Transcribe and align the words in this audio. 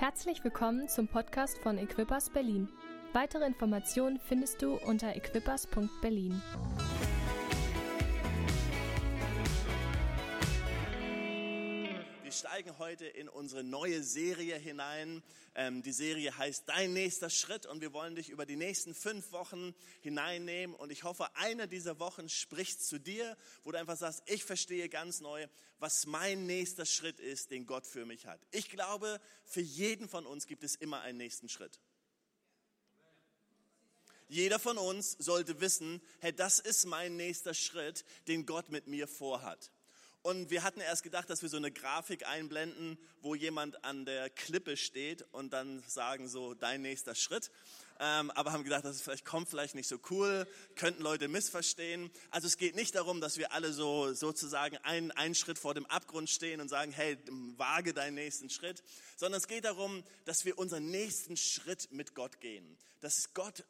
Herzlich 0.00 0.42
willkommen 0.42 0.88
zum 0.88 1.08
Podcast 1.08 1.58
von 1.58 1.76
Equippers 1.76 2.30
Berlin. 2.30 2.70
Weitere 3.12 3.44
Informationen 3.44 4.18
findest 4.18 4.62
du 4.62 4.78
unter 4.86 5.14
equippers.berlin. 5.14 6.40
steigen 12.60 12.78
heute 12.78 13.06
in 13.06 13.30
unsere 13.30 13.64
neue 13.64 14.02
Serie 14.02 14.54
hinein. 14.54 15.22
Ähm, 15.54 15.82
die 15.82 15.92
Serie 15.92 16.36
heißt 16.36 16.68
Dein 16.68 16.92
nächster 16.92 17.30
Schritt 17.30 17.64
und 17.64 17.80
wir 17.80 17.94
wollen 17.94 18.16
dich 18.16 18.28
über 18.28 18.44
die 18.44 18.56
nächsten 18.56 18.94
fünf 18.94 19.32
Wochen 19.32 19.74
hineinnehmen. 20.02 20.76
Und 20.76 20.92
ich 20.92 21.02
hoffe, 21.04 21.34
eine 21.36 21.68
dieser 21.68 21.98
Wochen 22.00 22.28
spricht 22.28 22.82
zu 22.84 22.98
dir, 22.98 23.34
wo 23.64 23.72
du 23.72 23.78
einfach 23.78 23.96
sagst, 23.96 24.22
ich 24.26 24.44
verstehe 24.44 24.90
ganz 24.90 25.22
neu, 25.22 25.46
was 25.78 26.04
mein 26.04 26.44
nächster 26.44 26.84
Schritt 26.84 27.18
ist, 27.18 27.50
den 27.50 27.64
Gott 27.64 27.86
für 27.86 28.04
mich 28.04 28.26
hat. 28.26 28.46
Ich 28.50 28.68
glaube, 28.68 29.22
für 29.46 29.62
jeden 29.62 30.06
von 30.06 30.26
uns 30.26 30.46
gibt 30.46 30.62
es 30.62 30.74
immer 30.74 31.00
einen 31.00 31.16
nächsten 31.16 31.48
Schritt. 31.48 31.80
Jeder 34.28 34.58
von 34.58 34.76
uns 34.76 35.12
sollte 35.12 35.62
wissen, 35.62 36.02
hey, 36.18 36.34
das 36.34 36.58
ist 36.58 36.84
mein 36.84 37.16
nächster 37.16 37.54
Schritt, 37.54 38.04
den 38.28 38.44
Gott 38.44 38.68
mit 38.68 38.86
mir 38.86 39.08
vorhat. 39.08 39.72
Und 40.22 40.50
wir 40.50 40.62
hatten 40.62 40.80
erst 40.80 41.02
gedacht, 41.02 41.30
dass 41.30 41.40
wir 41.40 41.48
so 41.48 41.56
eine 41.56 41.70
Grafik 41.70 42.26
einblenden, 42.26 42.98
wo 43.22 43.34
jemand 43.34 43.84
an 43.84 44.04
der 44.04 44.28
Klippe 44.28 44.76
steht 44.76 45.24
und 45.32 45.52
dann 45.52 45.82
sagen 45.86 46.28
so, 46.28 46.52
dein 46.52 46.82
nächster 46.82 47.14
Schritt. 47.14 47.50
Ähm, 47.98 48.30
aber 48.30 48.52
haben 48.52 48.64
gedacht, 48.64 48.84
das 48.84 48.96
ist 48.96 49.02
vielleicht 49.02 49.24
kommt 49.24 49.48
vielleicht 49.48 49.74
nicht 49.74 49.86
so 49.86 49.98
cool, 50.10 50.46
könnten 50.74 51.02
Leute 51.02 51.28
missverstehen. 51.28 52.10
Also 52.30 52.46
es 52.46 52.58
geht 52.58 52.74
nicht 52.74 52.94
darum, 52.94 53.20
dass 53.20 53.38
wir 53.38 53.52
alle 53.52 53.72
so 53.72 54.12
sozusagen 54.12 54.76
einen, 54.78 55.10
einen 55.10 55.34
Schritt 55.34 55.58
vor 55.58 55.74
dem 55.74 55.86
Abgrund 55.86 56.28
stehen 56.28 56.60
und 56.60 56.68
sagen, 56.68 56.92
hey, 56.92 57.18
wage 57.56 57.94
deinen 57.94 58.14
nächsten 58.14 58.50
Schritt, 58.50 58.82
sondern 59.16 59.38
es 59.38 59.48
geht 59.48 59.64
darum, 59.64 60.02
dass 60.26 60.44
wir 60.44 60.58
unseren 60.58 60.90
nächsten 60.90 61.36
Schritt 61.36 61.92
mit 61.92 62.14
Gott 62.14 62.40
gehen. 62.40 62.76
Dass 63.00 63.32
Gott 63.32 63.64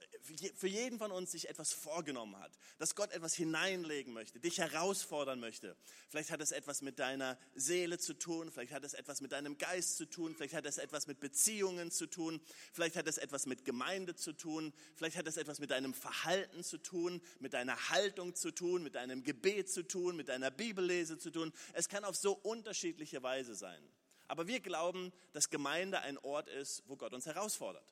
für 0.54 0.66
jeden 0.66 0.98
von 0.98 1.10
uns 1.10 1.32
sich 1.32 1.48
etwas 1.48 1.72
vorgenommen 1.72 2.38
hat, 2.38 2.52
dass 2.78 2.94
Gott 2.94 3.12
etwas 3.12 3.34
hineinlegen 3.34 4.12
möchte, 4.12 4.40
dich 4.40 4.58
herausfordern 4.58 5.40
möchte. 5.40 5.76
Vielleicht 6.08 6.30
hat 6.30 6.40
es 6.40 6.52
etwas 6.52 6.82
mit 6.82 6.98
deiner 6.98 7.38
Seele 7.54 7.98
zu 7.98 8.14
tun, 8.14 8.50
vielleicht 8.50 8.72
hat 8.72 8.84
es 8.84 8.94
etwas 8.94 9.20
mit 9.20 9.32
deinem 9.32 9.58
Geist 9.58 9.96
zu 9.96 10.06
tun, 10.06 10.34
vielleicht 10.34 10.54
hat 10.54 10.66
es 10.66 10.78
etwas 10.78 11.06
mit 11.06 11.20
Beziehungen 11.20 11.90
zu 11.90 12.06
tun, 12.06 12.40
vielleicht 12.72 12.96
hat 12.96 13.06
es 13.06 13.18
etwas 13.18 13.46
mit 13.46 13.64
Gemeinde 13.64 14.14
zu 14.14 14.32
tun, 14.32 14.72
vielleicht 14.94 15.16
hat 15.16 15.26
es 15.26 15.36
etwas 15.36 15.58
mit 15.58 15.70
deinem 15.70 15.94
Verhalten 15.94 16.62
zu 16.62 16.78
tun, 16.78 17.20
mit 17.38 17.54
deiner 17.54 17.90
Haltung 17.90 18.34
zu 18.34 18.50
tun, 18.50 18.82
mit 18.82 18.94
deinem 18.94 19.22
Gebet 19.22 19.70
zu 19.70 19.82
tun, 19.82 20.16
mit 20.16 20.28
deiner 20.28 20.50
Bibellese 20.50 21.18
zu 21.18 21.30
tun. 21.30 21.52
Es 21.72 21.88
kann 21.88 22.04
auf 22.04 22.16
so 22.16 22.32
unterschiedliche 22.32 23.22
Weise 23.22 23.54
sein. 23.54 23.82
Aber 24.28 24.46
wir 24.46 24.60
glauben, 24.60 25.12
dass 25.32 25.50
Gemeinde 25.50 26.00
ein 26.02 26.16
Ort 26.18 26.48
ist, 26.48 26.84
wo 26.86 26.96
Gott 26.96 27.12
uns 27.12 27.26
herausfordert. 27.26 27.84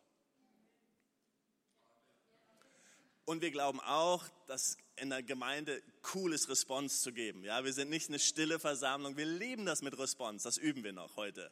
Und 3.28 3.42
wir 3.42 3.50
glauben 3.50 3.78
auch, 3.80 4.24
dass 4.46 4.78
in 4.96 5.10
der 5.10 5.22
Gemeinde 5.22 5.82
cool 6.14 6.32
ist, 6.32 6.48
Response 6.48 7.02
zu 7.02 7.12
geben. 7.12 7.44
Ja, 7.44 7.62
wir 7.62 7.74
sind 7.74 7.90
nicht 7.90 8.08
eine 8.08 8.18
stille 8.18 8.58
Versammlung. 8.58 9.18
Wir 9.18 9.26
lieben 9.26 9.66
das 9.66 9.82
mit 9.82 9.98
Response. 9.98 10.44
Das 10.44 10.56
üben 10.56 10.82
wir 10.82 10.94
noch 10.94 11.16
heute. 11.16 11.50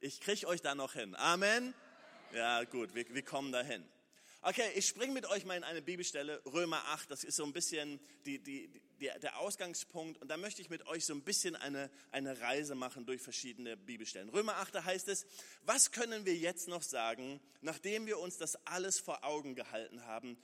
Ich 0.00 0.22
kriege 0.22 0.46
euch 0.46 0.62
da 0.62 0.74
noch 0.74 0.94
hin. 0.94 1.14
Amen. 1.16 1.74
Ja, 2.34 2.64
gut, 2.64 2.94
wir, 2.94 3.04
wir 3.12 3.20
kommen 3.20 3.52
dahin. 3.52 3.84
Okay, 4.40 4.70
ich 4.74 4.88
springe 4.88 5.12
mit 5.12 5.26
euch 5.26 5.44
mal 5.44 5.54
in 5.54 5.64
eine 5.64 5.82
Bibelstelle, 5.82 6.40
Römer 6.46 6.82
8, 6.86 7.10
das 7.10 7.24
ist 7.24 7.36
so 7.36 7.44
ein 7.44 7.52
bisschen 7.52 8.00
die, 8.24 8.38
die, 8.38 8.68
die, 8.98 9.10
der 9.20 9.38
Ausgangspunkt 9.38 10.20
und 10.20 10.28
da 10.28 10.36
möchte 10.36 10.62
ich 10.62 10.68
mit 10.68 10.84
euch 10.88 11.04
so 11.04 11.14
ein 11.14 11.22
bisschen 11.22 11.54
eine, 11.54 11.90
eine 12.10 12.40
Reise 12.40 12.74
machen 12.74 13.06
durch 13.06 13.22
verschiedene 13.22 13.76
Bibelstellen. 13.76 14.30
Römer 14.30 14.56
8, 14.56 14.74
da 14.74 14.84
heißt 14.84 15.06
es, 15.06 15.26
was 15.64 15.92
können 15.92 16.26
wir 16.26 16.34
jetzt 16.34 16.66
noch 16.66 16.82
sagen, 16.82 17.38
nachdem 17.60 18.06
wir 18.06 18.18
uns 18.18 18.36
das 18.36 18.56
alles 18.66 18.98
vor 18.98 19.22
Augen 19.22 19.54
gehalten 19.54 20.06
haben? 20.06 20.36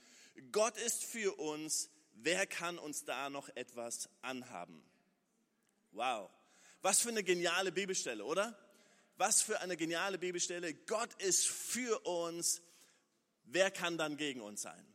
Gott 0.51 0.77
ist 0.77 1.03
für 1.03 1.37
uns, 1.39 1.89
wer 2.13 2.47
kann 2.47 2.77
uns 2.77 3.05
da 3.05 3.29
noch 3.29 3.49
etwas 3.55 4.09
anhaben? 4.21 4.83
Wow, 5.91 6.29
was 6.81 7.01
für 7.01 7.09
eine 7.09 7.23
geniale 7.23 7.71
Bibelstelle, 7.71 8.23
oder? 8.23 8.57
Was 9.17 9.41
für 9.41 9.59
eine 9.59 9.75
geniale 9.75 10.17
Bibelstelle. 10.17 10.73
Gott 10.73 11.13
ist 11.21 11.47
für 11.47 11.99
uns, 12.05 12.61
wer 13.43 13.69
kann 13.69 13.97
dann 13.97 14.15
gegen 14.15 14.39
uns 14.41 14.61
sein? 14.61 14.85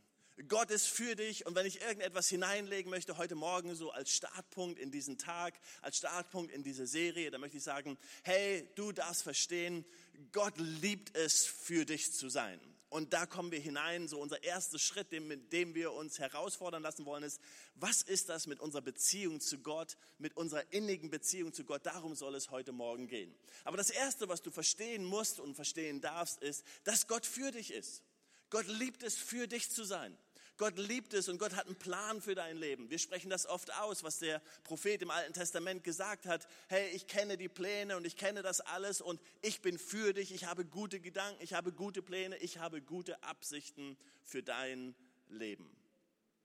Gott 0.48 0.70
ist 0.70 0.88
für 0.88 1.14
dich 1.14 1.46
und 1.46 1.54
wenn 1.54 1.66
ich 1.66 1.80
irgendetwas 1.80 2.28
hineinlegen 2.28 2.90
möchte 2.90 3.18
heute 3.18 3.36
Morgen 3.36 3.76
so 3.76 3.92
als 3.92 4.10
Startpunkt 4.10 4.80
in 4.80 4.90
diesen 4.90 5.16
Tag, 5.16 5.54
als 5.80 5.98
Startpunkt 5.98 6.52
in 6.52 6.64
diese 6.64 6.88
Serie, 6.88 7.30
dann 7.30 7.40
möchte 7.40 7.58
ich 7.58 7.62
sagen, 7.62 7.96
hey, 8.24 8.68
du 8.74 8.90
darfst 8.90 9.22
verstehen, 9.22 9.84
Gott 10.32 10.54
liebt 10.58 11.16
es 11.16 11.46
für 11.46 11.84
dich 11.84 12.12
zu 12.12 12.28
sein. 12.28 12.60
Und 12.94 13.12
da 13.12 13.26
kommen 13.26 13.50
wir 13.50 13.58
hinein, 13.58 14.06
so 14.06 14.20
unser 14.20 14.44
erster 14.44 14.78
Schritt, 14.78 15.10
mit 15.10 15.52
dem 15.52 15.74
wir 15.74 15.90
uns 15.94 16.20
herausfordern 16.20 16.80
lassen 16.80 17.04
wollen, 17.04 17.24
ist, 17.24 17.40
was 17.74 18.02
ist 18.02 18.28
das 18.28 18.46
mit 18.46 18.60
unserer 18.60 18.82
Beziehung 18.82 19.40
zu 19.40 19.58
Gott, 19.58 19.96
mit 20.18 20.36
unserer 20.36 20.72
innigen 20.72 21.10
Beziehung 21.10 21.52
zu 21.52 21.64
Gott? 21.64 21.84
Darum 21.84 22.14
soll 22.14 22.36
es 22.36 22.52
heute 22.52 22.70
Morgen 22.70 23.08
gehen. 23.08 23.34
Aber 23.64 23.76
das 23.76 23.90
Erste, 23.90 24.28
was 24.28 24.42
du 24.42 24.52
verstehen 24.52 25.04
musst 25.04 25.40
und 25.40 25.56
verstehen 25.56 26.00
darfst, 26.02 26.40
ist, 26.40 26.62
dass 26.84 27.08
Gott 27.08 27.26
für 27.26 27.50
dich 27.50 27.72
ist. 27.72 28.04
Gott 28.48 28.68
liebt 28.68 29.02
es, 29.02 29.16
für 29.16 29.48
dich 29.48 29.72
zu 29.72 29.82
sein. 29.82 30.16
Gott 30.56 30.78
liebt 30.78 31.14
es 31.14 31.28
und 31.28 31.38
Gott 31.38 31.54
hat 31.56 31.66
einen 31.66 31.76
Plan 31.76 32.20
für 32.20 32.36
dein 32.36 32.56
Leben. 32.56 32.88
Wir 32.88 32.98
sprechen 32.98 33.28
das 33.28 33.46
oft 33.46 33.74
aus, 33.74 34.04
was 34.04 34.20
der 34.20 34.40
Prophet 34.62 35.02
im 35.02 35.10
Alten 35.10 35.32
Testament 35.32 35.82
gesagt 35.82 36.26
hat. 36.26 36.46
Hey, 36.68 36.90
ich 36.90 37.08
kenne 37.08 37.36
die 37.36 37.48
Pläne 37.48 37.96
und 37.96 38.06
ich 38.06 38.16
kenne 38.16 38.42
das 38.42 38.60
alles 38.60 39.00
und 39.00 39.20
ich 39.42 39.62
bin 39.62 39.78
für 39.78 40.12
dich. 40.12 40.32
Ich 40.32 40.44
habe 40.44 40.64
gute 40.64 41.00
Gedanken, 41.00 41.42
ich 41.42 41.54
habe 41.54 41.72
gute 41.72 42.02
Pläne, 42.02 42.36
ich 42.36 42.58
habe 42.58 42.80
gute 42.80 43.20
Absichten 43.24 43.96
für 44.22 44.44
dein 44.44 44.94
Leben. 45.28 45.76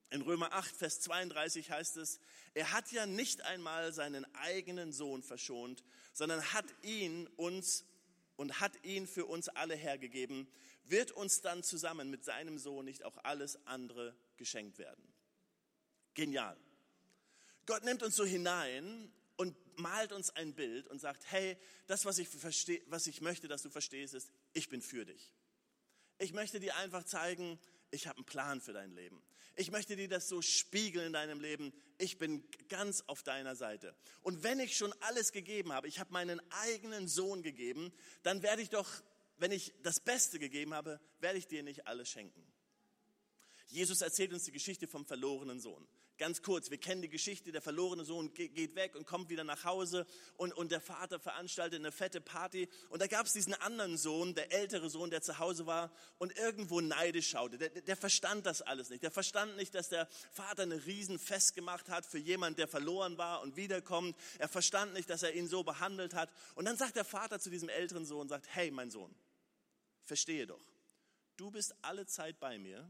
In 0.09 0.21
Römer 0.21 0.53
8, 0.53 0.75
Vers 0.75 1.01
32 1.01 1.69
heißt 1.69 1.97
es, 1.97 2.19
er 2.55 2.71
hat 2.71 2.91
ja 2.91 3.05
nicht 3.05 3.43
einmal 3.43 3.93
seinen 3.93 4.25
eigenen 4.33 4.91
Sohn 4.91 5.21
verschont, 5.21 5.83
sondern 6.13 6.41
hat 6.51 6.65
ihn 6.81 7.27
uns 7.35 7.85
und 8.37 8.59
hat 8.59 8.71
ihn 8.83 9.05
für 9.05 9.25
uns 9.25 9.49
alle 9.49 9.75
hergegeben, 9.75 10.47
wird 10.89 11.11
uns 11.11 11.41
dann 11.41 11.63
zusammen 11.63 12.09
mit 12.09 12.23
seinem 12.23 12.57
Sohn 12.57 12.85
nicht 12.85 13.03
auch 13.03 13.17
alles 13.23 13.65
andere 13.65 14.15
geschenkt 14.37 14.77
werden. 14.77 15.03
Genial. 16.13 16.57
Gott 17.65 17.83
nimmt 17.83 18.03
uns 18.03 18.15
so 18.15 18.25
hinein 18.25 19.11
und 19.37 19.55
malt 19.77 20.11
uns 20.11 20.31
ein 20.31 20.53
Bild 20.53 20.87
und 20.87 20.99
sagt, 20.99 21.23
hey, 21.31 21.57
das, 21.87 22.05
was 22.05 22.17
ich, 22.17 22.27
verstehe, 22.27 22.81
was 22.87 23.07
ich 23.07 23.21
möchte, 23.21 23.47
dass 23.47 23.61
du 23.61 23.69
verstehst, 23.69 24.13
ist, 24.13 24.31
ich 24.53 24.69
bin 24.69 24.81
für 24.81 25.05
dich. 25.05 25.33
Ich 26.17 26.33
möchte 26.33 26.59
dir 26.59 26.75
einfach 26.75 27.03
zeigen, 27.03 27.59
ich 27.91 28.07
habe 28.07 28.17
einen 28.17 28.25
Plan 28.25 28.61
für 28.61 28.73
dein 28.73 28.91
Leben. 28.91 29.23
Ich 29.55 29.71
möchte 29.71 29.95
dir 29.95 30.07
das 30.07 30.27
so 30.27 30.41
spiegeln 30.41 31.07
in 31.07 31.13
deinem 31.13 31.39
Leben. 31.39 31.73
Ich 31.97 32.17
bin 32.17 32.43
ganz 32.69 33.03
auf 33.07 33.23
deiner 33.23 33.55
Seite. 33.55 33.95
Und 34.21 34.43
wenn 34.43 34.59
ich 34.59 34.77
schon 34.77 34.93
alles 35.01 35.31
gegeben 35.31 35.73
habe, 35.73 35.87
ich 35.87 35.99
habe 35.99 36.13
meinen 36.13 36.41
eigenen 36.51 37.07
Sohn 37.07 37.43
gegeben, 37.43 37.91
dann 38.23 38.41
werde 38.41 38.61
ich 38.61 38.69
doch, 38.69 38.89
wenn 39.39 39.51
ich 39.51 39.73
das 39.81 39.99
Beste 39.99 40.39
gegeben 40.39 40.73
habe, 40.73 40.99
werde 41.19 41.37
ich 41.37 41.47
dir 41.47 41.63
nicht 41.63 41.87
alles 41.87 42.09
schenken. 42.09 42.45
Jesus 43.67 44.01
erzählt 44.01 44.33
uns 44.33 44.43
die 44.45 44.51
Geschichte 44.51 44.87
vom 44.87 45.05
verlorenen 45.05 45.59
Sohn. 45.59 45.87
Ganz 46.19 46.41
kurz, 46.41 46.69
wir 46.69 46.77
kennen 46.77 47.01
die 47.01 47.07
Geschichte, 47.07 47.53
der 47.53 47.61
verlorene 47.61 48.03
Sohn 48.03 48.33
geht 48.33 48.75
weg 48.75 48.97
und 48.97 49.05
kommt 49.05 49.29
wieder 49.29 49.45
nach 49.45 49.63
Hause 49.63 50.05
und, 50.35 50.51
und 50.51 50.69
der 50.69 50.81
Vater 50.81 51.17
veranstaltet 51.17 51.79
eine 51.79 51.93
fette 51.93 52.19
Party. 52.19 52.67
Und 52.89 53.01
da 53.01 53.07
gab 53.07 53.25
es 53.25 53.31
diesen 53.31 53.53
anderen 53.53 53.97
Sohn, 53.97 54.35
der 54.35 54.51
ältere 54.51 54.89
Sohn, 54.89 55.11
der 55.11 55.21
zu 55.21 55.39
Hause 55.39 55.65
war 55.65 55.93
und 56.17 56.37
irgendwo 56.37 56.81
neidisch 56.81 57.29
schaute. 57.29 57.57
Der, 57.57 57.69
der 57.69 57.95
verstand 57.95 58.45
das 58.45 58.61
alles 58.61 58.89
nicht. 58.89 59.01
Der 59.01 59.11
verstand 59.11 59.55
nicht, 59.55 59.73
dass 59.73 59.87
der 59.87 60.09
Vater 60.29 60.63
eine 60.63 60.85
Riesenfest 60.85 61.55
gemacht 61.55 61.87
hat 61.87 62.05
für 62.05 62.19
jemand, 62.19 62.57
der 62.59 62.67
verloren 62.67 63.17
war 63.17 63.41
und 63.41 63.55
wiederkommt. 63.55 64.17
Er 64.39 64.49
verstand 64.49 64.93
nicht, 64.95 65.09
dass 65.09 65.23
er 65.23 65.33
ihn 65.33 65.47
so 65.47 65.63
behandelt 65.63 66.15
hat. 66.15 66.29
Und 66.55 66.65
dann 66.65 66.75
sagt 66.75 66.97
der 66.97 67.05
Vater 67.05 67.39
zu 67.39 67.49
diesem 67.49 67.69
älteren 67.69 68.05
Sohn, 68.05 68.27
sagt, 68.27 68.45
hey 68.49 68.71
mein 68.71 68.91
Sohn, 68.91 69.15
verstehe 70.09 70.47
doch, 70.47 70.65
du 71.37 71.51
bist 71.51 71.75
alle 71.83 72.05
Zeit 72.07 72.39
bei 72.39 72.57
mir 72.57 72.89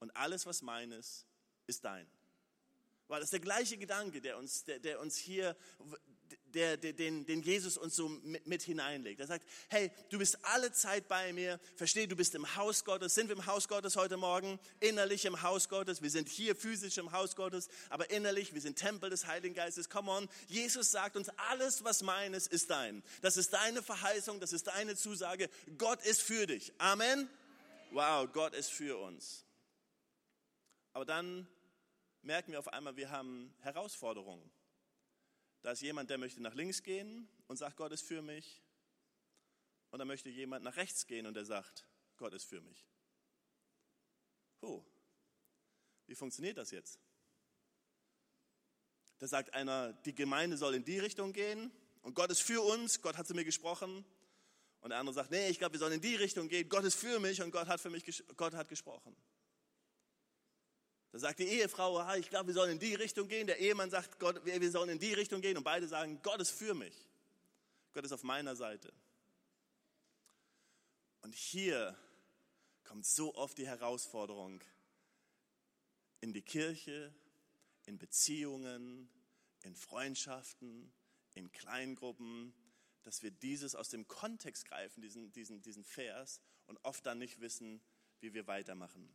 und 0.00 0.14
alles, 0.16 0.44
was 0.44 0.60
meines, 0.60 1.24
ist 1.68 1.84
dein. 1.84 2.10
Weil 3.06 3.20
das 3.20 3.28
ist 3.28 3.32
der 3.32 3.40
gleiche 3.40 3.78
Gedanke, 3.78 4.20
der 4.20 4.36
uns, 4.36 4.64
der, 4.64 4.80
der 4.80 5.00
uns 5.00 5.16
hier, 5.16 5.56
der, 6.54 6.76
der, 6.76 6.92
den, 6.92 7.26
den 7.26 7.42
Jesus 7.42 7.76
uns 7.76 7.96
so 7.96 8.08
mit, 8.08 8.46
mit 8.46 8.62
hineinlegt. 8.62 9.20
Er 9.20 9.26
sagt, 9.26 9.46
hey, 9.68 9.90
du 10.10 10.18
bist 10.18 10.38
alle 10.44 10.72
Zeit 10.72 11.08
bei 11.08 11.32
mir. 11.32 11.60
Versteh, 11.76 12.06
du 12.06 12.16
bist 12.16 12.34
im 12.34 12.56
Haus 12.56 12.84
Gottes. 12.84 13.14
Sind 13.14 13.28
wir 13.28 13.36
im 13.36 13.46
Haus 13.46 13.68
Gottes 13.68 13.96
heute 13.96 14.16
Morgen? 14.16 14.58
Innerlich 14.80 15.24
im 15.24 15.42
Haus 15.42 15.68
Gottes. 15.68 16.02
Wir 16.02 16.10
sind 16.10 16.28
hier 16.28 16.56
physisch 16.56 16.98
im 16.98 17.12
Haus 17.12 17.36
Gottes, 17.36 17.68
aber 17.88 18.10
innerlich, 18.10 18.54
wir 18.54 18.60
sind 18.60 18.76
Tempel 18.76 19.10
des 19.10 19.26
Heiligen 19.26 19.54
Geistes. 19.54 19.88
Come 19.88 20.10
on. 20.10 20.28
Jesus 20.48 20.90
sagt 20.90 21.16
uns, 21.16 21.28
alles, 21.50 21.84
was 21.84 22.02
meines, 22.02 22.46
ist 22.46 22.70
dein. 22.70 23.02
Das 23.22 23.36
ist 23.36 23.52
deine 23.52 23.82
Verheißung, 23.82 24.40
das 24.40 24.52
ist 24.52 24.66
deine 24.66 24.96
Zusage. 24.96 25.48
Gott 25.78 26.02
ist 26.04 26.22
für 26.22 26.46
dich. 26.46 26.72
Amen. 26.78 27.28
Wow, 27.92 28.28
Gott 28.32 28.54
ist 28.54 28.70
für 28.70 28.98
uns. 28.98 29.44
Aber 30.92 31.04
dann 31.04 31.46
merken 32.22 32.52
wir 32.52 32.58
auf 32.58 32.68
einmal, 32.68 32.96
wir 32.96 33.10
haben 33.10 33.54
Und 39.90 39.98
dann 39.98 40.08
möchte 40.08 40.30
jemand 40.30 40.64
nach 40.64 40.76
rechts 40.76 41.06
gehen 41.06 41.26
und 41.26 41.36
er 41.36 41.44
sagt, 41.44 41.84
Gott 42.16 42.32
ist 42.32 42.44
für 42.44 42.60
mich. 42.60 42.86
Oh, 44.60 44.84
wie 46.06 46.14
funktioniert 46.14 46.58
das 46.58 46.70
jetzt? 46.70 46.98
Da 49.18 49.26
sagt 49.26 49.54
einer, 49.54 49.92
die 49.92 50.14
Gemeinde 50.14 50.56
soll 50.56 50.74
in 50.74 50.84
die 50.84 50.98
Richtung 50.98 51.32
gehen 51.32 51.70
und 52.02 52.14
Gott 52.14 52.30
ist 52.30 52.40
für 52.40 52.62
uns, 52.62 53.02
Gott 53.02 53.16
hat 53.16 53.26
zu 53.26 53.34
mir 53.34 53.44
gesprochen. 53.44 54.04
Und 54.80 54.90
der 54.90 54.98
andere 54.98 55.14
sagt, 55.14 55.30
nee, 55.30 55.48
ich 55.48 55.58
glaube, 55.58 55.74
wir 55.74 55.78
sollen 55.78 55.92
in 55.92 56.00
die 56.00 56.16
Richtung 56.16 56.48
gehen, 56.48 56.68
Gott 56.68 56.84
ist 56.84 56.94
für 56.94 57.20
mich 57.20 57.42
und 57.42 57.50
Gott 57.50 57.68
hat, 57.68 57.80
für 57.80 57.90
mich, 57.90 58.24
Gott 58.36 58.54
hat 58.54 58.68
gesprochen. 58.68 59.14
Da 61.12 61.18
sagt 61.18 61.40
die 61.40 61.48
Ehefrau, 61.48 61.98
ah, 61.98 62.16
ich 62.16 62.28
glaube, 62.28 62.48
wir 62.48 62.54
sollen 62.54 62.72
in 62.72 62.78
die 62.78 62.94
Richtung 62.94 63.26
gehen. 63.26 63.46
Der 63.46 63.58
Ehemann 63.58 63.90
sagt, 63.90 64.20
Gott, 64.20 64.44
wir 64.44 64.70
sollen 64.70 64.90
in 64.90 64.98
die 64.98 65.12
Richtung 65.12 65.40
gehen. 65.40 65.56
Und 65.56 65.64
beide 65.64 65.88
sagen, 65.88 66.20
Gott 66.22 66.40
ist 66.40 66.50
für 66.50 66.74
mich. 66.74 66.94
Gott 67.92 68.04
ist 68.04 68.12
auf 68.12 68.22
meiner 68.22 68.54
Seite. 68.54 68.92
Und 71.22 71.34
hier 71.34 71.96
kommt 72.84 73.06
so 73.06 73.34
oft 73.34 73.58
die 73.58 73.66
Herausforderung 73.66 74.60
in 76.20 76.32
die 76.32 76.42
Kirche, 76.42 77.12
in 77.86 77.98
Beziehungen, 77.98 79.10
in 79.62 79.74
Freundschaften, 79.74 80.92
in 81.34 81.50
Kleingruppen, 81.50 82.54
dass 83.02 83.22
wir 83.22 83.30
dieses 83.30 83.74
aus 83.74 83.88
dem 83.88 84.06
Kontext 84.06 84.66
greifen, 84.66 85.00
diesen, 85.02 85.32
diesen, 85.32 85.62
diesen 85.62 85.84
Vers, 85.84 86.40
und 86.66 86.78
oft 86.84 87.04
dann 87.04 87.18
nicht 87.18 87.40
wissen, 87.40 87.80
wie 88.20 88.32
wir 88.32 88.46
weitermachen. 88.46 89.12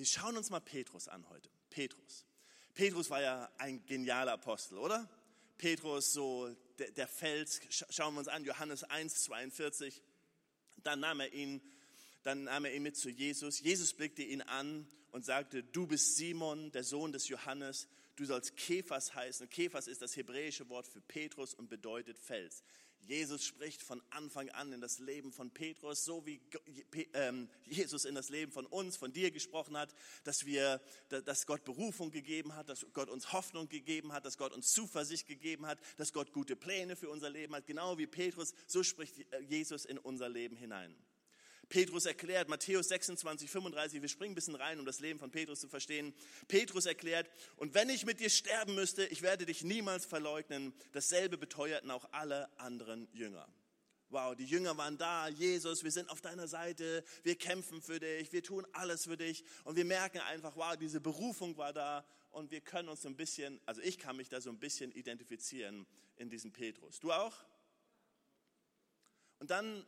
Wir 0.00 0.06
schauen 0.06 0.34
uns 0.38 0.48
mal 0.48 0.60
Petrus 0.60 1.08
an 1.08 1.28
heute. 1.28 1.50
Petrus. 1.68 2.24
Petrus 2.72 3.10
war 3.10 3.20
ja 3.20 3.50
ein 3.58 3.84
genialer 3.84 4.32
Apostel, 4.32 4.78
oder? 4.78 5.06
Petrus, 5.58 6.14
so 6.14 6.48
der, 6.78 6.90
der 6.92 7.06
Fels, 7.06 7.60
schauen 7.68 8.14
wir 8.14 8.20
uns 8.20 8.28
an, 8.28 8.42
Johannes 8.42 8.82
1, 8.82 9.24
42. 9.24 10.02
Dann 10.84 11.00
nahm 11.00 11.20
er 11.20 11.34
ihn, 11.34 11.60
dann 12.22 12.44
nahm 12.44 12.64
er 12.64 12.74
ihn 12.74 12.82
mit 12.82 12.96
zu 12.96 13.10
Jesus. 13.10 13.60
Jesus 13.60 13.92
blickte 13.92 14.22
ihn 14.22 14.40
an 14.40 14.88
und 15.12 15.26
sagte, 15.26 15.62
du 15.62 15.86
bist 15.86 16.16
Simon, 16.16 16.72
der 16.72 16.84
Sohn 16.84 17.12
des 17.12 17.28
Johannes, 17.28 17.86
du 18.16 18.24
sollst 18.24 18.56
Kephas 18.56 19.14
heißen. 19.14 19.50
Kephas 19.50 19.86
ist 19.86 20.00
das 20.00 20.16
hebräische 20.16 20.70
Wort 20.70 20.86
für 20.86 21.02
Petrus 21.02 21.52
und 21.52 21.68
bedeutet 21.68 22.18
Fels. 22.18 22.64
Jesus 23.06 23.44
spricht 23.44 23.82
von 23.82 24.02
Anfang 24.10 24.48
an 24.50 24.72
in 24.72 24.80
das 24.80 24.98
Leben 24.98 25.32
von 25.32 25.50
Petrus, 25.50 26.04
so 26.04 26.24
wie 26.26 26.40
ähm, 27.14 27.48
Jesus 27.66 28.04
in 28.04 28.14
das 28.14 28.28
Leben 28.28 28.52
von 28.52 28.66
uns, 28.66 28.96
von 28.96 29.12
dir 29.12 29.30
gesprochen 29.30 29.76
hat, 29.76 29.94
dass 30.24 30.46
wir, 30.46 30.80
dass 31.08 31.46
Gott 31.46 31.64
Berufung 31.64 32.10
gegeben 32.10 32.54
hat, 32.54 32.68
dass 32.68 32.86
Gott 32.92 33.08
uns 33.08 33.32
Hoffnung 33.32 33.68
gegeben 33.68 34.12
hat, 34.12 34.24
dass 34.24 34.38
Gott 34.38 34.52
uns 34.52 34.70
Zuversicht 34.70 35.26
gegeben 35.26 35.66
hat, 35.66 35.78
dass 35.96 36.12
Gott 36.12 36.32
gute 36.32 36.56
Pläne 36.56 36.96
für 36.96 37.10
unser 37.10 37.30
Leben 37.30 37.54
hat. 37.54 37.66
Genau 37.66 37.98
wie 37.98 38.06
Petrus, 38.06 38.54
so 38.66 38.82
spricht 38.82 39.14
Jesus 39.48 39.84
in 39.84 39.98
unser 39.98 40.28
Leben 40.28 40.56
hinein. 40.56 40.94
Petrus 41.70 42.04
erklärt, 42.04 42.48
Matthäus 42.48 42.88
26, 42.88 43.48
35, 43.48 44.02
wir 44.02 44.08
springen 44.08 44.32
ein 44.32 44.34
bisschen 44.34 44.56
rein, 44.56 44.80
um 44.80 44.84
das 44.84 45.00
Leben 45.00 45.18
von 45.20 45.30
Petrus 45.30 45.60
zu 45.60 45.68
verstehen. 45.68 46.12
Petrus 46.48 46.84
erklärt, 46.84 47.30
und 47.56 47.74
wenn 47.74 47.88
ich 47.88 48.04
mit 48.04 48.20
dir 48.20 48.28
sterben 48.28 48.74
müsste, 48.74 49.06
ich 49.06 49.22
werde 49.22 49.46
dich 49.46 49.62
niemals 49.62 50.04
verleugnen. 50.04 50.74
Dasselbe 50.92 51.38
beteuerten 51.38 51.90
auch 51.90 52.08
alle 52.12 52.50
anderen 52.58 53.08
Jünger. 53.12 53.48
Wow, 54.08 54.34
die 54.34 54.44
Jünger 54.44 54.76
waren 54.76 54.98
da, 54.98 55.28
Jesus, 55.28 55.84
wir 55.84 55.92
sind 55.92 56.10
auf 56.10 56.20
deiner 56.20 56.48
Seite, 56.48 57.04
wir 57.22 57.38
kämpfen 57.38 57.80
für 57.80 58.00
dich, 58.00 58.32
wir 58.32 58.42
tun 58.42 58.66
alles 58.72 59.04
für 59.04 59.16
dich 59.16 59.44
und 59.62 59.76
wir 59.76 59.84
merken 59.84 60.18
einfach, 60.18 60.56
wow, 60.56 60.76
diese 60.76 61.00
Berufung 61.00 61.56
war 61.56 61.72
da 61.72 62.04
und 62.32 62.50
wir 62.50 62.60
können 62.60 62.88
uns 62.88 63.02
so 63.02 63.08
ein 63.08 63.14
bisschen, 63.14 63.60
also 63.66 63.80
ich 63.82 63.98
kann 63.98 64.16
mich 64.16 64.28
da 64.28 64.40
so 64.40 64.50
ein 64.50 64.58
bisschen 64.58 64.90
identifizieren 64.90 65.86
in 66.16 66.28
diesem 66.28 66.50
Petrus. 66.50 66.98
Du 66.98 67.12
auch? 67.12 67.36
Und 69.38 69.52
dann 69.52 69.86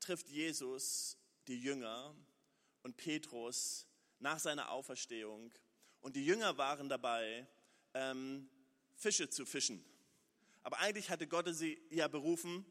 trifft 0.00 0.28
Jesus 0.28 1.16
die 1.46 1.60
Jünger 1.60 2.14
und 2.82 2.96
Petrus 2.96 3.86
nach 4.18 4.38
seiner 4.38 4.70
Auferstehung. 4.70 5.52
Und 6.00 6.16
die 6.16 6.24
Jünger 6.24 6.58
waren 6.58 6.88
dabei, 6.88 7.46
ähm, 7.94 8.48
Fische 8.94 9.28
zu 9.30 9.46
fischen. 9.46 9.84
Aber 10.62 10.78
eigentlich 10.78 11.10
hatte 11.10 11.26
Gott 11.26 11.48
sie 11.54 11.80
ja 11.90 12.08
berufen, 12.08 12.64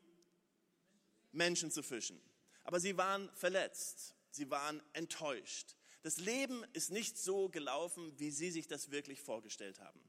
Menschen 1.31 1.71
zu 1.71 1.83
fischen. 1.83 2.21
Aber 2.63 2.79
sie 2.79 2.97
waren 2.97 3.29
verletzt, 3.35 4.15
sie 4.29 4.49
waren 4.49 4.81
enttäuscht. 4.93 5.75
Das 6.03 6.17
Leben 6.17 6.63
ist 6.73 6.91
nicht 6.91 7.17
so 7.17 7.49
gelaufen, 7.49 8.17
wie 8.19 8.31
sie 8.31 8.51
sich 8.51 8.67
das 8.67 8.91
wirklich 8.91 9.21
vorgestellt 9.21 9.79
haben. 9.79 9.99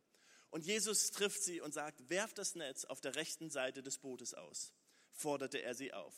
Und 0.51 0.65
Jesus 0.65 1.11
trifft 1.11 1.43
sie 1.43 1.61
und 1.61 1.73
sagt, 1.75 2.09
werft 2.09 2.39
das 2.39 2.55
Netz 2.55 2.85
auf 2.85 3.01
der 3.01 3.15
rechten 3.17 3.51
Seite 3.51 3.83
des 3.83 3.99
Bootes 3.99 4.35
aus, 4.35 4.73
forderte 5.13 5.63
er 5.63 5.75
sie 5.75 5.93
auf. 5.93 6.15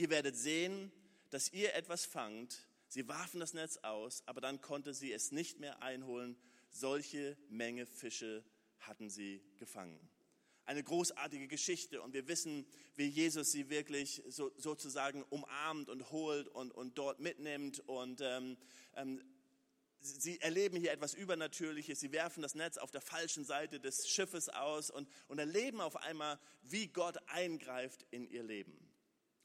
Ihr 0.00 0.08
werdet 0.08 0.34
sehen, 0.34 0.90
dass 1.28 1.52
ihr 1.52 1.74
etwas 1.74 2.06
fangt. 2.06 2.66
Sie 2.88 3.06
warfen 3.06 3.38
das 3.38 3.52
Netz 3.52 3.76
aus, 3.82 4.22
aber 4.24 4.40
dann 4.40 4.62
konnte 4.62 4.94
sie 4.94 5.12
es 5.12 5.30
nicht 5.30 5.60
mehr 5.60 5.82
einholen. 5.82 6.38
Solche 6.70 7.36
Menge 7.50 7.84
Fische 7.84 8.42
hatten 8.78 9.10
sie 9.10 9.42
gefangen. 9.58 10.00
Eine 10.64 10.82
großartige 10.82 11.48
Geschichte 11.48 12.00
und 12.00 12.14
wir 12.14 12.28
wissen, 12.28 12.64
wie 12.96 13.08
Jesus 13.08 13.52
sie 13.52 13.68
wirklich 13.68 14.22
so, 14.26 14.50
sozusagen 14.56 15.22
umarmt 15.24 15.90
und 15.90 16.10
holt 16.10 16.48
und, 16.48 16.70
und 16.70 16.96
dort 16.96 17.20
mitnimmt 17.20 17.80
und 17.80 18.22
ähm, 18.22 18.56
ähm, 18.94 19.22
sie 19.98 20.40
erleben 20.40 20.78
hier 20.78 20.92
etwas 20.92 21.12
Übernatürliches. 21.12 22.00
Sie 22.00 22.12
werfen 22.12 22.40
das 22.40 22.54
Netz 22.54 22.78
auf 22.78 22.90
der 22.90 23.02
falschen 23.02 23.44
Seite 23.44 23.80
des 23.80 24.08
Schiffes 24.08 24.48
aus 24.48 24.88
und, 24.88 25.10
und 25.28 25.38
erleben 25.38 25.82
auf 25.82 25.96
einmal, 25.96 26.40
wie 26.62 26.86
Gott 26.86 27.18
eingreift 27.26 28.06
in 28.10 28.26
ihr 28.26 28.44
Leben. 28.44 28.89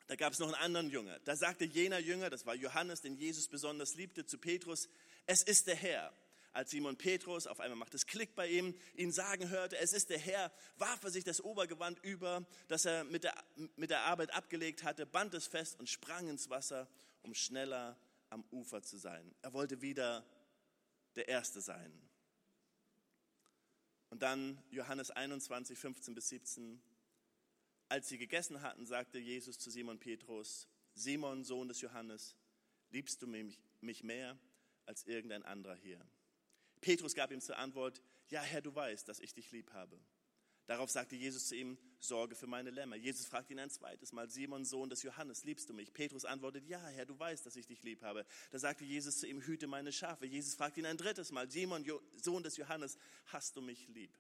Da 0.07 0.15
gab 0.15 0.33
es 0.33 0.39
noch 0.39 0.47
einen 0.47 0.55
anderen 0.55 0.89
Jünger. 0.89 1.19
Da 1.25 1.35
sagte 1.35 1.65
jener 1.65 1.99
Jünger, 1.99 2.29
das 2.29 2.45
war 2.45 2.55
Johannes, 2.55 3.01
den 3.01 3.15
Jesus 3.15 3.47
besonders 3.47 3.95
liebte, 3.95 4.25
zu 4.25 4.37
Petrus, 4.37 4.87
es 5.25 5.41
ist 5.41 5.67
der 5.67 5.75
Herr. 5.75 6.13
Als 6.53 6.71
Simon 6.71 6.95
Petrus, 6.95 7.47
auf 7.47 7.59
einmal 7.59 7.77
macht 7.77 7.95
es 7.95 8.05
Klick 8.05 8.33
bei 8.33 8.47
ihm, 8.47 8.75
ihn 8.95 9.11
sagen 9.11 9.49
hörte, 9.49 9.77
es 9.77 9.91
ist 9.91 10.09
der 10.09 10.19
Herr, 10.19 10.53
warf 10.77 11.03
er 11.03 11.09
sich 11.09 11.25
das 11.25 11.41
Obergewand 11.41 12.01
über, 12.01 12.45
das 12.69 12.85
er 12.85 13.03
mit 13.03 13.25
der, 13.25 13.35
mit 13.75 13.89
der 13.89 14.03
Arbeit 14.03 14.33
abgelegt 14.33 14.83
hatte, 14.83 15.05
band 15.05 15.33
es 15.33 15.47
fest 15.47 15.77
und 15.79 15.89
sprang 15.89 16.29
ins 16.29 16.49
Wasser, 16.49 16.87
um 17.23 17.33
schneller 17.33 17.99
am 18.29 18.45
Ufer 18.51 18.81
zu 18.81 18.97
sein. 18.97 19.35
Er 19.41 19.51
wollte 19.51 19.81
wieder 19.81 20.25
der 21.15 21.27
Erste 21.27 21.59
sein. 21.59 21.91
Und 24.09 24.21
dann 24.21 24.63
Johannes 24.71 25.11
21, 25.11 25.77
15 25.77 26.15
bis 26.15 26.29
17. 26.29 26.81
Als 27.87 28.09
sie 28.09 28.17
gegessen 28.17 28.61
hatten, 28.61 28.85
sagte 28.85 29.19
Jesus 29.19 29.59
zu 29.59 29.69
Simon 29.69 29.99
Petrus, 29.99 30.67
Simon, 30.95 31.43
Sohn 31.43 31.67
des 31.67 31.81
Johannes, 31.81 32.35
liebst 32.91 33.21
du 33.21 33.27
mich, 33.27 34.03
mehr 34.03 34.37
als 34.85 35.05
irgendein 35.05 35.43
anderer 35.43 35.75
hier? 35.75 35.99
Petrus 36.81 37.13
gab 37.13 37.31
ihm 37.31 37.41
zur 37.41 37.57
Antwort, 37.57 38.01
ja 38.29 38.41
Herr, 38.41 38.61
du 38.61 38.73
weißt, 38.73 39.07
dass 39.07 39.19
ich 39.19 39.33
dich 39.33 39.51
lieb 39.51 39.71
habe. 39.73 39.99
Darauf 40.67 40.89
sagte 40.89 41.15
Jesus 41.15 41.47
zu 41.47 41.55
ihm, 41.55 41.77
Sorge 41.99 42.35
für 42.35 42.47
meine 42.47 42.71
Lämmer. 42.71 42.95
Jesus 42.95 43.27
fragte 43.27 43.53
ihn 43.53 43.59
ein 43.59 43.69
zweites 43.69 44.11
Mal, 44.13 44.29
Simon, 44.29 44.65
Sohn 44.65 44.89
des 44.89 45.03
Johannes, 45.03 45.43
liebst 45.43 45.69
du 45.69 45.73
mich? 45.73 45.93
Petrus 45.93 46.25
antwortet, 46.25 46.65
ja, 46.65 46.83
Herr, 46.87 47.05
du 47.05 47.17
weißt, 47.17 47.45
dass 47.45 47.55
ich 47.55 47.67
dich 47.67 47.83
lieb 47.83 48.01
habe. 48.01 48.25
Da 48.49 48.57
sagte 48.57 48.83
Jesus 48.83 49.19
zu 49.19 49.27
ihm, 49.27 49.41
hüte 49.41 49.67
meine 49.67 49.91
Schafe. 49.91 50.25
Jesus 50.25 50.55
fragte 50.55 50.79
ihn 50.79 50.87
ein 50.87 50.97
drittes 50.97 51.31
Mal, 51.31 51.49
Simon, 51.51 51.85
Sohn 52.19 52.41
des 52.41 52.57
Johannes, 52.57 52.97
hast 53.27 53.55
du 53.55 53.61
mich 53.61 53.87
lieb? 53.89 54.11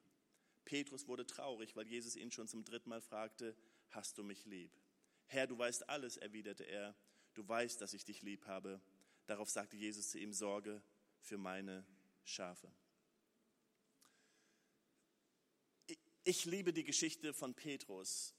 Petrus 0.65 1.07
wurde 1.07 1.25
traurig, 1.25 1.75
weil 1.75 1.87
Jesus 1.87 2.15
ihn 2.15 2.31
schon 2.31 2.47
zum 2.47 2.65
dritten 2.65 2.89
Mal 2.89 3.01
fragte, 3.01 3.55
hast 3.91 4.17
du 4.17 4.23
mich 4.23 4.45
lieb? 4.45 4.71
Herr, 5.27 5.47
du 5.47 5.57
weißt 5.57 5.89
alles, 5.89 6.17
erwiderte 6.17 6.63
er, 6.63 6.95
du 7.33 7.47
weißt, 7.47 7.79
dass 7.81 7.93
ich 7.93 8.03
dich 8.03 8.21
lieb 8.23 8.45
habe. 8.45 8.81
Darauf 9.27 9.49
sagte 9.49 9.77
Jesus 9.77 10.09
zu 10.09 10.19
ihm, 10.19 10.33
Sorge 10.33 10.81
für 11.19 11.37
meine 11.37 11.85
Schafe. 12.23 12.71
Ich 16.23 16.45
liebe 16.45 16.73
die 16.73 16.83
Geschichte 16.83 17.33
von 17.33 17.53
Petrus, 17.53 18.33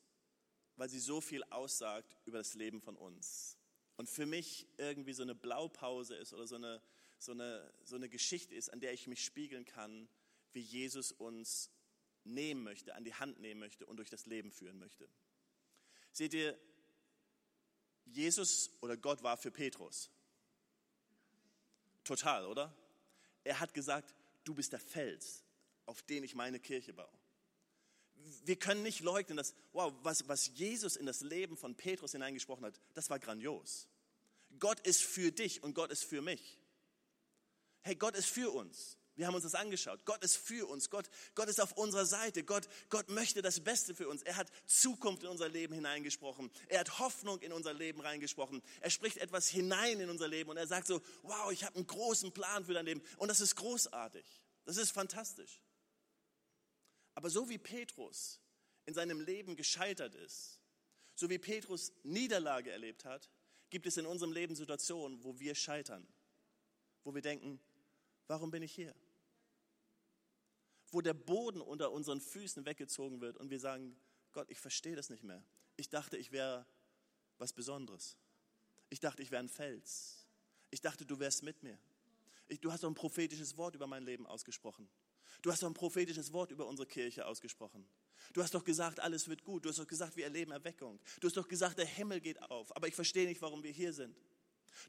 weil 0.74 0.88
sie 0.88 0.98
so 0.98 1.20
viel 1.20 1.44
aussagt 1.44 2.16
über 2.24 2.38
das 2.38 2.54
Leben 2.54 2.80
von 2.80 2.96
uns. 2.96 3.56
Und 3.96 4.10
für 4.10 4.26
mich 4.26 4.66
irgendwie 4.76 5.12
so 5.12 5.22
eine 5.22 5.34
Blaupause 5.34 6.16
ist 6.16 6.32
oder 6.32 6.46
so 6.46 6.56
eine, 6.56 6.82
so 7.18 7.32
eine, 7.32 7.72
so 7.84 7.94
eine 7.96 8.08
Geschichte 8.08 8.54
ist, 8.54 8.72
an 8.72 8.80
der 8.80 8.92
ich 8.92 9.06
mich 9.06 9.24
spiegeln 9.24 9.64
kann, 9.64 10.08
wie 10.52 10.60
Jesus 10.60 11.12
uns 11.12 11.70
nehmen 12.26 12.62
möchte, 12.62 12.94
an 12.94 13.04
die 13.04 13.14
Hand 13.14 13.40
nehmen 13.40 13.60
möchte 13.60 13.86
und 13.86 13.96
durch 13.96 14.10
das 14.10 14.26
Leben 14.26 14.52
führen 14.52 14.78
möchte. 14.78 15.08
Seht 16.12 16.34
ihr, 16.34 16.58
Jesus 18.06 18.70
oder 18.80 18.96
Gott 18.96 19.22
war 19.22 19.36
für 19.36 19.50
Petrus. 19.50 20.10
Total, 22.04 22.46
oder? 22.46 22.74
Er 23.44 23.60
hat 23.60 23.74
gesagt, 23.74 24.14
du 24.44 24.54
bist 24.54 24.72
der 24.72 24.80
Fels, 24.80 25.42
auf 25.86 26.02
den 26.02 26.22
ich 26.24 26.34
meine 26.34 26.60
Kirche 26.60 26.92
baue. 26.92 27.10
Wir 28.44 28.56
können 28.56 28.82
nicht 28.82 29.00
leugnen, 29.00 29.36
dass, 29.36 29.54
wow, 29.72 29.92
was, 30.02 30.26
was 30.28 30.50
Jesus 30.54 30.96
in 30.96 31.06
das 31.06 31.20
Leben 31.20 31.56
von 31.56 31.74
Petrus 31.74 32.12
hineingesprochen 32.12 32.64
hat, 32.64 32.80
das 32.94 33.10
war 33.10 33.18
grandios. 33.18 33.88
Gott 34.58 34.80
ist 34.86 35.02
für 35.02 35.32
dich 35.32 35.62
und 35.62 35.74
Gott 35.74 35.90
ist 35.90 36.04
für 36.04 36.22
mich. 36.22 36.58
Hey, 37.82 37.94
Gott 37.94 38.16
ist 38.16 38.28
für 38.28 38.50
uns. 38.50 38.96
Wir 39.16 39.26
haben 39.26 39.34
uns 39.34 39.44
das 39.44 39.54
angeschaut. 39.54 40.04
Gott 40.04 40.22
ist 40.22 40.36
für 40.36 40.68
uns. 40.68 40.90
Gott, 40.90 41.08
Gott 41.34 41.48
ist 41.48 41.60
auf 41.60 41.72
unserer 41.72 42.04
Seite. 42.04 42.44
Gott, 42.44 42.68
Gott 42.90 43.08
möchte 43.08 43.40
das 43.40 43.60
Beste 43.60 43.94
für 43.94 44.08
uns. 44.08 44.22
Er 44.22 44.36
hat 44.36 44.50
Zukunft 44.66 45.22
in 45.22 45.30
unser 45.30 45.48
Leben 45.48 45.72
hineingesprochen. 45.72 46.50
Er 46.68 46.80
hat 46.80 46.98
Hoffnung 46.98 47.40
in 47.40 47.52
unser 47.52 47.72
Leben 47.72 48.00
reingesprochen. 48.00 48.62
Er 48.80 48.90
spricht 48.90 49.16
etwas 49.16 49.48
hinein 49.48 50.00
in 50.00 50.10
unser 50.10 50.28
Leben 50.28 50.50
und 50.50 50.58
er 50.58 50.66
sagt 50.66 50.86
so, 50.86 51.00
wow, 51.22 51.50
ich 51.50 51.64
habe 51.64 51.76
einen 51.76 51.86
großen 51.86 52.32
Plan 52.32 52.64
für 52.64 52.74
dein 52.74 52.84
Leben. 52.84 53.02
Und 53.16 53.28
das 53.28 53.40
ist 53.40 53.56
großartig. 53.56 54.26
Das 54.66 54.76
ist 54.76 54.90
fantastisch. 54.90 55.62
Aber 57.14 57.30
so 57.30 57.48
wie 57.48 57.58
Petrus 57.58 58.40
in 58.84 58.92
seinem 58.92 59.20
Leben 59.20 59.56
gescheitert 59.56 60.14
ist, 60.14 60.60
so 61.14 61.30
wie 61.30 61.38
Petrus 61.38 61.90
Niederlage 62.02 62.70
erlebt 62.70 63.06
hat, 63.06 63.30
gibt 63.70 63.86
es 63.86 63.96
in 63.96 64.04
unserem 64.04 64.32
Leben 64.32 64.54
Situationen, 64.54 65.24
wo 65.24 65.38
wir 65.38 65.54
scheitern, 65.54 66.06
wo 67.02 67.14
wir 67.14 67.22
denken, 67.22 67.58
warum 68.26 68.50
bin 68.50 68.62
ich 68.62 68.74
hier? 68.74 68.94
Wo 70.96 71.02
der 71.02 71.12
Boden 71.12 71.60
unter 71.60 71.92
unseren 71.92 72.22
Füßen 72.22 72.64
weggezogen 72.64 73.20
wird 73.20 73.36
und 73.36 73.50
wir 73.50 73.60
sagen, 73.60 73.94
Gott, 74.32 74.50
ich 74.50 74.58
verstehe 74.58 74.96
das 74.96 75.10
nicht 75.10 75.24
mehr. 75.24 75.44
Ich 75.76 75.90
dachte, 75.90 76.16
ich 76.16 76.32
wäre 76.32 76.64
was 77.36 77.52
Besonderes. 77.52 78.16
Ich 78.88 78.98
dachte, 78.98 79.22
ich 79.22 79.30
wäre 79.30 79.42
ein 79.42 79.50
Fels. 79.50 80.26
Ich 80.70 80.80
dachte, 80.80 81.04
du 81.04 81.18
wärst 81.18 81.42
mit 81.42 81.62
mir. 81.62 81.78
Ich, 82.48 82.62
du 82.62 82.72
hast 82.72 82.82
doch 82.82 82.88
ein 82.88 82.94
prophetisches 82.94 83.58
Wort 83.58 83.74
über 83.74 83.86
mein 83.86 84.04
Leben 84.04 84.26
ausgesprochen. 84.26 84.88
Du 85.42 85.52
hast 85.52 85.62
doch 85.62 85.68
ein 85.68 85.74
prophetisches 85.74 86.32
Wort 86.32 86.50
über 86.50 86.66
unsere 86.66 86.88
Kirche 86.88 87.26
ausgesprochen. 87.26 87.86
Du 88.32 88.42
hast 88.42 88.54
doch 88.54 88.64
gesagt, 88.64 88.98
alles 88.98 89.28
wird 89.28 89.44
gut. 89.44 89.66
Du 89.66 89.68
hast 89.68 89.78
doch 89.78 89.86
gesagt, 89.86 90.16
wir 90.16 90.24
erleben 90.24 90.52
Erweckung. 90.52 90.98
Du 91.20 91.26
hast 91.26 91.36
doch 91.36 91.46
gesagt, 91.46 91.76
der 91.76 91.84
Himmel 91.84 92.22
geht 92.22 92.40
auf. 92.40 92.74
Aber 92.74 92.88
ich 92.88 92.94
verstehe 92.94 93.26
nicht, 93.26 93.42
warum 93.42 93.62
wir 93.62 93.70
hier 93.70 93.92
sind. 93.92 94.16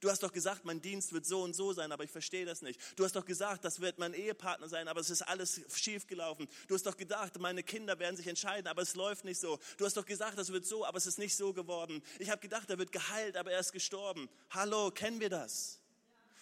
Du 0.02 0.10
hast 0.10 0.24
doch 0.24 0.32
gesagt, 0.32 0.66
mein 0.66 0.82
Dienst 0.82 1.14
wird 1.14 1.26
so 1.26 1.42
und 1.42 1.54
so 1.54 1.74
sein, 1.74 1.92
aber 1.92 2.04
ich 2.04 2.12
verstehe 2.12 2.46
das 2.46 2.62
nicht. 2.62 2.80
Du 2.96 3.04
hast 3.04 3.16
doch 3.16 3.26
gesagt, 3.26 3.66
das 3.66 3.80
wird 3.80 4.00
mein 4.00 4.14
Ehepartner 4.14 4.68
sein, 4.70 4.88
aber 4.88 5.00
es 5.00 5.10
ist 5.10 5.22
alles 5.22 5.62
schief 5.74 6.08
gelaufen. 6.08 6.48
Du 6.68 6.76
hast 6.76 6.86
doch 6.86 6.98
gedacht, 6.98 7.40
meine 7.40 7.64
Kinder 7.64 8.00
werden 8.00 8.16
sich 8.16 8.28
entscheiden, 8.28 8.68
aber 8.68 8.82
es 8.82 8.96
läuft 8.96 9.26
nicht 9.26 9.40
so. 9.40 9.60
Du 9.78 9.86
hast 9.86 9.98
doch 9.98 10.06
gesagt, 10.06 10.38
das 10.38 10.52
wird 10.52 10.66
so, 10.66 10.86
aber 10.86 10.98
es 10.98 11.08
ist 11.08 11.20
nicht 11.20 11.36
so 11.36 11.54
geworden. 11.54 12.04
Ich 12.20 12.30
habe 12.30 12.42
gedacht, 12.42 12.70
er 12.70 12.78
wird 12.78 12.92
geheilt, 12.92 13.38
aber 13.38 13.52
er 13.52 13.60
ist 13.60 13.72
gestorben. 13.72 14.30
Hallo, 14.50 14.92
kennen 14.92 15.20
wir 15.20 15.30
das? 15.30 15.80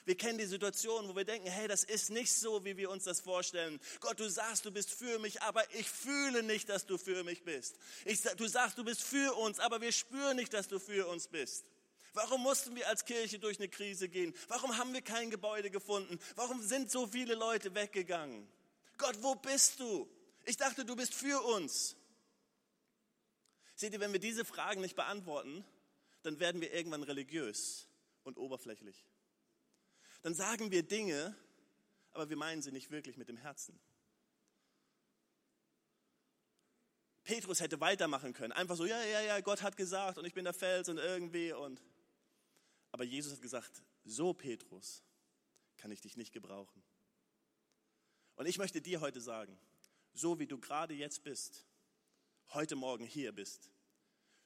Wir 0.05 0.15
kennen 0.15 0.37
die 0.37 0.45
Situation, 0.45 1.07
wo 1.07 1.15
wir 1.15 1.25
denken, 1.25 1.49
hey, 1.49 1.67
das 1.67 1.83
ist 1.83 2.11
nicht 2.11 2.31
so, 2.31 2.63
wie 2.63 2.77
wir 2.77 2.91
uns 2.91 3.05
das 3.05 3.19
vorstellen. 3.21 3.79
Gott, 3.99 4.19
du 4.19 4.29
sagst, 4.29 4.63
du 4.63 4.71
bist 4.71 4.91
für 4.91 5.17
mich, 5.17 5.41
aber 5.41 5.63
ich 5.73 5.89
fühle 5.89 6.43
nicht, 6.43 6.69
dass 6.69 6.85
du 6.85 6.99
für 6.99 7.23
mich 7.23 7.43
bist. 7.43 7.75
Ich, 8.05 8.21
du 8.21 8.47
sagst, 8.47 8.77
du 8.77 8.83
bist 8.83 9.01
für 9.01 9.33
uns, 9.33 9.59
aber 9.59 9.81
wir 9.81 9.91
spüren 9.91 10.37
nicht, 10.37 10.53
dass 10.53 10.67
du 10.67 10.79
für 10.79 11.07
uns 11.07 11.27
bist. 11.27 11.65
Warum 12.15 12.41
mussten 12.41 12.75
wir 12.75 12.87
als 12.87 13.05
Kirche 13.05 13.37
durch 13.37 13.59
eine 13.59 13.69
Krise 13.69 14.09
gehen? 14.09 14.33
Warum 14.47 14.75
haben 14.77 14.93
wir 14.93 15.03
kein 15.03 15.29
Gebäude 15.29 15.69
gefunden? 15.69 16.17
Warum 16.35 16.61
sind 16.63 16.89
so 16.89 17.05
viele 17.05 17.35
Leute 17.35 17.75
weggegangen? 17.75 18.47
Gott, 18.97 19.21
wo 19.21 19.35
bist 19.35 19.79
du? 19.79 20.09
Ich 20.45 20.57
dachte, 20.57 20.83
du 20.83 20.95
bist 20.95 21.13
für 21.13 21.39
uns. 21.43 21.95
Seht 23.75 23.93
ihr, 23.93 23.99
wenn 23.99 24.13
wir 24.13 24.19
diese 24.19 24.45
Fragen 24.45 24.81
nicht 24.81 24.95
beantworten, 24.95 25.63
dann 26.23 26.39
werden 26.39 26.61
wir 26.61 26.73
irgendwann 26.73 27.03
religiös 27.03 27.87
und 28.23 28.37
oberflächlich 28.37 29.05
dann 30.25 30.33
sagen 30.33 30.71
wir 30.71 30.81
Dinge, 30.81 31.35
aber 32.11 32.31
wir 32.31 32.35
meinen 32.35 32.63
sie 32.63 32.71
nicht 32.71 32.89
wirklich 32.89 33.15
mit 33.15 33.29
dem 33.29 33.37
Herzen. 33.37 33.79
Petrus 37.23 37.59
hätte 37.59 37.79
weitermachen 37.79 38.33
können, 38.33 38.51
einfach 38.51 38.75
so, 38.75 38.87
ja, 38.87 38.99
ja, 39.03 39.21
ja, 39.21 39.39
Gott 39.41 39.61
hat 39.61 39.77
gesagt 39.77 40.17
und 40.17 40.25
ich 40.25 40.33
bin 40.33 40.43
der 40.43 40.55
Fels 40.55 40.89
und 40.89 40.97
irgendwie 40.97 41.53
und. 41.53 41.79
Aber 42.95 43.03
Jesus 43.03 43.33
hat 43.33 43.41
gesagt, 43.41 43.83
so 44.05 44.33
Petrus 44.33 45.03
kann 45.75 45.91
ich 45.91 45.99
dich 45.99 46.15
nicht 46.15 46.31
gebrauchen. 46.31 46.81
Und 48.35 48.45
ich 48.45 48.57
möchte 48.57 48.79
dir 48.79 49.01
heute 49.01 49.19
sagen, 49.19 49.59
so 50.13 50.39
wie 50.39 50.47
du 50.47 50.57
gerade 50.57 50.93
jetzt 50.93 51.25
bist, 51.25 51.65
heute 52.53 52.77
Morgen 52.77 53.03
hier 53.03 53.33
bist, 53.33 53.69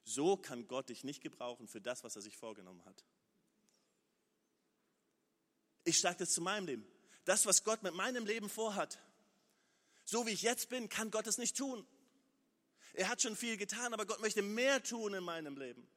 so 0.02 0.36
kann 0.36 0.66
Gott 0.66 0.88
dich 0.88 1.04
nicht 1.04 1.22
gebrauchen 1.22 1.68
für 1.68 1.80
das, 1.80 2.02
was 2.02 2.16
er 2.16 2.22
sich 2.22 2.36
vorgenommen 2.36 2.84
hat. 2.86 3.04
Ich 5.84 6.00
sage 6.00 6.16
das 6.18 6.32
zu 6.32 6.40
meinem 6.40 6.66
Leben. 6.66 6.86
Das, 7.26 7.46
was 7.46 7.62
Gott 7.62 7.84
mit 7.84 7.94
meinem 7.94 8.26
Leben 8.26 8.48
vorhat, 8.48 8.98
so 10.04 10.26
wie 10.26 10.32
ich 10.32 10.42
jetzt 10.42 10.70
bin, 10.70 10.88
kann 10.88 11.12
Gott 11.12 11.28
es 11.28 11.38
nicht 11.38 11.56
tun. 11.56 11.86
Er 12.94 13.10
hat 13.10 13.22
schon 13.22 13.36
viel 13.36 13.56
getan, 13.56 13.94
aber 13.94 14.06
Gott 14.06 14.20
möchte 14.20 14.42
mehr 14.42 14.82
tun 14.82 15.14
in 15.14 15.22
meinem 15.22 15.56
Leben. 15.56 15.88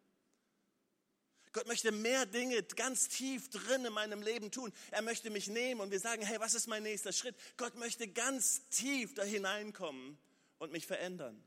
Gott 1.54 1.68
möchte 1.68 1.92
mehr 1.92 2.26
Dinge 2.26 2.64
ganz 2.64 3.08
tief 3.08 3.50
drin 3.50 3.86
in 3.86 3.94
meinem 3.94 4.24
Leben 4.24 4.50
tun. 4.50 4.74
Er 4.90 5.04
möchte 5.04 5.30
mich 5.30 5.48
nehmen 5.48 5.82
und 5.82 5.92
wir 5.92 6.00
sagen, 6.00 6.24
hey, 6.24 6.40
was 6.40 6.56
ist 6.56 6.68
mein 6.68 6.82
nächster 6.82 7.14
Schritt? 7.14 7.36
Gott 7.58 7.76
möchte 7.76 8.08
ganz 8.08 8.68
tief 8.70 9.14
da 9.14 9.24
hineinkommen 9.24 10.18
und 10.58 10.72
mich 10.72 10.88
verändern. 10.88 11.44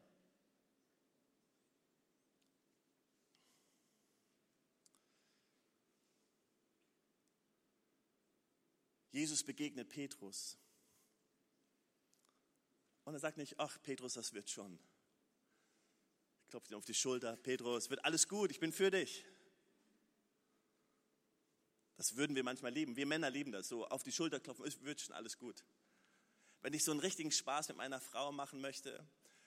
Jesus 9.10 9.42
begegnet 9.42 9.88
Petrus. 9.88 10.56
Und 13.04 13.14
er 13.14 13.20
sagt 13.20 13.38
nicht, 13.38 13.58
ach 13.58 13.78
Petrus, 13.82 14.14
das 14.14 14.34
wird 14.34 14.50
schon. 14.50 14.78
Klopft 16.48 16.70
ihn 16.70 16.76
auf 16.76 16.84
die 16.84 16.94
Schulter, 16.94 17.34
Petrus, 17.36 17.90
wird 17.90 18.04
alles 18.04 18.28
gut, 18.28 18.50
ich 18.50 18.60
bin 18.60 18.72
für 18.72 18.90
dich. 18.90 19.24
Das 21.96 22.16
würden 22.16 22.36
wir 22.36 22.44
manchmal 22.44 22.72
lieben. 22.72 22.96
Wir 22.96 23.06
Männer 23.06 23.30
lieben 23.30 23.52
das, 23.52 23.68
so 23.68 23.86
auf 23.86 24.02
die 24.02 24.12
Schulter 24.12 24.40
klopfen, 24.40 24.64
wird 24.82 25.00
schon 25.00 25.14
alles 25.14 25.38
gut. 25.38 25.64
Wenn 26.62 26.74
ich 26.74 26.84
so 26.84 26.90
einen 26.90 27.00
richtigen 27.00 27.30
Spaß 27.30 27.68
mit 27.68 27.76
meiner 27.76 28.00
Frau 28.00 28.32
machen 28.32 28.60
möchte, 28.60 29.06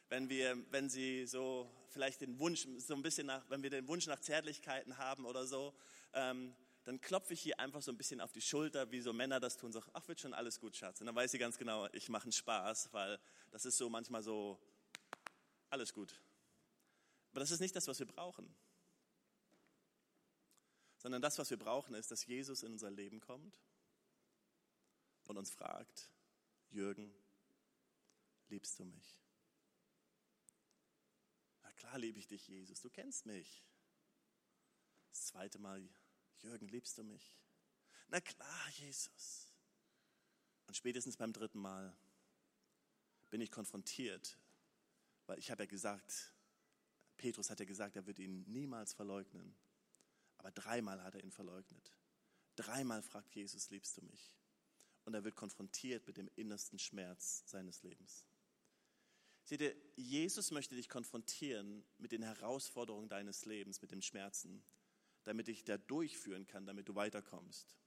wenn 0.10 0.30
wir, 0.30 0.58
wenn 0.72 0.90
sie 0.90 1.28
so 1.28 1.70
vielleicht 1.90 2.22
den 2.22 2.40
Wunsch, 2.40 2.68
so 2.78 2.96
ein 2.96 3.04
bisschen 3.04 3.28
nach, 3.28 3.48
wenn 3.50 3.62
wir 3.62 3.70
den 3.70 3.88
Wunsch 3.88 4.08
nach 4.08 4.20
Zärtlichkeiten 4.20 4.98
haben 4.98 5.26
oder 5.26 5.46
so, 5.46 5.76
ähm, 6.14 6.56
dann 6.86 7.00
klopfe 7.02 7.34
ich 7.34 7.42
hier 7.42 7.60
einfach 7.60 7.84
so 7.84 7.92
ein 7.92 7.98
bisschen 7.98 8.20
auf 8.20 8.32
die 8.32 8.42
Schulter, 8.42 8.92
wie 8.92 9.02
so 9.02 9.14
Männer 9.14 9.40
das 9.40 9.58
tun, 9.58 9.72
so, 9.72 9.82
ach, 9.94 10.08
wird 10.08 10.20
schon 10.20 10.34
alles 10.34 10.60
gut, 10.60 10.76
Schatz. 10.76 11.00
Und 11.02 11.06
dann 11.06 11.16
weiß 11.16 11.32
sie 11.32 11.38
ganz 11.38 11.58
genau, 11.58 11.88
ich 11.94 12.10
mache 12.10 12.24
einen 12.24 12.32
Spaß, 12.32 12.92
weil 12.94 13.20
das 13.52 13.66
ist 13.66 13.78
so 13.78 13.90
manchmal 13.90 14.24
so, 14.24 14.60
alles 15.70 15.94
gut. 15.94 16.20
Aber 17.32 17.42
das 17.42 17.52
ist 17.52 17.60
nicht 17.60 17.76
das, 17.76 17.88
was 17.88 18.00
wir 18.00 18.08
brauchen. 18.08 18.56
Sondern 21.00 21.22
das, 21.22 21.40
was 21.40 21.50
wir 21.50 21.58
brauchen, 21.58 21.96
ist, 21.96 22.12
dass 22.12 22.26
Jesus 22.26 22.62
in 22.62 22.74
unser 22.74 22.92
Leben 22.92 23.22
kommt 23.22 23.58
und 25.28 25.38
uns 25.38 25.50
fragt, 25.50 26.10
Jürgen, 26.72 27.10
liebst 28.50 28.78
du 28.80 28.86
mich? 28.86 29.18
Na 31.64 31.72
klar 31.72 31.98
liebe 31.98 32.20
ich 32.20 32.28
dich, 32.28 32.46
Jesus, 32.50 32.82
du 32.82 32.90
kennst 32.90 33.26
mich. 33.26 33.64
Das 35.10 35.28
zweite 35.28 35.58
Mal, 35.58 35.82
Jürgen, 36.40 36.68
liebst 36.68 36.98
du 36.98 37.04
mich? 37.04 37.34
Na 38.10 38.20
klar, 38.20 38.70
Jesus. 38.72 39.54
Und 40.68 40.76
spätestens 40.76 41.16
beim 41.16 41.32
dritten 41.32 41.60
Mal 41.60 41.96
bin 43.30 43.40
ich 43.40 43.52
konfrontiert, 43.52 44.38
weil 45.28 45.40
ich 45.40 45.50
habe 45.50 45.64
ja 45.64 45.70
gesagt, 45.70 46.34
Petrus 47.16 47.50
hat 47.50 47.62
ja 47.62 47.66
gesagt, 47.66 47.96
er 47.96 48.06
wird 48.06 48.20
ihn 48.20 48.44
niemals 48.52 48.94
verleugnen. 48.94 49.56
Aber 50.40 50.52
dreimal 50.52 51.04
hat 51.04 51.14
er 51.14 51.24
ihn 51.24 51.32
verleugnet. 51.32 51.94
Dreimal 52.56 53.04
fragt 53.04 53.36
Jesus, 53.36 53.70
liebst 53.70 53.96
du 53.98 54.02
mich? 54.02 54.36
Und 55.06 55.14
er 55.14 55.24
wird 55.24 55.36
konfrontiert 55.36 56.08
mit 56.08 56.18
dem 56.18 56.30
innersten 56.36 56.80
Schmerz 56.80 57.44
seines 57.46 57.84
Lebens. 57.84 58.26
Seht 59.44 59.62
ihr, 59.62 59.76
Jesus 59.96 60.52
möchte 60.52 60.76
dich 60.76 60.90
konfrontieren 60.90 61.86
mit 62.00 62.12
den 62.12 62.24
Herausforderungen 62.24 63.10
deines 63.10 63.46
Lebens, 63.46 63.82
mit 63.82 63.92
den 63.92 64.02
Schmerzen 64.02 64.64
damit 65.30 65.48
ich 65.48 65.64
da 65.64 65.78
durchführen 65.78 66.48
kann, 66.48 66.66
damit 66.66 66.90
du 66.90 66.96
weiterkommst. 66.96 67.78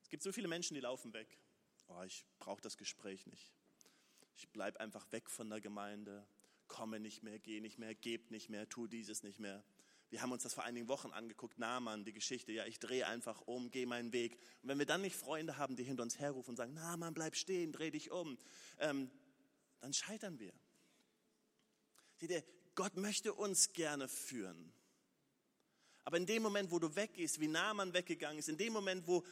Es 0.00 0.08
gibt 0.08 0.22
so 0.22 0.32
viele 0.32 0.48
Menschen, 0.48 0.72
die 0.72 0.80
laufen 0.80 1.12
weg. 1.12 1.38
Oh, 1.88 2.02
ich 2.04 2.24
brauche 2.38 2.62
das 2.62 2.78
Gespräch 2.78 3.26
nicht. 3.26 3.52
Ich 4.34 4.48
bleibe 4.48 4.80
einfach 4.80 5.10
weg 5.12 5.28
von 5.28 5.50
der 5.50 5.60
Gemeinde, 5.60 6.26
komme 6.68 7.00
nicht 7.00 7.22
mehr, 7.22 7.38
gehe 7.38 7.60
nicht 7.60 7.78
mehr, 7.78 7.94
gebe 7.94 8.32
nicht 8.32 8.48
mehr, 8.48 8.68
tu 8.68 8.86
dieses 8.86 9.22
nicht 9.22 9.40
mehr. 9.40 9.62
Wir 10.10 10.22
haben 10.22 10.32
uns 10.32 10.42
das 10.42 10.54
vor 10.54 10.64
einigen 10.64 10.88
Wochen 10.88 11.10
angeguckt, 11.10 11.58
Naaman, 11.58 12.04
die 12.04 12.14
Geschichte. 12.14 12.52
Ja, 12.52 12.64
ich 12.64 12.78
drehe 12.78 13.06
einfach 13.06 13.42
um, 13.42 13.70
gehe 13.70 13.86
meinen 13.86 14.12
Weg. 14.12 14.38
Und 14.62 14.70
wenn 14.70 14.78
wir 14.78 14.86
dann 14.86 15.02
nicht 15.02 15.16
Freunde 15.16 15.58
haben, 15.58 15.76
die 15.76 15.84
hinter 15.84 16.02
uns 16.02 16.18
herrufen 16.18 16.50
und 16.50 16.56
sagen, 16.56 16.72
Naaman, 16.72 17.12
bleib 17.12 17.36
stehen, 17.36 17.72
dreh 17.72 17.90
dich 17.90 18.10
um, 18.10 18.38
ähm, 18.78 19.10
dann 19.80 19.92
scheitern 19.92 20.38
wir. 20.38 20.52
Seht 22.16 22.30
ihr, 22.30 22.42
Gott 22.74 22.96
möchte 22.96 23.34
uns 23.34 23.72
gerne 23.72 24.08
führen. 24.08 24.72
Aber 26.04 26.16
in 26.16 26.26
dem 26.26 26.42
Moment, 26.42 26.70
wo 26.70 26.78
du 26.78 26.96
weggehst, 26.96 27.38
wie 27.38 27.48
Naaman 27.48 27.92
weggegangen 27.92 28.38
ist, 28.38 28.48
in 28.48 28.56
dem 28.56 28.72
Moment, 28.72 29.06
wo, 29.06 29.26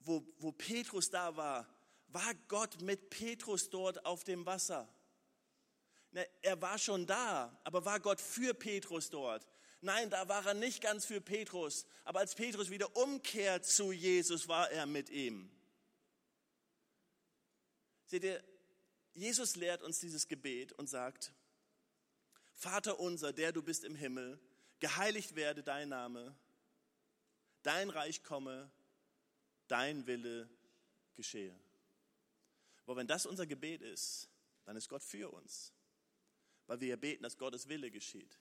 wo, 0.00 0.24
wo 0.38 0.52
Petrus 0.52 1.10
da 1.10 1.34
war, 1.36 1.66
war 2.08 2.32
Gott 2.46 2.80
mit 2.80 3.10
Petrus 3.10 3.68
dort 3.70 4.04
auf 4.06 4.22
dem 4.22 4.46
Wasser. 4.46 4.88
Ne, 6.12 6.26
er 6.42 6.62
war 6.62 6.78
schon 6.78 7.06
da, 7.06 7.60
aber 7.64 7.84
war 7.84 7.98
Gott 7.98 8.20
für 8.20 8.54
Petrus 8.54 9.10
dort? 9.10 9.44
Nein, 9.80 10.10
da 10.10 10.28
war 10.28 10.44
er 10.46 10.54
nicht 10.54 10.80
ganz 10.80 11.04
für 11.04 11.20
Petrus. 11.20 11.86
Aber 12.04 12.20
als 12.20 12.34
Petrus 12.34 12.70
wieder 12.70 12.96
umkehrt 12.96 13.64
zu 13.64 13.92
Jesus, 13.92 14.48
war 14.48 14.70
er 14.70 14.86
mit 14.86 15.10
ihm. 15.10 15.50
Seht 18.06 18.24
ihr, 18.24 18.42
Jesus 19.14 19.56
lehrt 19.56 19.82
uns 19.82 19.98
dieses 19.98 20.28
Gebet 20.28 20.72
und 20.72 20.88
sagt, 20.88 21.32
Vater 22.54 22.98
unser, 23.00 23.32
der 23.32 23.52
du 23.52 23.62
bist 23.62 23.84
im 23.84 23.94
Himmel, 23.94 24.38
geheiligt 24.80 25.34
werde 25.34 25.62
dein 25.62 25.88
Name, 25.88 26.34
dein 27.62 27.90
Reich 27.90 28.22
komme, 28.22 28.70
dein 29.68 30.06
Wille 30.06 30.48
geschehe. 31.14 31.58
Aber 32.84 32.96
wenn 32.96 33.06
das 33.06 33.26
unser 33.26 33.46
Gebet 33.46 33.82
ist, 33.82 34.28
dann 34.64 34.76
ist 34.76 34.88
Gott 34.88 35.02
für 35.02 35.32
uns, 35.32 35.72
weil 36.66 36.80
wir 36.80 36.96
beten, 36.96 37.24
dass 37.24 37.36
Gottes 37.36 37.68
Wille 37.68 37.90
geschieht. 37.90 38.38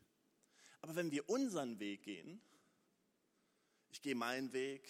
Aber 0.86 0.98
wenn 0.98 1.10
wir 1.10 1.28
unseren 1.28 1.80
Weg 1.80 2.04
gehen, 2.04 2.40
ich 3.90 4.04
gehe 4.04 4.14
meinen 4.14 4.54
Weg, 4.54 4.88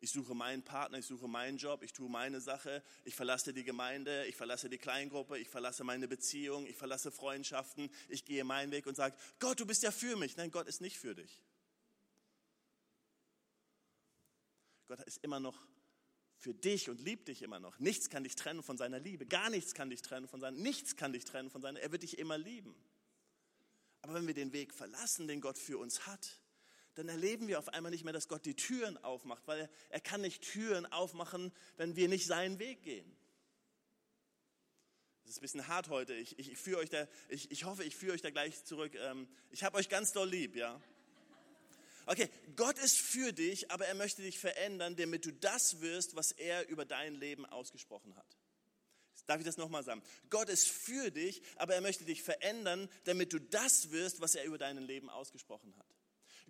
ich 0.00 0.10
suche 0.10 0.34
meinen 0.34 0.62
Partner, 0.62 0.96
ich 0.96 1.04
suche 1.04 1.28
meinen 1.28 1.58
Job, 1.58 1.82
ich 1.82 1.92
tue 1.92 2.08
meine 2.08 2.40
Sache, 2.40 2.82
ich 3.04 3.14
verlasse 3.14 3.52
die 3.52 3.62
Gemeinde, 3.62 4.24
ich 4.28 4.34
verlasse 4.34 4.70
die 4.70 4.78
Kleingruppe, 4.78 5.38
ich 5.38 5.50
verlasse 5.50 5.84
meine 5.84 6.08
Beziehung, 6.08 6.66
ich 6.66 6.74
verlasse 6.74 7.12
Freundschaften, 7.12 7.90
ich 8.08 8.24
gehe 8.24 8.44
meinen 8.44 8.72
Weg 8.72 8.86
und 8.86 8.94
sage, 8.94 9.14
Gott, 9.40 9.60
du 9.60 9.66
bist 9.66 9.82
ja 9.82 9.90
für 9.90 10.16
mich. 10.16 10.38
Nein, 10.38 10.50
Gott 10.50 10.66
ist 10.66 10.80
nicht 10.80 10.96
für 10.96 11.14
dich. 11.14 11.42
Gott 14.88 15.02
ist 15.02 15.22
immer 15.22 15.38
noch 15.38 15.58
für 16.38 16.54
dich 16.54 16.88
und 16.88 16.98
liebt 16.98 17.28
dich 17.28 17.42
immer 17.42 17.60
noch. 17.60 17.78
Nichts 17.78 18.08
kann 18.08 18.24
dich 18.24 18.36
trennen 18.36 18.62
von 18.62 18.78
seiner 18.78 19.00
Liebe. 19.00 19.26
Gar 19.26 19.50
nichts 19.50 19.74
kann 19.74 19.90
dich 19.90 20.00
trennen 20.00 20.28
von 20.28 20.40
seiner, 20.40 20.56
nichts 20.56 20.96
kann 20.96 21.12
dich 21.12 21.26
trennen 21.26 21.50
von 21.50 21.60
seiner, 21.60 21.78
er 21.78 21.92
wird 21.92 22.04
dich 22.04 22.18
immer 22.18 22.38
lieben. 22.38 22.74
Aber 24.02 24.14
wenn 24.14 24.26
wir 24.26 24.34
den 24.34 24.52
Weg 24.52 24.72
verlassen, 24.72 25.28
den 25.28 25.40
Gott 25.40 25.58
für 25.58 25.78
uns 25.78 26.06
hat, 26.06 26.40
dann 26.94 27.08
erleben 27.08 27.48
wir 27.48 27.58
auf 27.58 27.68
einmal 27.68 27.90
nicht 27.90 28.04
mehr, 28.04 28.12
dass 28.12 28.28
Gott 28.28 28.44
die 28.44 28.56
Türen 28.56 28.96
aufmacht, 28.98 29.46
weil 29.46 29.70
er, 29.88 30.00
kann 30.00 30.20
nicht 30.20 30.42
Türen 30.42 30.86
aufmachen, 30.86 31.52
wenn 31.76 31.96
wir 31.96 32.08
nicht 32.08 32.26
seinen 32.26 32.58
Weg 32.58 32.82
gehen. 32.82 33.16
Das 35.22 35.32
ist 35.32 35.38
ein 35.38 35.42
bisschen 35.42 35.68
hart 35.68 35.88
heute. 35.88 36.14
Ich, 36.14 36.38
ich, 36.38 36.50
ich, 36.50 36.58
führe 36.58 36.80
euch 36.80 36.90
da, 36.90 37.06
ich, 37.28 37.50
ich 37.50 37.64
hoffe, 37.64 37.84
ich 37.84 37.94
führe 37.94 38.14
euch 38.14 38.22
da 38.22 38.30
gleich 38.30 38.64
zurück. 38.64 38.94
Ähm, 38.96 39.28
ich 39.50 39.62
habe 39.62 39.78
euch 39.78 39.88
ganz 39.88 40.12
doll 40.12 40.28
lieb, 40.28 40.56
ja. 40.56 40.80
Okay, 42.06 42.28
Gott 42.56 42.78
ist 42.78 42.98
für 42.98 43.32
dich, 43.32 43.70
aber 43.70 43.86
er 43.86 43.94
möchte 43.94 44.22
dich 44.22 44.38
verändern, 44.40 44.96
damit 44.96 45.26
du 45.26 45.32
das 45.32 45.80
wirst, 45.80 46.16
was 46.16 46.32
er 46.32 46.68
über 46.68 46.84
dein 46.84 47.14
Leben 47.14 47.46
ausgesprochen 47.46 48.16
hat. 48.16 48.39
Darf 49.30 49.38
ich 49.38 49.46
das 49.46 49.58
nochmal 49.58 49.84
sagen? 49.84 50.02
Gott 50.28 50.48
ist 50.48 50.66
für 50.66 51.12
dich, 51.12 51.40
aber 51.54 51.72
er 51.76 51.80
möchte 51.80 52.04
dich 52.04 52.20
verändern, 52.20 52.88
damit 53.04 53.32
du 53.32 53.38
das 53.38 53.92
wirst, 53.92 54.20
was 54.20 54.34
er 54.34 54.42
über 54.42 54.58
dein 54.58 54.76
Leben 54.78 55.08
ausgesprochen 55.08 55.72
hat. 55.78 55.86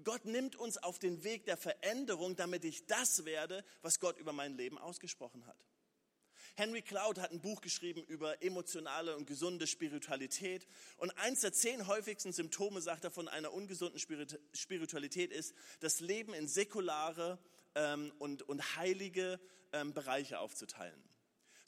Gott 0.03 0.25
nimmt 0.25 0.57
uns 0.57 0.79
auf 0.79 0.99
den 0.99 1.23
Weg 1.23 1.45
der 1.45 1.59
Veränderung, 1.59 2.37
damit 2.37 2.65
ich 2.65 2.87
das 2.87 3.27
werde, 3.27 3.67
was 3.83 4.01
Gott 4.01 4.17
über 4.17 4.33
mein 4.33 4.57
Leben 4.57 4.79
ausgesprochen 4.79 5.45
hat. 5.47 5.59
Henry 6.57 6.81
Cloud 6.81 7.19
hat 7.19 7.33
ein 7.33 7.43
Buch 7.43 7.61
geschrieben 7.61 8.03
über 8.03 8.43
emotionale 8.43 9.15
und 9.15 9.27
gesunde 9.27 9.67
Spiritualität. 9.67 10.67
Und 10.97 11.11
eins 11.19 11.43
der 11.43 11.53
zehn 11.53 11.87
häufigsten 11.87 12.33
Symptome, 12.33 12.81
sagt 12.81 13.05
er, 13.05 13.11
von 13.11 13.29
einer 13.29 13.53
ungesunden 13.53 14.01
Spiritualität 14.55 15.33
ist, 15.33 15.55
das 15.81 16.01
Leben 16.01 16.33
in 16.33 16.49
säkulare 16.49 17.39
ähm, 17.75 18.11
und, 18.19 18.41
und 18.41 18.77
heilige 18.77 19.39
ähm, 19.75 19.93
Bereiche 19.93 20.39
aufzuteilen. 20.39 21.10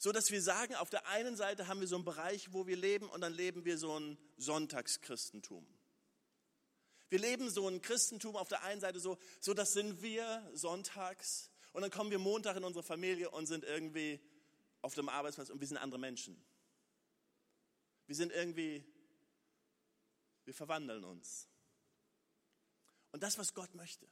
So 0.03 0.11
dass 0.11 0.31
wir 0.31 0.41
sagen, 0.41 0.75
auf 0.75 0.89
der 0.89 1.07
einen 1.07 1.37
Seite 1.37 1.69
haben 1.69 1.79
wir 1.79 1.87
so 1.87 1.95
einen 1.95 2.03
Bereich, 2.03 2.51
wo 2.51 2.67
wir 2.67 2.75
leben 2.75 3.09
und 3.09 3.21
dann 3.21 3.31
leben 3.31 3.63
wir 3.63 3.77
so 3.77 3.97
ein 3.97 4.17
Sonntagschristentum. 4.35 5.65
Wir 7.07 7.19
leben 7.19 7.49
so 7.49 7.69
ein 7.69 7.81
Christentum 7.81 8.35
auf 8.35 8.49
der 8.49 8.63
einen 8.63 8.81
Seite 8.81 8.99
so, 8.99 9.17
so 9.39 9.53
das 9.53 9.71
sind 9.71 10.01
wir 10.01 10.45
sonntags 10.53 11.49
und 11.71 11.83
dann 11.83 11.89
kommen 11.89 12.11
wir 12.11 12.19
Montag 12.19 12.57
in 12.57 12.65
unsere 12.65 12.83
Familie 12.83 13.29
und 13.29 13.45
sind 13.45 13.63
irgendwie 13.63 14.19
auf 14.81 14.93
dem 14.93 15.07
Arbeitsplatz 15.07 15.49
und 15.49 15.61
wir 15.61 15.67
sind 15.69 15.77
andere 15.77 16.01
Menschen. 16.01 16.35
Wir 18.05 18.17
sind 18.17 18.33
irgendwie, 18.33 18.83
wir 20.43 20.53
verwandeln 20.53 21.05
uns. 21.05 21.47
Und 23.13 23.23
das, 23.23 23.37
was 23.37 23.53
Gott 23.53 23.73
möchte, 23.73 24.05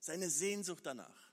seine 0.00 0.28
Sehnsucht 0.28 0.84
danach, 0.84 1.30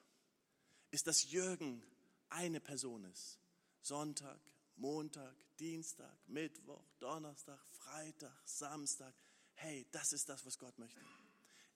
ist, 0.92 1.08
dass 1.08 1.32
Jürgen 1.32 1.84
eine 2.30 2.60
Person 2.60 3.04
ist. 3.06 3.40
Sonntag, 3.82 4.40
Montag, 4.76 5.36
Dienstag, 5.58 6.16
Mittwoch, 6.28 6.86
Donnerstag, 7.00 7.60
Freitag, 7.68 8.34
Samstag, 8.46 9.14
hey, 9.54 9.88
das 9.92 10.14
ist 10.14 10.30
das, 10.30 10.46
was 10.46 10.58
Gott 10.58 10.78
möchte. 10.78 11.00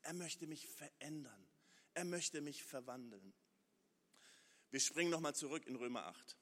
Er 0.01 0.13
möchte 0.13 0.47
mich 0.47 0.67
verändern. 0.67 1.47
Er 1.93 2.05
möchte 2.05 2.41
mich 2.41 2.63
verwandeln. 2.63 3.33
Wir 4.71 4.79
springen 4.79 5.11
nochmal 5.11 5.35
zurück 5.35 5.65
in 5.67 5.75
Römer 5.75 6.05
8. 6.07 6.37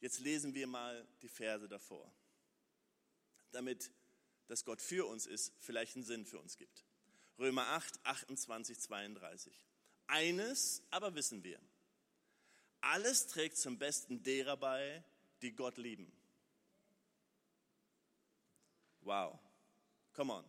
Jetzt 0.00 0.20
lesen 0.20 0.54
wir 0.54 0.66
mal 0.66 1.06
die 1.20 1.28
Verse 1.28 1.68
davor, 1.68 2.10
damit 3.52 3.92
dass 4.50 4.64
Gott 4.64 4.82
für 4.82 5.06
uns 5.06 5.26
ist, 5.26 5.52
vielleicht 5.60 5.94
einen 5.94 6.04
Sinn 6.04 6.26
für 6.26 6.40
uns 6.40 6.56
gibt. 6.56 6.84
Römer 7.38 7.68
8, 7.68 8.04
28, 8.04 8.80
32. 8.80 9.66
Eines 10.08 10.82
aber 10.90 11.14
wissen 11.14 11.44
wir. 11.44 11.60
Alles 12.80 13.26
trägt 13.26 13.56
zum 13.58 13.78
Besten 13.78 14.22
derer 14.22 14.56
bei, 14.56 15.04
die 15.42 15.52
Gott 15.52 15.76
lieben. 15.76 16.10
Wow. 19.02 19.38
Come 20.12 20.32
on. 20.32 20.44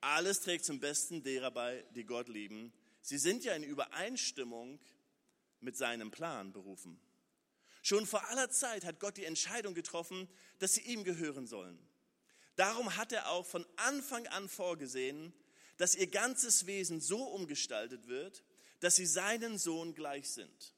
Alles 0.00 0.40
trägt 0.40 0.64
zum 0.64 0.80
Besten 0.80 1.22
derer 1.22 1.50
bei, 1.50 1.84
die 1.94 2.04
Gott 2.04 2.28
lieben. 2.28 2.72
Sie 3.00 3.18
sind 3.18 3.44
ja 3.44 3.54
in 3.54 3.62
Übereinstimmung 3.62 4.80
mit 5.60 5.76
seinem 5.76 6.10
Plan 6.10 6.52
berufen. 6.52 7.00
Schon 7.82 8.06
vor 8.06 8.24
aller 8.28 8.50
Zeit 8.50 8.84
hat 8.84 9.00
Gott 9.00 9.16
die 9.16 9.24
Entscheidung 9.24 9.74
getroffen, 9.74 10.28
dass 10.58 10.74
sie 10.74 10.82
ihm 10.82 11.04
gehören 11.04 11.46
sollen. 11.46 11.78
Darum 12.56 12.96
hat 12.96 13.12
er 13.12 13.30
auch 13.30 13.46
von 13.46 13.64
Anfang 13.76 14.26
an 14.28 14.48
vorgesehen, 14.48 15.32
dass 15.76 15.94
ihr 15.94 16.08
ganzes 16.08 16.66
Wesen 16.66 17.00
so 17.00 17.22
umgestaltet 17.22 18.08
wird, 18.08 18.44
dass 18.80 18.96
sie 18.96 19.06
seinen 19.06 19.58
Sohn 19.58 19.94
gleich 19.94 20.28
sind. 20.28 20.74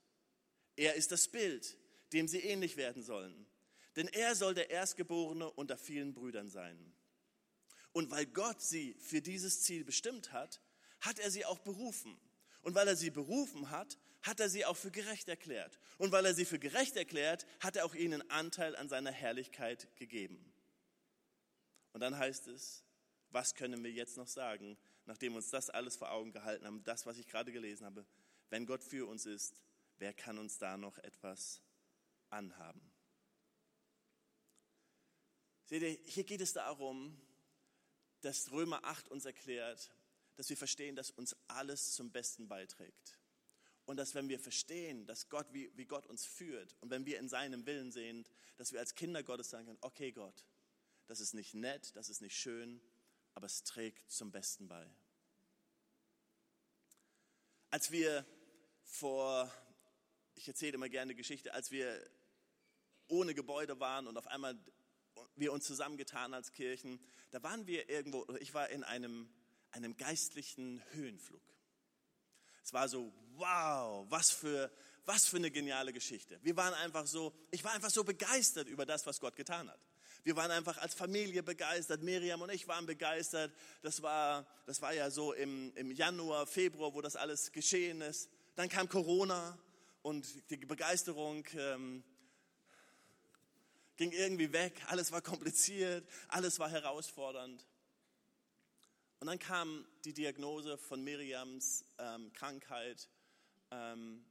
Er 0.80 0.94
ist 0.94 1.12
das 1.12 1.28
Bild, 1.28 1.76
dem 2.14 2.26
sie 2.26 2.40
ähnlich 2.40 2.78
werden 2.78 3.02
sollen. 3.02 3.46
Denn 3.96 4.08
er 4.08 4.34
soll 4.34 4.54
der 4.54 4.70
Erstgeborene 4.70 5.50
unter 5.50 5.76
vielen 5.76 6.14
Brüdern 6.14 6.48
sein. 6.48 6.94
Und 7.92 8.10
weil 8.10 8.24
Gott 8.24 8.62
sie 8.62 8.94
für 8.94 9.20
dieses 9.20 9.60
Ziel 9.60 9.84
bestimmt 9.84 10.32
hat, 10.32 10.62
hat 11.00 11.18
er 11.18 11.30
sie 11.30 11.44
auch 11.44 11.58
berufen. 11.58 12.18
Und 12.62 12.74
weil 12.74 12.88
er 12.88 12.96
sie 12.96 13.10
berufen 13.10 13.68
hat, 13.68 13.98
hat 14.22 14.40
er 14.40 14.48
sie 14.48 14.64
auch 14.64 14.76
für 14.76 14.90
gerecht 14.90 15.28
erklärt. 15.28 15.78
Und 15.98 16.12
weil 16.12 16.24
er 16.24 16.32
sie 16.32 16.46
für 16.46 16.58
gerecht 16.58 16.96
erklärt, 16.96 17.46
hat 17.60 17.76
er 17.76 17.84
auch 17.84 17.94
ihnen 17.94 18.30
Anteil 18.30 18.74
an 18.74 18.88
seiner 18.88 19.12
Herrlichkeit 19.12 19.94
gegeben. 19.96 20.50
Und 21.92 22.00
dann 22.00 22.16
heißt 22.16 22.48
es, 22.48 22.84
was 23.28 23.54
können 23.54 23.84
wir 23.84 23.92
jetzt 23.92 24.16
noch 24.16 24.28
sagen, 24.28 24.78
nachdem 25.04 25.34
uns 25.34 25.50
das 25.50 25.68
alles 25.68 25.96
vor 25.96 26.10
Augen 26.10 26.32
gehalten 26.32 26.64
haben, 26.64 26.82
das, 26.84 27.04
was 27.04 27.18
ich 27.18 27.26
gerade 27.26 27.52
gelesen 27.52 27.84
habe, 27.84 28.06
wenn 28.48 28.64
Gott 28.64 28.82
für 28.82 29.06
uns 29.06 29.26
ist, 29.26 29.60
wer 30.00 30.12
kann 30.12 30.38
uns 30.38 30.58
da 30.58 30.76
noch 30.76 30.98
etwas 30.98 31.62
anhaben? 32.30 32.80
Seht 35.66 35.82
ihr, 35.82 35.98
hier 36.04 36.24
geht 36.24 36.40
es 36.40 36.52
darum, 36.52 37.16
dass 38.22 38.50
Römer 38.50 38.84
8 38.84 39.08
uns 39.08 39.24
erklärt, 39.24 39.94
dass 40.34 40.48
wir 40.50 40.56
verstehen, 40.56 40.96
dass 40.96 41.10
uns 41.10 41.36
alles 41.48 41.92
zum 41.92 42.10
Besten 42.10 42.48
beiträgt. 42.48 43.18
Und 43.84 43.96
dass 43.96 44.14
wenn 44.14 44.28
wir 44.28 44.38
verstehen, 44.38 45.06
dass 45.06 45.28
Gott, 45.28 45.46
wie, 45.52 45.70
wie 45.76 45.86
Gott 45.86 46.06
uns 46.06 46.24
führt 46.24 46.76
und 46.80 46.90
wenn 46.90 47.06
wir 47.06 47.18
in 47.18 47.28
seinem 47.28 47.66
Willen 47.66 47.92
sehen, 47.92 48.24
dass 48.56 48.72
wir 48.72 48.80
als 48.80 48.94
Kinder 48.94 49.22
Gottes 49.22 49.50
sagen 49.50 49.66
können, 49.66 49.78
okay 49.80 50.12
Gott, 50.12 50.44
das 51.06 51.20
ist 51.20 51.34
nicht 51.34 51.54
nett, 51.54 51.94
das 51.96 52.08
ist 52.08 52.20
nicht 52.20 52.36
schön, 52.36 52.80
aber 53.34 53.46
es 53.46 53.62
trägt 53.64 54.10
zum 54.10 54.30
Besten 54.30 54.68
bei. 54.68 54.88
Als 57.70 57.90
wir 57.90 58.26
vor, 58.82 59.52
ich 60.40 60.48
erzähle 60.48 60.72
immer 60.72 60.88
gerne 60.88 61.10
eine 61.10 61.14
Geschichte, 61.14 61.52
als 61.52 61.70
wir 61.70 62.02
ohne 63.08 63.34
Gebäude 63.34 63.78
waren 63.78 64.06
und 64.06 64.16
auf 64.16 64.26
einmal 64.26 64.58
wir 65.36 65.52
uns 65.52 65.66
zusammengetan 65.66 66.32
als 66.32 66.52
Kirchen, 66.52 66.98
da 67.30 67.42
waren 67.42 67.66
wir 67.66 67.90
irgendwo, 67.90 68.26
ich 68.40 68.54
war 68.54 68.70
in 68.70 68.82
einem, 68.82 69.28
einem 69.70 69.98
geistlichen 69.98 70.82
Höhenflug. 70.92 71.42
Es 72.64 72.72
war 72.72 72.88
so, 72.88 73.12
wow, 73.34 74.06
was 74.08 74.30
für, 74.30 74.72
was 75.04 75.28
für 75.28 75.36
eine 75.36 75.50
geniale 75.50 75.92
Geschichte. 75.92 76.38
Wir 76.42 76.56
waren 76.56 76.72
einfach 76.72 77.06
so, 77.06 77.34
ich 77.50 77.62
war 77.62 77.72
einfach 77.72 77.90
so 77.90 78.02
begeistert 78.02 78.66
über 78.66 78.86
das, 78.86 79.06
was 79.06 79.20
Gott 79.20 79.36
getan 79.36 79.68
hat. 79.68 79.80
Wir 80.22 80.36
waren 80.36 80.50
einfach 80.50 80.78
als 80.78 80.94
Familie 80.94 81.42
begeistert. 81.42 82.02
Miriam 82.02 82.40
und 82.40 82.50
ich 82.50 82.66
waren 82.66 82.86
begeistert. 82.86 83.52
Das 83.82 84.00
war, 84.00 84.46
das 84.66 84.80
war 84.80 84.92
ja 84.92 85.10
so 85.10 85.32
im, 85.34 85.74
im 85.76 85.90
Januar, 85.90 86.46
Februar, 86.46 86.94
wo 86.94 87.02
das 87.02 87.16
alles 87.16 87.52
geschehen 87.52 88.00
ist. 88.00 88.30
Dann 88.54 88.68
kam 88.68 88.88
Corona 88.88 89.58
und 90.02 90.50
die 90.50 90.56
Begeisterung 90.56 91.44
ähm, 91.54 92.02
ging 93.96 94.12
irgendwie 94.12 94.52
weg, 94.52 94.82
alles 94.86 95.12
war 95.12 95.20
kompliziert, 95.22 96.08
alles 96.28 96.58
war 96.58 96.70
herausfordernd. 96.70 97.66
Und 99.18 99.26
dann 99.26 99.38
kam 99.38 99.86
die 100.04 100.14
Diagnose 100.14 100.78
von 100.78 101.04
Miriams 101.04 101.84
ähm, 101.98 102.32
Krankheit 102.32 103.10
ähm, 103.70 104.24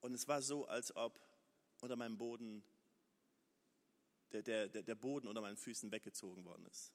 und 0.00 0.14
es 0.14 0.26
war 0.26 0.42
so, 0.42 0.66
als 0.66 0.94
ob 0.96 1.20
unter 1.80 1.94
meinem 1.94 2.18
Boden 2.18 2.64
der, 4.32 4.42
der, 4.42 4.82
der 4.82 4.94
Boden 4.94 5.28
unter 5.28 5.40
meinen 5.40 5.56
Füßen 5.56 5.92
weggezogen 5.92 6.44
worden 6.44 6.66
ist. 6.66 6.92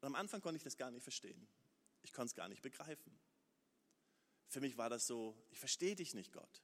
Und 0.00 0.06
am 0.06 0.14
Anfang 0.14 0.40
konnte 0.40 0.58
ich 0.58 0.62
das 0.62 0.76
gar 0.76 0.90
nicht 0.90 1.02
verstehen. 1.02 1.48
Ich 2.02 2.12
konnte 2.12 2.28
es 2.28 2.34
gar 2.34 2.48
nicht 2.48 2.62
begreifen. 2.62 3.18
Für 4.48 4.60
mich 4.60 4.76
war 4.76 4.88
das 4.88 5.06
so, 5.06 5.36
ich 5.50 5.58
verstehe 5.58 5.96
dich 5.96 6.14
nicht, 6.14 6.32
Gott. 6.32 6.62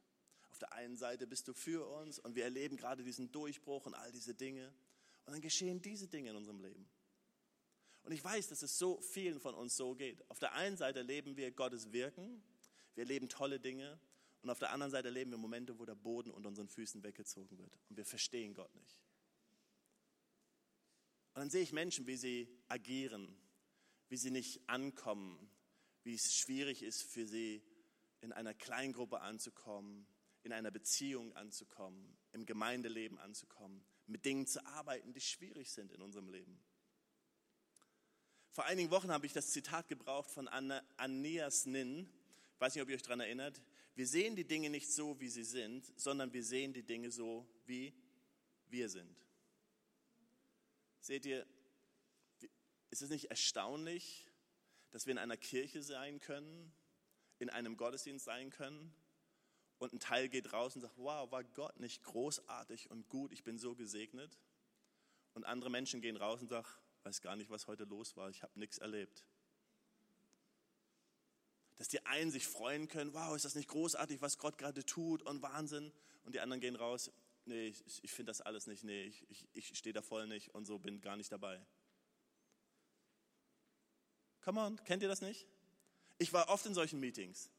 Auf 0.61 0.68
der 0.68 0.77
einen 0.77 0.99
Seite 0.99 1.27
bist 1.27 1.49
du 1.49 1.55
für 1.55 1.87
uns 1.87 2.18
und 2.18 2.35
wir 2.35 2.44
erleben 2.44 2.77
gerade 2.77 3.03
diesen 3.03 3.33
Durchbruch 3.33 3.87
und 3.87 3.94
all 3.94 4.12
diese 4.12 4.35
Dinge. 4.35 4.75
Und 5.25 5.33
dann 5.33 5.40
geschehen 5.40 5.81
diese 5.81 6.07
Dinge 6.07 6.29
in 6.29 6.37
unserem 6.37 6.61
Leben. 6.61 6.87
Und 8.03 8.12
ich 8.12 8.23
weiß, 8.23 8.49
dass 8.49 8.61
es 8.61 8.77
so 8.77 9.01
vielen 9.01 9.40
von 9.40 9.55
uns 9.55 9.75
so 9.75 9.94
geht. 9.94 10.29
Auf 10.31 10.38
der 10.38 10.53
einen 10.53 10.77
Seite 10.77 10.99
erleben 10.99 11.38
wir 11.38 11.51
Gottes 11.51 11.92
Wirken, 11.92 12.42
wir 12.94 13.05
erleben 13.05 13.31
tolle 13.31 13.59
Dinge 13.59 13.99
und 14.42 14.51
auf 14.51 14.59
der 14.59 14.70
anderen 14.70 14.90
Seite 14.90 15.09
erleben 15.09 15.31
wir 15.31 15.38
Momente, 15.38 15.79
wo 15.79 15.87
der 15.87 15.94
Boden 15.94 16.31
unter 16.31 16.51
unseren 16.51 16.68
Füßen 16.68 17.03
weggezogen 17.03 17.57
wird 17.57 17.79
und 17.88 17.96
wir 17.96 18.05
verstehen 18.05 18.53
Gott 18.53 18.75
nicht. 18.75 19.01
Und 21.33 21.40
dann 21.40 21.51
sehe 21.51 21.62
ich 21.62 21.73
Menschen, 21.73 22.07
wie 22.07 22.16
sie 22.16 22.55
agieren, 22.68 23.35
wie 24.11 24.18
sie 24.18 24.31
nicht 24.31 24.68
ankommen, 24.68 25.51
wie 26.03 26.12
es 26.12 26.35
schwierig 26.35 26.83
ist 26.83 27.03
für 27.03 27.27
sie, 27.27 27.62
in 28.20 28.35
einer 28.35 28.53
Kleingruppe 28.53 29.23
anzukommen, 29.23 30.07
in 30.42 30.53
einer 30.53 30.70
Beziehung 30.70 31.35
anzukommen, 31.37 32.16
im 32.33 32.46
Gemeindeleben 32.46 33.18
anzukommen, 33.18 33.85
mit 34.07 34.24
Dingen 34.24 34.46
zu 34.46 34.64
arbeiten, 34.66 35.12
die 35.12 35.20
schwierig 35.20 35.70
sind 35.70 35.92
in 35.92 36.03
unserem 36.03 36.29
Leben. 36.29 36.59
Vor 38.50 38.64
einigen 38.64 38.90
Wochen 38.90 39.11
habe 39.11 39.26
ich 39.26 39.33
das 39.33 39.50
Zitat 39.50 39.88
gebraucht 39.88 40.31
von 40.31 40.48
Aeneas 40.48 41.66
Nin. 41.66 42.09
Ich 42.55 42.61
weiß 42.61 42.74
nicht, 42.74 42.83
ob 42.83 42.88
ihr 42.88 42.96
euch 42.96 43.03
daran 43.03 43.20
erinnert. 43.20 43.62
Wir 43.94 44.07
sehen 44.07 44.35
die 44.35 44.46
Dinge 44.46 44.70
nicht 44.70 44.90
so, 44.90 45.20
wie 45.20 45.29
sie 45.29 45.44
sind, 45.44 45.92
sondern 45.96 46.33
wir 46.33 46.42
sehen 46.42 46.72
die 46.72 46.83
Dinge 46.83 47.11
so, 47.11 47.46
wie 47.66 47.94
wir 48.68 48.88
sind. 48.88 49.16
Seht 51.00 51.26
ihr, 51.26 51.46
ist 52.90 53.03
es 53.03 53.11
nicht 53.11 53.31
erstaunlich, 53.31 54.26
dass 54.90 55.07
wir 55.07 55.12
in 55.12 55.18
einer 55.18 55.37
Kirche 55.37 55.83
sein 55.83 56.18
können, 56.18 56.72
in 57.38 57.50
einem 57.50 57.76
Gottesdienst 57.76 58.24
sein 58.24 58.50
können 58.50 58.92
und 59.81 59.95
ein 59.95 59.99
Teil 59.99 60.29
geht 60.29 60.53
raus 60.53 60.77
und 60.77 60.83
sagt, 60.83 60.99
wow, 60.99 61.31
war 61.33 61.43
Gott 61.43 61.81
nicht 61.81 62.03
großartig 62.05 62.90
und 62.90 63.09
gut, 63.09 63.33
ich 63.33 63.43
bin 63.43 63.59
so 63.59 63.75
gesegnet. 63.75 64.38
Und 65.33 65.45
andere 65.45 65.71
Menschen 65.71 66.03
gehen 66.03 66.16
raus 66.16 66.43
und 66.43 66.49
sagen, 66.49 66.66
weiß 67.05 67.23
gar 67.23 67.35
nicht, 67.35 67.51
was 67.51 67.66
heute 67.66 67.85
los 67.85 68.14
war, 68.16 68.29
ich 68.29 68.43
habe 68.43 68.59
nichts 68.59 68.79
erlebt. 68.79 69.25
Dass 71.77 71.88
die 71.88 72.05
einen 72.05 72.31
sich 72.31 72.47
freuen 72.47 72.88
können, 72.88 73.14
wow, 73.14 73.35
ist 73.35 73.47
das 73.47 73.55
nicht 73.55 73.69
großartig, 73.69 74.21
was 74.21 74.37
Gott 74.37 74.59
gerade 74.59 74.85
tut 74.85 75.23
und 75.23 75.40
Wahnsinn. 75.40 75.93
Und 76.25 76.35
die 76.35 76.40
anderen 76.40 76.61
gehen 76.61 76.77
raus, 76.77 77.11
nee, 77.47 77.69
ich, 77.69 78.05
ich 78.05 78.12
finde 78.12 78.31
das 78.31 78.43
alles 78.43 78.66
nicht, 78.66 78.85
nee, 78.85 79.05
ich, 79.05 79.25
ich, 79.31 79.49
ich 79.55 79.79
stehe 79.79 79.95
da 79.95 80.03
voll 80.03 80.27
nicht 80.27 80.55
und 80.55 80.66
so 80.66 80.79
bin 80.79 81.01
gar 81.01 81.16
nicht 81.16 81.33
dabei. 81.33 81.59
Come 84.43 84.61
on, 84.61 84.85
kennt 84.85 85.03
ihr 85.03 85.09
das 85.09 85.23
nicht? 85.23 85.47
Ich 86.19 86.35
war 86.35 86.51
oft 86.51 86.66
in 86.66 86.75
solchen 86.75 87.01
Meetings, 87.01 87.51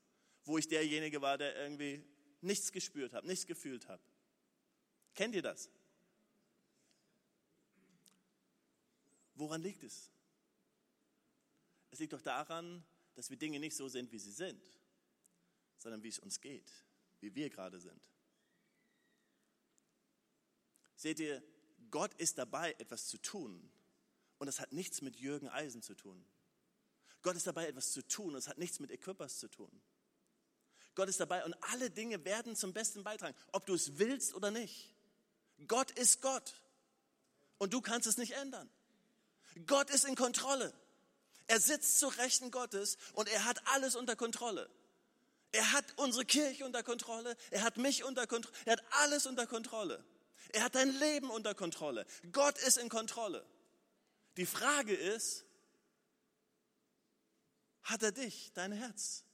wo 0.45 0.59
ich 0.59 0.67
derjenige 0.67 1.19
war, 1.23 1.39
der 1.39 1.55
irgendwie 1.55 2.03
nichts 2.41 2.71
gespürt 2.71 3.13
hat, 3.13 3.25
nichts 3.25 3.45
gefühlt 3.45 3.87
hat. 3.87 4.01
Kennt 5.13 5.35
ihr 5.35 5.41
das? 5.41 5.69
Woran 9.35 9.61
liegt 9.61 9.83
es? 9.83 10.09
Es 11.91 11.99
liegt 11.99 12.13
doch 12.13 12.21
daran, 12.21 12.83
dass 13.15 13.29
wir 13.29 13.37
Dinge 13.37 13.59
nicht 13.59 13.75
so 13.75 13.89
sind, 13.89 14.11
wie 14.11 14.19
sie 14.19 14.31
sind, 14.31 14.63
sondern 15.77 16.03
wie 16.03 16.09
es 16.09 16.19
uns 16.19 16.39
geht, 16.39 16.71
wie 17.19 17.33
wir 17.35 17.49
gerade 17.49 17.79
sind. 17.79 18.09
Seht 20.95 21.19
ihr, 21.19 21.43
Gott 21.89 22.13
ist 22.15 22.37
dabei, 22.37 22.73
etwas 22.73 23.07
zu 23.07 23.17
tun. 23.17 23.71
Und 24.37 24.47
das 24.47 24.59
hat 24.59 24.71
nichts 24.71 25.01
mit 25.01 25.17
Jürgen 25.17 25.49
Eisen 25.49 25.81
zu 25.81 25.95
tun. 25.95 26.23
Gott 27.21 27.35
ist 27.35 27.47
dabei, 27.47 27.67
etwas 27.67 27.91
zu 27.91 28.07
tun. 28.07 28.33
Und 28.33 28.37
es 28.37 28.47
hat 28.47 28.57
nichts 28.57 28.79
mit 28.79 28.91
Equippers 28.91 29.39
zu 29.39 29.47
tun. 29.47 29.81
Gott 30.95 31.09
ist 31.09 31.19
dabei 31.19 31.45
und 31.45 31.55
alle 31.71 31.89
Dinge 31.89 32.23
werden 32.25 32.55
zum 32.55 32.73
Besten 32.73 33.03
beitragen, 33.03 33.35
ob 33.51 33.65
du 33.65 33.73
es 33.73 33.97
willst 33.97 34.33
oder 34.33 34.51
nicht. 34.51 34.93
Gott 35.67 35.91
ist 35.91 36.21
Gott. 36.21 36.53
Und 37.57 37.73
du 37.73 37.81
kannst 37.81 38.07
es 38.07 38.17
nicht 38.17 38.33
ändern. 38.33 38.69
Gott 39.67 39.89
ist 39.89 40.05
in 40.05 40.15
Kontrolle. 40.15 40.73
Er 41.47 41.59
sitzt 41.59 41.99
zu 41.99 42.07
Rechten 42.07 42.51
Gottes 42.51 42.97
und 43.13 43.29
er 43.29 43.45
hat 43.45 43.61
alles 43.67 43.95
unter 43.95 44.15
Kontrolle. 44.15 44.69
Er 45.51 45.71
hat 45.73 45.85
unsere 45.97 46.25
Kirche 46.25 46.65
unter 46.65 46.81
Kontrolle. 46.81 47.35
Er 47.51 47.61
hat 47.61 47.77
mich 47.77 48.03
unter 48.03 48.25
Kontrolle. 48.25 48.57
Er 48.65 48.73
hat 48.73 48.83
alles 49.01 49.25
unter 49.25 49.45
Kontrolle. 49.47 50.03
Er 50.53 50.63
hat 50.63 50.75
dein 50.75 50.91
Leben 50.97 51.29
unter 51.29 51.53
Kontrolle. 51.53 52.05
Gott 52.31 52.57
ist 52.59 52.77
in 52.77 52.89
Kontrolle. 52.89 53.45
Die 54.37 54.45
Frage 54.45 54.95
ist, 54.95 55.45
hat 57.83 58.03
er 58.03 58.11
dich, 58.11 58.51
dein 58.53 58.71
Herz, 58.71 59.25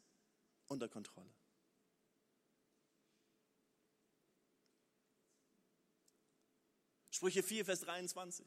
unter 0.68 0.90
Kontrolle? 0.90 1.37
Sprüche 7.18 7.42
4, 7.42 7.66
Vers 7.66 7.80
23. 7.80 8.46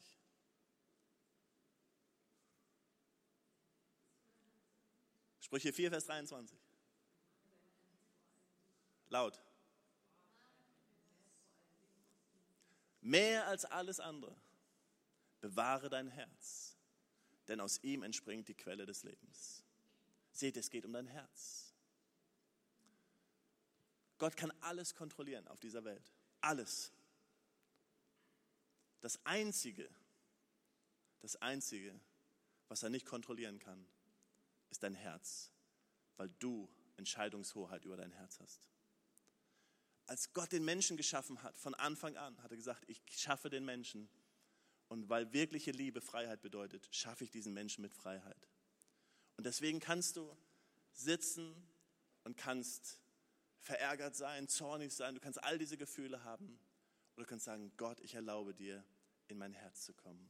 Sprüche 5.41 5.73
4, 5.73 5.89
Vers 5.89 6.05
23. 6.05 6.57
Laut. 9.09 9.37
Mehr 13.01 13.45
als 13.47 13.65
alles 13.65 13.99
andere, 13.99 14.33
bewahre 15.41 15.89
dein 15.89 16.07
Herz, 16.07 16.77
denn 17.49 17.59
aus 17.59 17.83
ihm 17.83 18.03
entspringt 18.03 18.47
die 18.47 18.55
Quelle 18.55 18.85
des 18.85 19.03
Lebens. 19.03 19.65
Seht, 20.31 20.55
es 20.55 20.69
geht 20.69 20.85
um 20.85 20.93
dein 20.93 21.07
Herz. 21.07 21.73
Gott 24.17 24.37
kann 24.37 24.53
alles 24.61 24.95
kontrollieren 24.95 25.45
auf 25.49 25.59
dieser 25.59 25.83
Welt. 25.83 26.13
Alles. 26.39 26.93
Das 29.01 29.23
Einzige, 29.25 29.89
das 31.21 31.35
Einzige, 31.37 31.99
was 32.67 32.83
er 32.83 32.89
nicht 32.89 33.05
kontrollieren 33.05 33.59
kann, 33.59 33.85
ist 34.69 34.83
dein 34.83 34.95
Herz, 34.95 35.51
weil 36.17 36.29
du 36.39 36.69
Entscheidungshoheit 36.97 37.83
über 37.85 37.97
dein 37.97 38.11
Herz 38.11 38.39
hast. 38.39 38.69
Als 40.05 40.33
Gott 40.33 40.51
den 40.51 40.63
Menschen 40.63 40.97
geschaffen 40.97 41.41
hat, 41.41 41.57
von 41.57 41.73
Anfang 41.73 42.15
an, 42.17 42.41
hat 42.43 42.51
er 42.51 42.57
gesagt, 42.57 42.83
ich 42.87 43.01
schaffe 43.09 43.49
den 43.49 43.65
Menschen. 43.65 44.09
Und 44.87 45.09
weil 45.09 45.31
wirkliche 45.31 45.71
Liebe 45.71 46.01
Freiheit 46.01 46.41
bedeutet, 46.41 46.87
schaffe 46.91 47.23
ich 47.23 47.31
diesen 47.31 47.53
Menschen 47.53 47.81
mit 47.81 47.93
Freiheit. 47.93 48.49
Und 49.37 49.45
deswegen 49.45 49.79
kannst 49.79 50.17
du 50.17 50.37
sitzen 50.91 51.55
und 52.23 52.35
kannst 52.35 53.01
verärgert 53.59 54.15
sein, 54.15 54.47
zornig 54.47 54.93
sein, 54.93 55.15
du 55.15 55.21
kannst 55.21 55.41
all 55.43 55.57
diese 55.57 55.77
Gefühle 55.77 56.23
haben. 56.23 56.59
Du 57.21 57.27
kannst 57.27 57.45
sagen, 57.45 57.71
Gott, 57.77 57.99
ich 57.99 58.15
erlaube 58.15 58.55
dir, 58.55 58.83
in 59.27 59.37
mein 59.37 59.53
Herz 59.53 59.85
zu 59.85 59.93
kommen. 59.93 60.27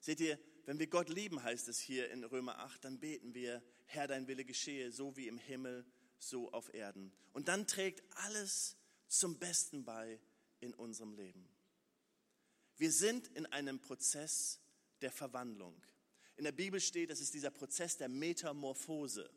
Seht 0.00 0.18
ihr, 0.18 0.40
wenn 0.64 0.80
wir 0.80 0.88
Gott 0.88 1.08
lieben, 1.08 1.40
heißt 1.40 1.68
es 1.68 1.78
hier 1.78 2.10
in 2.10 2.24
Römer 2.24 2.58
8, 2.58 2.84
dann 2.84 2.98
beten 2.98 3.32
wir, 3.32 3.62
Herr, 3.84 4.08
dein 4.08 4.26
Wille 4.26 4.44
geschehe, 4.44 4.90
so 4.90 5.16
wie 5.16 5.28
im 5.28 5.38
Himmel, 5.38 5.86
so 6.18 6.50
auf 6.50 6.74
Erden. 6.74 7.12
Und 7.32 7.46
dann 7.46 7.68
trägt 7.68 8.02
alles 8.24 8.76
zum 9.06 9.38
Besten 9.38 9.84
bei 9.84 10.18
in 10.58 10.74
unserem 10.74 11.12
Leben. 11.12 11.48
Wir 12.76 12.90
sind 12.90 13.28
in 13.28 13.46
einem 13.46 13.78
Prozess 13.78 14.58
der 15.00 15.12
Verwandlung. 15.12 15.80
In 16.34 16.42
der 16.42 16.50
Bibel 16.50 16.80
steht, 16.80 17.10
das 17.10 17.20
ist 17.20 17.34
dieser 17.34 17.52
Prozess 17.52 17.96
der 17.96 18.08
Metamorphose. 18.08 19.30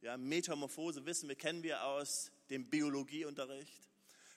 Ja, 0.00 0.16
Metamorphose 0.16 1.06
wissen 1.06 1.28
wir, 1.28 1.36
kennen 1.36 1.62
wir 1.62 1.84
aus 1.84 2.32
dem 2.50 2.68
Biologieunterricht. 2.68 3.91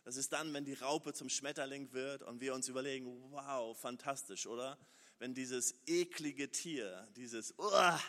Das 0.06 0.16
ist 0.16 0.32
dann, 0.32 0.54
wenn 0.54 0.64
die 0.64 0.76
Raupe 0.76 1.14
zum 1.14 1.30
Schmetterling 1.30 1.92
wird 1.92 2.24
und 2.24 2.40
wir 2.40 2.56
uns 2.56 2.70
überlegen, 2.70 3.32
wow, 3.32 3.78
fantastisch, 3.78 4.48
oder? 4.48 4.78
wenn 5.20 5.34
dieses 5.34 5.76
eklige 5.88 6.52
Tier, 6.52 7.08
dieses 7.16 7.58
Uah, 7.58 8.00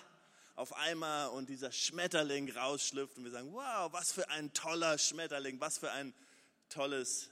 auf 0.54 0.72
einmal 0.72 1.28
und 1.30 1.48
dieser 1.50 1.70
Schmetterling 1.70 2.50
rausschlüpft 2.50 3.18
und 3.18 3.24
wir 3.24 3.30
sagen, 3.30 3.52
wow, 3.52 3.92
was 3.92 4.12
für 4.12 4.28
ein 4.30 4.52
toller 4.54 4.96
Schmetterling, 4.98 5.60
was 5.60 5.78
für 5.78 5.90
ein 5.92 6.14
tolles 6.68 7.30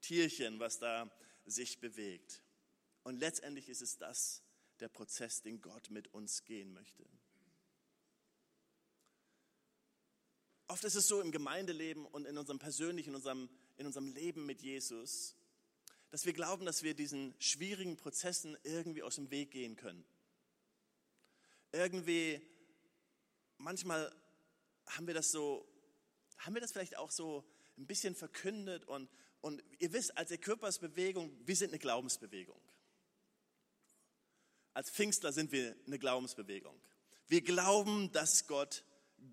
Tierchen, 0.00 0.60
was 0.60 0.78
da 0.78 1.10
sich 1.46 1.80
bewegt. 1.80 2.42
Und 3.02 3.18
letztendlich 3.18 3.68
ist 3.68 3.82
es 3.82 3.98
das, 3.98 4.42
der 4.80 4.88
Prozess, 4.88 5.42
den 5.42 5.60
Gott 5.60 5.90
mit 5.90 6.14
uns 6.14 6.44
gehen 6.44 6.72
möchte. 6.72 7.04
Oft 10.68 10.84
ist 10.84 10.94
es 10.94 11.08
so 11.08 11.20
im 11.20 11.32
Gemeindeleben 11.32 12.06
und 12.06 12.26
in 12.26 12.38
unserem 12.38 12.58
persönlichen, 12.58 13.10
in 13.10 13.16
unserem, 13.16 13.48
in 13.78 13.86
unserem 13.86 14.08
Leben 14.08 14.44
mit 14.44 14.60
Jesus, 14.60 15.34
dass 16.10 16.26
wir 16.26 16.34
glauben, 16.34 16.66
dass 16.66 16.82
wir 16.82 16.94
diesen 16.94 17.34
schwierigen 17.38 17.96
Prozessen 17.96 18.56
irgendwie 18.62 19.02
aus 19.02 19.14
dem 19.14 19.30
Weg 19.30 19.50
gehen 19.50 19.76
können. 19.76 20.04
Irgendwie, 21.72 22.40
manchmal 23.56 24.14
haben 24.86 25.06
wir 25.06 25.14
das 25.14 25.30
so, 25.30 25.66
haben 26.38 26.54
wir 26.54 26.60
das 26.60 26.72
vielleicht 26.72 26.96
auch 26.96 27.10
so 27.10 27.44
ein 27.76 27.86
bisschen 27.86 28.14
verkündet 28.14 28.84
und 28.84 29.08
Und 29.40 29.62
ihr 29.78 29.92
wisst, 29.92 30.16
als 30.16 30.30
Körpersbewegung, 30.40 31.30
wir 31.46 31.54
sind 31.54 31.70
eine 31.70 31.78
Glaubensbewegung. 31.78 32.60
Als 34.74 34.90
Pfingstler 34.90 35.32
sind 35.32 35.52
wir 35.52 35.76
eine 35.86 35.98
Glaubensbewegung. 35.98 36.74
Wir 37.28 37.42
glauben, 37.42 38.10
dass 38.10 38.48
Gott 38.48 38.84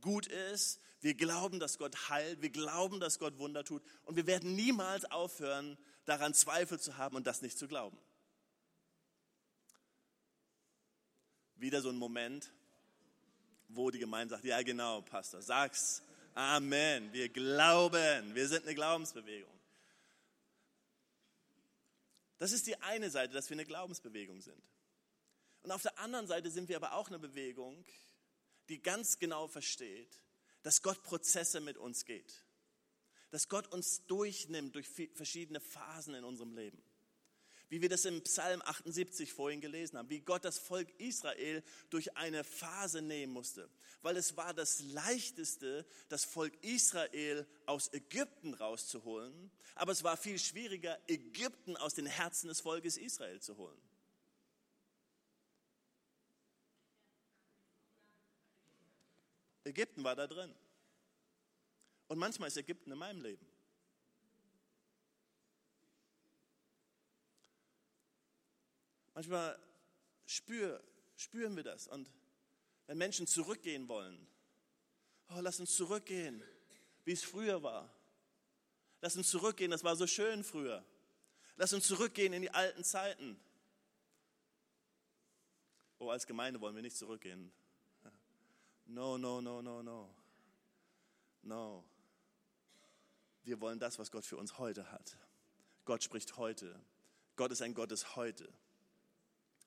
gut 0.01 0.27
ist. 0.27 0.79
Wir 1.06 1.13
glauben, 1.13 1.60
dass 1.60 1.78
Gott 1.78 2.10
heilt. 2.10 2.41
Wir 2.41 2.50
glauben, 2.50 3.00
dass 3.00 3.20
Gott 3.20 3.38
Wunder 3.38 3.63
tut. 3.63 3.84
Und 4.06 4.15
wir 4.15 4.26
werden 4.26 4.56
niemals 4.56 5.06
aufhören, 5.06 5.78
daran 6.06 6.34
Zweifel 6.34 6.80
zu 6.80 6.98
haben 6.98 7.15
und 7.15 7.28
das 7.28 7.44
nicht 7.44 7.60
zu 7.60 7.68
glauben. 7.68 7.96
Wieder 11.58 11.84
so 11.84 11.89
ein 11.89 11.98
Moment, 11.98 12.52
wo 13.68 13.91
die 13.91 14.00
Gemeinde 14.00 14.34
sagt, 14.34 14.46
ja 14.46 14.60
genau, 14.63 15.04
Pastor, 15.04 15.44
sag's. 15.44 16.02
Amen. 16.34 17.13
Wir 17.13 17.30
glauben. 17.30 18.34
Wir 18.34 18.48
sind 18.48 18.63
eine 18.63 18.74
Glaubensbewegung. 18.74 19.54
Das 22.39 22.52
ist 22.52 22.65
die 22.65 22.82
eine 22.82 23.12
Seite, 23.12 23.36
dass 23.36 23.48
wir 23.52 23.56
eine 23.56 23.65
Glaubensbewegung 23.65 24.41
sind. 24.41 24.63
Und 25.62 25.72
auf 25.72 25.84
der 25.84 26.00
anderen 26.00 26.26
Seite 26.26 26.50
sind 26.50 26.68
wir 26.68 26.78
aber 26.78 26.94
auch 26.94 27.10
eine 27.10 27.20
Bewegung, 27.20 27.86
die 28.70 28.82
ganz 28.82 29.20
genau 29.20 29.48
versteht, 29.48 30.24
dass 30.65 30.82
Gott 30.82 31.04
Prozesse 31.04 31.62
mit 31.62 31.78
uns 31.78 32.06
geht. 32.06 32.43
Dass 33.30 33.49
Gott 33.49 33.71
uns 33.71 34.04
durchnimmt 34.08 34.73
durch 34.73 34.88
verschiedene 35.13 35.60
Phasen 35.60 36.15
in 36.15 36.23
unserem 36.23 36.56
Leben. 36.56 36.82
Wie 37.69 37.84
wir 37.84 37.89
das 37.89 38.06
im 38.06 38.23
Psalm 38.23 38.63
78 38.63 39.32
vorhin 39.32 39.62
gelesen 39.62 39.99
haben, 39.99 40.10
wie 40.10 40.21
Gott 40.21 40.43
das 40.43 40.58
Volk 40.58 40.89
Israel 40.99 41.63
durch 41.91 42.17
eine 42.17 42.43
Phase 42.43 43.04
nehmen 43.04 43.32
musste. 43.32 43.69
Weil 44.01 44.17
es 44.17 44.38
war 44.38 44.56
das 44.56 44.80
Leichteste, 44.80 45.86
das 46.10 46.25
Volk 46.25 46.58
Israel 46.63 47.45
aus 47.67 47.93
Ägypten 47.93 48.56
rauszuholen, 48.56 49.51
aber 49.75 49.91
es 49.91 50.04
war 50.04 50.17
viel 50.17 50.39
schwieriger, 50.39 50.99
Ägypten 51.08 51.78
aus 51.78 51.93
den 51.93 52.08
Herzen 52.08 52.47
des 52.47 52.62
Volkes 52.62 52.97
Israel 52.97 53.39
zu 53.39 53.58
holen. 53.58 53.80
Ägypten 59.65 60.04
war 60.04 60.15
da 60.15 60.28
drin. 60.28 60.54
Und 62.08 62.19
manchmal 62.19 62.47
ist 62.47 62.58
Ägypten 62.58 62.91
in 62.91 62.97
meinem 62.97 63.21
Leben. 63.21 63.45
Manchmal 69.15 69.58
spür, 70.25 70.84
spüren 71.15 71.56
wir 71.56 71.63
das. 71.63 71.88
Und 71.88 72.12
wenn 72.86 72.97
Menschen 72.97 73.25
zurückgehen 73.25 73.88
wollen, 73.88 74.28
oh, 75.30 75.39
lass 75.39 75.60
uns 75.60 75.75
zurückgehen, 75.75 76.43
wie 77.06 77.13
es 77.13 77.23
früher 77.23 77.63
war. 77.63 77.89
Lass 79.01 79.15
uns 79.15 79.30
zurückgehen, 79.30 79.71
das 79.71 79.84
war 79.84 79.95
so 79.95 80.06
schön 80.06 80.43
früher. 80.43 80.84
Lass 81.56 81.73
uns 81.73 81.88
zurückgehen 81.88 82.34
in 82.34 82.41
die 82.41 82.51
alten 82.51 82.84
Zeiten. 82.84 83.39
Oh, 85.97 86.10
als 86.10 86.28
Gemeinde 86.28 86.60
wollen 86.60 86.75
wir 86.75 86.82
nicht 86.82 86.97
zurückgehen. 86.97 87.51
No, 88.86 89.17
no, 89.17 89.41
no, 89.41 89.62
no, 89.62 89.82
no. 89.82 90.10
No. 91.43 91.84
Wir 93.43 93.62
wollen 93.62 93.80
das, 93.80 94.00
was 94.00 94.12
Gott 94.12 94.26
für 94.26 94.38
uns 94.38 94.58
heute 94.58 94.91
hat. 94.91 95.17
Gott 95.86 96.04
spricht 96.04 96.38
heute. 96.38 96.80
Gott 97.36 97.52
ist 97.52 97.62
ein 97.62 97.74
Gott 97.74 97.91
des 97.91 98.15
Heute. 98.15 98.52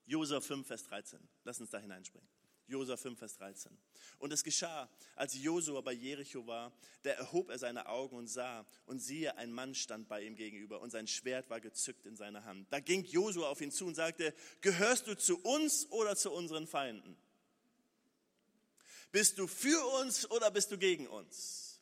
Josua 0.05 0.41
5, 0.41 0.65
Vers 0.65 0.83
13. 0.83 1.19
Lass 1.43 1.59
uns 1.59 1.69
da 1.69 1.77
hineinspringen. 1.77 2.27
Josua 2.67 2.97
5, 2.97 3.17
Vers 3.17 3.37
13. 3.37 3.77
Und 4.19 4.31
es 4.33 4.43
geschah, 4.43 4.89
als 5.15 5.35
Josua 5.35 5.81
bei 5.81 5.93
Jericho 5.93 6.45
war, 6.45 6.71
da 7.03 7.11
erhob 7.11 7.49
er 7.49 7.57
seine 7.57 7.87
Augen 7.87 8.15
und 8.15 8.27
sah, 8.27 8.65
und 8.85 8.99
siehe, 8.99 9.35
ein 9.37 9.51
Mann 9.51 9.75
stand 9.75 10.07
bei 10.07 10.23
ihm 10.23 10.35
gegenüber, 10.35 10.81
und 10.81 10.91
sein 10.91 11.07
Schwert 11.07 11.49
war 11.49 11.61
gezückt 11.61 12.05
in 12.05 12.15
seiner 12.15 12.43
Hand. 12.45 12.67
Da 12.71 12.79
ging 12.79 13.03
Josua 13.05 13.49
auf 13.49 13.61
ihn 13.61 13.71
zu 13.71 13.85
und 13.85 13.95
sagte, 13.95 14.33
gehörst 14.61 15.07
du 15.07 15.15
zu 15.15 15.39
uns 15.39 15.89
oder 15.91 16.15
zu 16.15 16.31
unseren 16.31 16.67
Feinden? 16.67 17.17
Bist 19.11 19.37
du 19.37 19.47
für 19.47 19.83
uns 20.01 20.29
oder 20.29 20.51
bist 20.51 20.71
du 20.71 20.77
gegen 20.77 21.07
uns? 21.07 21.79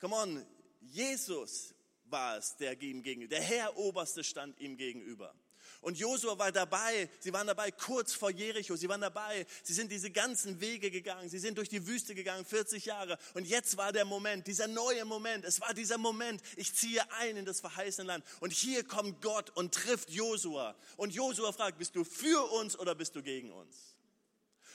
Come 0.00 0.14
on, 0.14 0.46
Jesus 0.80 1.74
war 2.04 2.38
es, 2.38 2.56
der 2.56 2.80
ihm 2.80 3.02
gegenüber, 3.02 3.36
der 3.36 3.42
Herr 3.42 3.76
Oberste 3.76 4.22
stand 4.22 4.58
ihm 4.60 4.76
gegenüber. 4.76 5.34
Und 5.80 5.98
Josua 5.98 6.38
war 6.38 6.52
dabei, 6.52 7.08
sie 7.20 7.32
waren 7.32 7.46
dabei 7.46 7.70
kurz 7.70 8.12
vor 8.12 8.30
Jericho, 8.30 8.76
sie 8.76 8.88
waren 8.88 9.00
dabei, 9.00 9.46
sie 9.62 9.74
sind 9.74 9.92
diese 9.92 10.10
ganzen 10.10 10.60
Wege 10.60 10.90
gegangen, 10.90 11.28
sie 11.28 11.38
sind 11.38 11.58
durch 11.58 11.68
die 11.68 11.86
Wüste 11.86 12.14
gegangen, 12.14 12.44
40 12.44 12.86
Jahre. 12.86 13.18
Und 13.34 13.46
jetzt 13.46 13.76
war 13.76 13.92
der 13.92 14.04
Moment, 14.04 14.46
dieser 14.46 14.68
neue 14.68 15.04
Moment, 15.04 15.44
es 15.44 15.60
war 15.60 15.74
dieser 15.74 15.98
Moment, 15.98 16.40
ich 16.56 16.74
ziehe 16.74 17.08
ein 17.12 17.36
in 17.36 17.44
das 17.44 17.60
verheißene 17.60 18.06
Land. 18.06 18.24
Und 18.40 18.52
hier 18.52 18.84
kommt 18.84 19.20
Gott 19.22 19.50
und 19.50 19.74
trifft 19.74 20.10
Josua. 20.10 20.76
Und 20.96 21.14
Josua 21.14 21.52
fragt, 21.52 21.78
bist 21.78 21.94
du 21.94 22.04
für 22.04 22.50
uns 22.52 22.78
oder 22.78 22.94
bist 22.94 23.14
du 23.14 23.22
gegen 23.22 23.52
uns? 23.52 23.95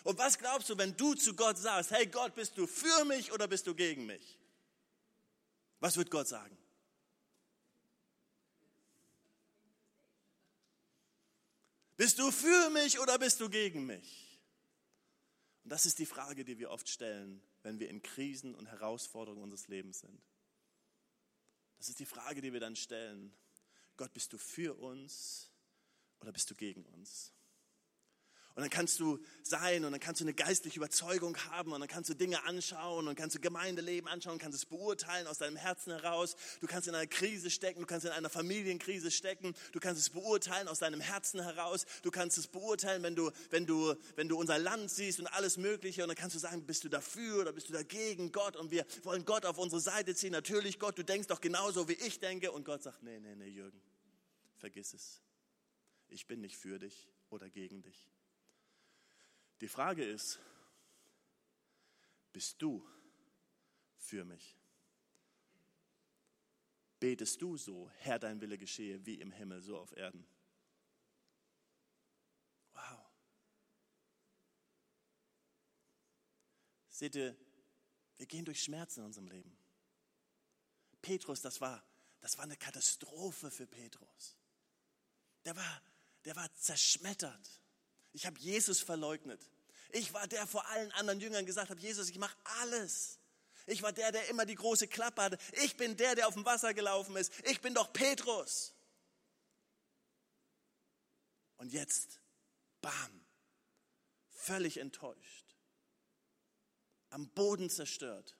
Und 0.04 0.18
was 0.18 0.38
glaubst 0.38 0.70
du, 0.70 0.78
wenn 0.78 0.96
du 0.98 1.14
zu 1.14 1.36
Gott 1.36 1.58
sagst, 1.58 1.92
hey 1.92 2.08
Gott, 2.08 2.34
bist 2.36 2.58
du 2.58 2.66
für 2.66 3.06
mich 3.06 3.32
oder 3.32 3.48
bist 3.48 3.68
du 3.68 3.76
gegen 3.76 4.06
mich? 4.06 4.38
Was 5.80 5.98
wird 5.98 6.10
Gott 6.10 6.28
sagen? 6.28 6.58
Bist 11.98 12.18
du 12.18 12.32
für 12.32 12.70
mich 12.72 13.00
oder 13.00 13.20
bist 13.20 13.40
du 13.40 13.50
gegen 13.50 13.86
mich? 13.86 14.40
Und 15.64 15.70
das 15.70 15.86
ist 15.86 16.00
die 16.00 16.08
Frage, 16.08 16.44
die 16.44 16.58
wir 16.58 16.72
oft 16.72 16.90
stellen, 16.90 17.42
wenn 17.62 17.80
wir 17.80 17.90
in 17.90 18.02
Krisen 18.02 18.56
und 18.56 18.66
Herausforderungen 18.66 19.44
unseres 19.44 19.68
Lebens 19.68 20.00
sind. 20.00 20.20
Das 21.78 21.90
ist 21.90 22.00
die 22.00 22.06
Frage, 22.06 22.42
die 22.42 22.54
wir 22.54 22.60
dann 22.60 22.76
stellen. 22.76 23.32
Gott, 23.98 24.14
bist 24.14 24.34
du 24.34 24.40
für 24.40 24.80
uns 24.80 25.52
oder 26.20 26.32
bist 26.32 26.50
du 26.50 26.56
gegen 26.56 26.86
uns? 26.86 27.34
Und 28.56 28.64
dann 28.64 28.70
kannst 28.70 29.00
du 29.00 29.20
sein 29.44 29.86
und 29.86 29.92
dann 29.92 30.02
kannst 30.02 30.20
du 30.20 30.26
eine 30.26 30.34
geistliche 30.34 30.78
Überzeugung 30.78 31.38
haben 31.52 31.72
und 31.72 31.80
dann 31.80 31.88
kannst 31.88 32.10
du 32.10 32.14
Dinge 32.14 32.44
anschauen 32.44 33.08
und 33.08 33.16
kannst 33.16 33.36
du 33.36 33.40
Gemeindeleben 33.40 34.10
anschauen, 34.10 34.40
kannst 34.40 34.58
es 34.58 34.66
beurteilen 34.66 35.26
aus 35.28 35.38
deinem 35.38 35.56
Herzen 35.56 35.94
heraus. 35.94 36.36
Du 36.60 36.68
kannst 36.68 36.88
in 36.90 36.96
einer 36.96 37.08
Krise 37.08 37.50
stecken, 37.50 37.80
du 37.80 37.88
kannst 37.88 38.06
in 38.06 38.12
einer 38.12 38.30
Familienkrise 38.30 39.10
stecken, 39.10 39.56
du 39.72 39.80
kannst 39.80 40.02
es 40.02 40.10
beurteilen 40.10 40.68
aus 40.68 40.80
deinem 40.80 41.00
Herzen 41.00 41.42
heraus. 41.42 41.86
Du 42.04 42.12
kannst 42.12 42.38
es 42.38 42.48
beurteilen, 42.48 43.04
wenn 43.04 43.16
du, 43.16 43.32
wenn 43.52 43.66
du, 43.66 43.96
wenn 44.16 44.28
du 44.28 44.38
unser 44.38 44.60
Land 44.60 44.92
siehst 44.92 45.20
und 45.20 45.28
alles 45.28 45.58
Mögliche 45.58 46.04
und 46.04 46.10
dann 46.10 46.18
kannst 46.18 46.36
du 46.36 46.40
sagen, 46.40 46.66
bist 46.66 46.84
du 46.84 46.90
dafür 46.90 47.42
oder 47.42 47.54
bist 47.54 47.70
du 47.70 47.74
dagegen 47.74 48.34
Gott 48.34 48.58
und 48.58 48.70
wir 48.70 48.86
wollen 49.04 49.24
Gott 49.24 49.46
auf 49.46 49.58
unsere 49.58 49.80
Seite 49.80 50.14
ziehen. 50.14 50.34
Natürlich 50.34 50.78
Gott, 50.78 50.98
du 50.98 51.04
denkst 51.04 51.28
doch 51.28 51.40
genauso 51.40 51.88
wie 51.88 51.94
ich 51.94 52.20
denke 52.20 52.52
und 52.52 52.66
Gott 52.66 52.84
sagt, 52.84 53.02
nee, 53.02 53.20
nee, 53.20 53.36
nee, 53.36 53.48
Jürgen, 53.48 53.82
vergiss 54.58 54.94
es. 54.94 55.22
Ich 56.10 56.28
bin 56.28 56.42
nicht 56.42 56.58
für 56.58 56.78
dich 56.78 57.08
oder 57.30 57.50
gegen 57.50 57.82
dich. 57.82 58.11
Die 59.62 59.68
Frage 59.68 60.04
ist, 60.04 60.40
bist 62.34 62.60
du 62.60 62.84
für 63.96 64.26
mich? 64.26 64.58
Betest 67.00 67.42
du 67.42 67.58
so, 67.58 67.90
Herr, 68.00 68.18
dein 68.18 68.42
Wille 68.42 68.58
geschehe, 68.58 69.06
wie 69.06 69.22
im 69.22 69.32
Himmel, 69.32 69.62
so 69.62 69.78
auf 69.78 69.96
Erden? 69.96 70.26
Wow. 72.74 73.00
Seht 76.90 77.16
ihr, 77.16 77.38
wir 78.18 78.26
gehen 78.26 78.46
durch 78.46 78.64
Schmerzen 78.64 79.02
in 79.02 79.06
unserem 79.08 79.28
Leben. 79.28 79.56
Petrus, 81.04 81.42
das 81.42 81.62
war, 81.62 81.84
das 82.20 82.36
war 82.38 82.46
eine 82.46 82.58
Katastrophe 82.58 83.52
für 83.52 83.68
Petrus. 83.68 84.38
Der 85.46 85.56
war, 85.56 85.82
der 86.26 86.36
war 86.36 86.52
zerschmettert. 86.56 87.61
Ich 88.14 88.26
habe 88.26 88.38
Jesus 88.40 88.82
verleugnet. 88.82 89.42
Ich 89.92 90.14
war 90.14 90.28
der 90.28 90.48
vor 90.48 90.66
allen 90.68 90.92
anderen 90.94 91.20
Jüngern 91.20 91.46
gesagt 91.46 91.70
hat, 91.70 91.80
Jesus, 91.80 92.10
ich 92.10 92.18
mache 92.18 92.36
alles. 92.62 93.20
Ich 93.68 93.82
war 93.82 93.92
der, 93.92 94.12
der 94.12 94.28
immer 94.30 94.46
die 94.46 94.56
große 94.56 94.88
Klappe 94.88 95.22
hatte. 95.22 95.38
Ich 95.64 95.78
bin 95.78 95.96
der, 95.98 96.16
der 96.16 96.28
auf 96.28 96.34
dem 96.34 96.46
Wasser 96.46 96.74
gelaufen 96.74 97.16
ist. 97.16 97.32
Ich 97.46 97.62
bin 97.62 97.74
doch 97.74 97.92
Petrus. 97.94 98.74
Und 101.58 101.72
jetzt, 101.72 102.20
bam, 102.82 103.26
völlig 104.30 104.78
enttäuscht, 104.78 105.56
am 107.12 107.30
Boden 107.30 107.70
zerstört. 107.70 108.36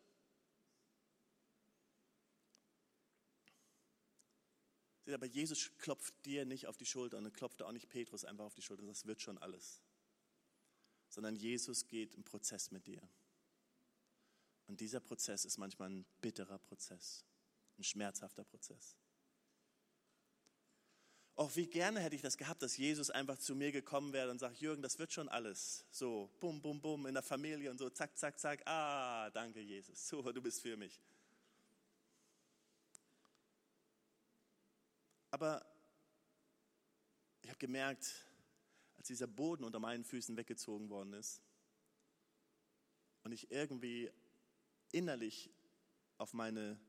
Aber 5.08 5.26
Jesus 5.26 5.72
klopft 5.78 6.14
dir 6.26 6.46
nicht 6.46 6.68
auf 6.68 6.78
die 6.78 6.86
Schulter 6.86 7.18
und 7.18 7.34
klopft 7.34 7.62
auch 7.62 7.72
nicht 7.72 7.90
Petrus 7.90 8.24
einfach 8.24 8.46
auf 8.46 8.54
die 8.54 8.62
Schulter. 8.62 8.84
Das 8.86 9.06
wird 9.06 9.22
schon 9.22 9.38
alles. 9.38 9.82
Sondern 11.10 11.36
Jesus 11.36 11.88
geht 11.88 12.16
im 12.16 12.24
Prozess 12.24 12.72
mit 12.72 12.88
dir. 12.88 13.02
Und 14.68 14.80
dieser 14.80 15.00
Prozess 15.00 15.44
ist 15.44 15.58
manchmal 15.58 15.90
ein 15.90 16.06
bitterer 16.22 16.58
Prozess, 16.60 17.26
ein 17.78 17.84
schmerzhafter 17.84 18.44
Prozess. 18.44 18.96
Auch 21.36 21.56
wie 21.56 21.66
gerne 21.66 22.00
hätte 22.00 22.16
ich 22.16 22.22
das 22.22 22.38
gehabt, 22.38 22.62
dass 22.62 22.78
Jesus 22.78 23.10
einfach 23.10 23.38
zu 23.38 23.56
mir 23.56 23.72
gekommen 23.72 24.14
wäre 24.14 24.30
und 24.30 24.40
sagt, 24.40 24.58
Jürgen, 24.58 24.82
das 24.82 25.00
wird 25.00 25.12
schon 25.12 25.28
alles. 25.28 25.86
So, 25.90 26.30
bum, 26.40 26.62
bum, 26.62 26.80
bum, 26.80 27.08
in 27.08 27.14
der 27.14 27.24
Familie 27.24 27.72
und 27.72 27.80
so, 27.80 27.90
zack, 27.90 28.16
zack, 28.18 28.40
zack. 28.40 28.62
Ah, 28.66 29.30
danke 29.32 29.60
Jesus, 29.60 30.08
so, 30.08 30.22
du 30.22 30.42
bist 30.42 30.62
für 30.62 30.78
mich. 30.78 31.02
Aber 35.42 35.66
ich 37.42 37.50
habe 37.50 37.58
gemerkt, 37.58 38.28
als 38.96 39.08
dieser 39.08 39.26
Boden 39.26 39.64
unter 39.64 39.80
meinen 39.80 40.04
Füßen 40.04 40.38
weggezogen 40.38 40.92
worden 40.92 41.14
ist 41.14 41.42
und 43.24 43.32
ich 43.32 43.50
irgendwie 43.50 44.12
innerlich 44.92 45.50
auf 46.20 46.36
meine 46.36 46.80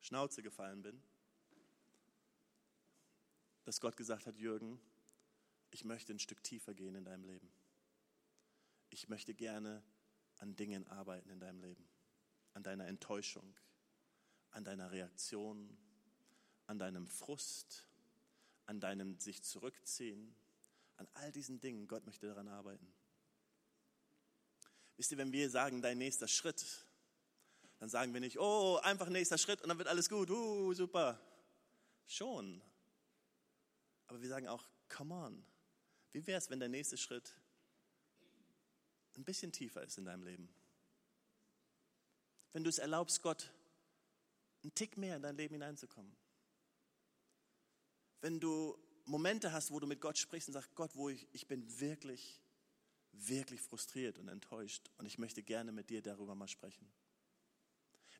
Schnauze 0.00 0.42
gefallen 0.42 0.80
bin, 0.80 1.02
dass 3.64 3.78
Gott 3.82 3.98
gesagt 3.98 4.24
hat, 4.26 4.38
Jürgen, 4.38 4.80
ich 5.70 5.84
möchte 5.84 6.14
ein 6.14 6.18
Stück 6.18 6.42
tiefer 6.42 6.72
gehen 6.72 6.94
in 6.94 7.04
deinem 7.04 7.24
Leben. 7.24 7.52
Ich 8.88 9.10
möchte 9.10 9.34
gerne 9.34 9.82
an 10.38 10.56
Dingen 10.56 10.86
arbeiten 10.86 11.28
in 11.28 11.40
deinem 11.40 11.60
Leben, 11.60 11.86
an 12.54 12.62
deiner 12.62 12.86
Enttäuschung, 12.86 13.54
an 14.52 14.64
deiner 14.64 14.90
Reaktion, 14.92 15.76
an 16.66 16.78
deinem 16.78 17.06
Frust, 17.06 17.86
an 18.66 18.80
deinem 18.80 19.18
sich 19.18 19.42
zurückziehen, 19.42 20.34
an 20.96 21.08
all 21.14 21.32
diesen 21.32 21.60
Dingen. 21.60 21.88
Gott 21.88 22.04
möchte 22.06 22.26
daran 22.26 22.48
arbeiten. 22.48 22.92
Wisst 24.96 25.12
ihr, 25.12 25.18
wenn 25.18 25.32
wir 25.32 25.50
sagen, 25.50 25.82
dein 25.82 25.98
nächster 25.98 26.26
Schritt, 26.26 26.86
dann 27.78 27.88
sagen 27.88 28.14
wir 28.14 28.20
nicht, 28.20 28.38
oh, 28.38 28.76
einfach 28.82 29.08
nächster 29.08 29.38
Schritt 29.38 29.60
und 29.60 29.68
dann 29.68 29.78
wird 29.78 29.88
alles 29.88 30.08
gut, 30.08 30.30
uh, 30.30 30.72
super. 30.72 31.20
Schon. 32.06 32.62
Aber 34.06 34.20
wir 34.22 34.28
sagen 34.28 34.48
auch, 34.48 34.64
come 34.88 35.14
on. 35.14 35.44
Wie 36.12 36.26
wäre 36.26 36.38
es, 36.38 36.48
wenn 36.48 36.60
der 36.60 36.68
nächste 36.68 36.96
Schritt 36.96 37.34
ein 39.16 39.24
bisschen 39.24 39.52
tiefer 39.52 39.82
ist 39.82 39.98
in 39.98 40.04
deinem 40.04 40.22
Leben? 40.22 40.48
Wenn 42.52 42.64
du 42.64 42.70
es 42.70 42.78
erlaubst, 42.78 43.22
Gott 43.22 43.50
einen 44.62 44.74
Tick 44.74 44.96
mehr 44.96 45.16
in 45.16 45.22
dein 45.22 45.36
Leben 45.36 45.54
hineinzukommen. 45.54 46.16
Wenn 48.20 48.40
du 48.40 48.76
Momente 49.04 49.52
hast, 49.52 49.70
wo 49.70 49.80
du 49.80 49.86
mit 49.86 50.00
Gott 50.00 50.18
sprichst 50.18 50.48
und 50.48 50.54
sagst, 50.54 50.74
Gott, 50.74 50.90
wo 50.94 51.08
ich, 51.08 51.28
ich 51.32 51.46
bin 51.46 51.80
wirklich, 51.80 52.40
wirklich 53.12 53.60
frustriert 53.60 54.18
und 54.18 54.28
enttäuscht 54.28 54.90
und 54.98 55.06
ich 55.06 55.18
möchte 55.18 55.42
gerne 55.42 55.72
mit 55.72 55.90
dir 55.90 56.02
darüber 56.02 56.34
mal 56.34 56.48
sprechen. 56.48 56.90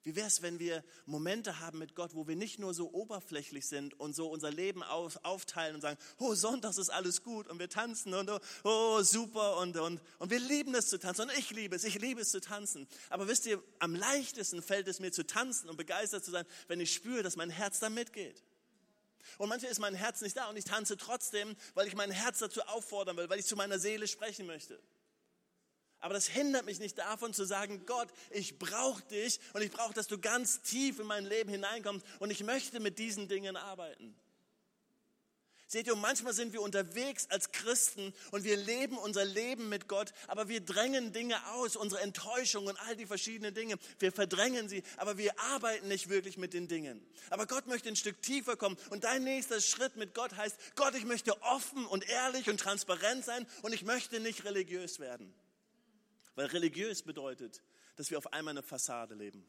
Wie 0.07 0.15
wäre 0.15 0.29
es, 0.29 0.41
wenn 0.41 0.61
wir 0.61 0.85
Momente 1.05 1.59
haben 1.59 1.81
mit 1.81 1.97
Gott, 1.97 2.15
wo 2.15 2.29
wir 2.29 2.37
nicht 2.37 2.61
nur 2.61 2.75
so 2.75 2.93
oberflächlich 2.93 3.67
sind 3.67 3.99
und 3.99 4.15
so 4.15 4.29
unser 4.31 4.53
Leben 4.53 4.85
auf, 4.85 5.19
aufteilen 5.25 5.75
und 5.75 5.81
sagen, 5.81 5.99
oh, 6.19 6.37
Sonntags 6.37 6.79
ist 6.79 6.91
alles 6.91 7.25
gut 7.25 7.49
und 7.49 7.59
wir 7.59 7.69
tanzen 7.69 8.15
und 8.15 8.31
oh, 8.31 8.39
oh, 8.63 9.03
super 9.03 9.57
und, 9.57 9.77
und, 9.77 10.01
und 10.21 10.31
wir 10.31 10.39
lieben 10.39 10.77
es 10.77 10.87
zu 10.87 11.01
tanzen 11.01 11.23
und 11.23 11.37
ich 11.37 11.51
liebe 11.51 11.75
es, 11.75 11.83
ich 11.83 12.01
liebe 12.01 12.21
es 12.21 12.31
zu 12.31 12.41
tanzen. 12.41 12.87
Aber 13.11 13.27
wisst 13.27 13.47
ihr, 13.47 13.61
am 13.81 13.97
leichtesten 13.97 14.63
fällt 14.63 14.87
es 14.87 15.01
mir 15.01 15.11
zu 15.11 15.27
tanzen 15.27 15.69
und 15.69 15.77
begeistert 15.77 16.25
zu 16.25 16.31
sein, 16.31 16.47
wenn 16.69 16.79
ich 16.79 16.95
spüre, 16.95 17.25
dass 17.25 17.35
mein 17.35 17.51
Herz 17.51 17.81
da 17.81 17.91
mitgeht. 17.91 18.45
Und 19.39 19.49
manchmal 19.49 19.73
ist 19.73 19.79
mein 19.79 19.95
Herz 19.95 20.21
nicht 20.21 20.37
da 20.37 20.49
und 20.49 20.57
ich 20.57 20.65
tanze 20.65 20.97
trotzdem, 20.97 21.57
weil 21.75 21.87
ich 21.87 21.95
mein 21.95 22.11
Herz 22.11 22.39
dazu 22.39 22.63
auffordern 22.63 23.17
will, 23.17 23.29
weil 23.29 23.39
ich 23.39 23.47
zu 23.47 23.57
meiner 23.57 23.79
Seele 23.79 24.09
sprechen 24.09 24.47
möchte. 24.47 24.81
Aber 25.99 26.15
das 26.15 26.29
hindert 26.29 26.67
mich 26.67 26.79
nicht 26.79 26.99
davon 26.99 27.33
zu 27.33 27.45
sagen, 27.45 27.85
Gott, 27.87 28.09
ich 28.31 28.59
brauche 28.59 29.03
dich 29.05 29.41
und 29.55 29.63
ich 29.63 29.71
brauche, 29.71 29.95
dass 29.95 30.07
du 30.07 30.19
ganz 30.19 30.61
tief 30.63 31.01
in 31.01 31.07
mein 31.07 31.25
Leben 31.25 31.51
hineinkommst 31.51 32.07
und 32.21 32.31
ich 32.31 32.45
möchte 32.45 32.81
mit 32.81 32.99
diesen 32.99 33.29
Dingen 33.29 33.57
arbeiten. 33.57 34.15
Seht 35.69 35.89
ihr, 35.89 35.97
manchmal 35.97 36.33
sind 36.33 36.53
wir 36.53 36.63
unterwegs 36.63 37.27
als 37.29 37.51
Christen 37.51 38.15
und 38.31 38.45
wir 38.45 38.57
leben 38.57 38.97
unser 38.99 39.25
Leben 39.25 39.69
mit 39.69 39.89
Gott, 39.89 40.13
aber 40.29 40.49
wir 40.49 40.61
drängen 40.61 41.13
Dinge 41.13 41.45
aus, 41.55 41.75
unsere 41.75 42.03
Enttäuschung 42.03 42.67
und 42.67 42.81
all 42.83 42.95
die 42.95 43.07
verschiedenen 43.07 43.53
Dinge. 43.53 43.75
Wir 43.99 44.13
verdrängen 44.13 44.69
sie, 44.69 44.85
aber 44.97 45.19
wir 45.19 45.37
arbeiten 45.41 45.89
nicht 45.89 46.09
wirklich 46.09 46.39
mit 46.39 46.55
den 46.55 46.69
Dingen. 46.69 47.05
Aber 47.31 47.47
Gott 47.47 47.67
möchte 47.67 47.89
ein 47.89 47.97
Stück 47.97 48.23
tiefer 48.23 48.57
kommen 48.57 48.77
und 48.91 49.03
dein 49.03 49.25
nächster 49.25 49.61
Schritt 49.61 49.97
mit 49.97 50.15
Gott 50.15 50.37
heißt, 50.37 50.57
Gott, 50.77 50.95
ich 50.95 51.05
möchte 51.05 51.43
offen 51.43 51.85
und 51.87 52.09
ehrlich 52.09 52.49
und 52.49 52.61
transparent 52.61 53.25
sein 53.25 53.45
und 53.63 53.75
ich 53.75 53.83
möchte 53.83 54.21
nicht 54.21 54.45
religiös 54.45 55.01
werden. 55.01 55.35
Weil 56.37 56.47
religiös 56.47 57.03
bedeutet, 57.03 57.61
dass 57.97 58.11
wir 58.11 58.19
auf 58.19 58.33
einmal 58.33 58.53
eine 58.53 58.63
Fassade 58.63 59.17
leben. 59.17 59.45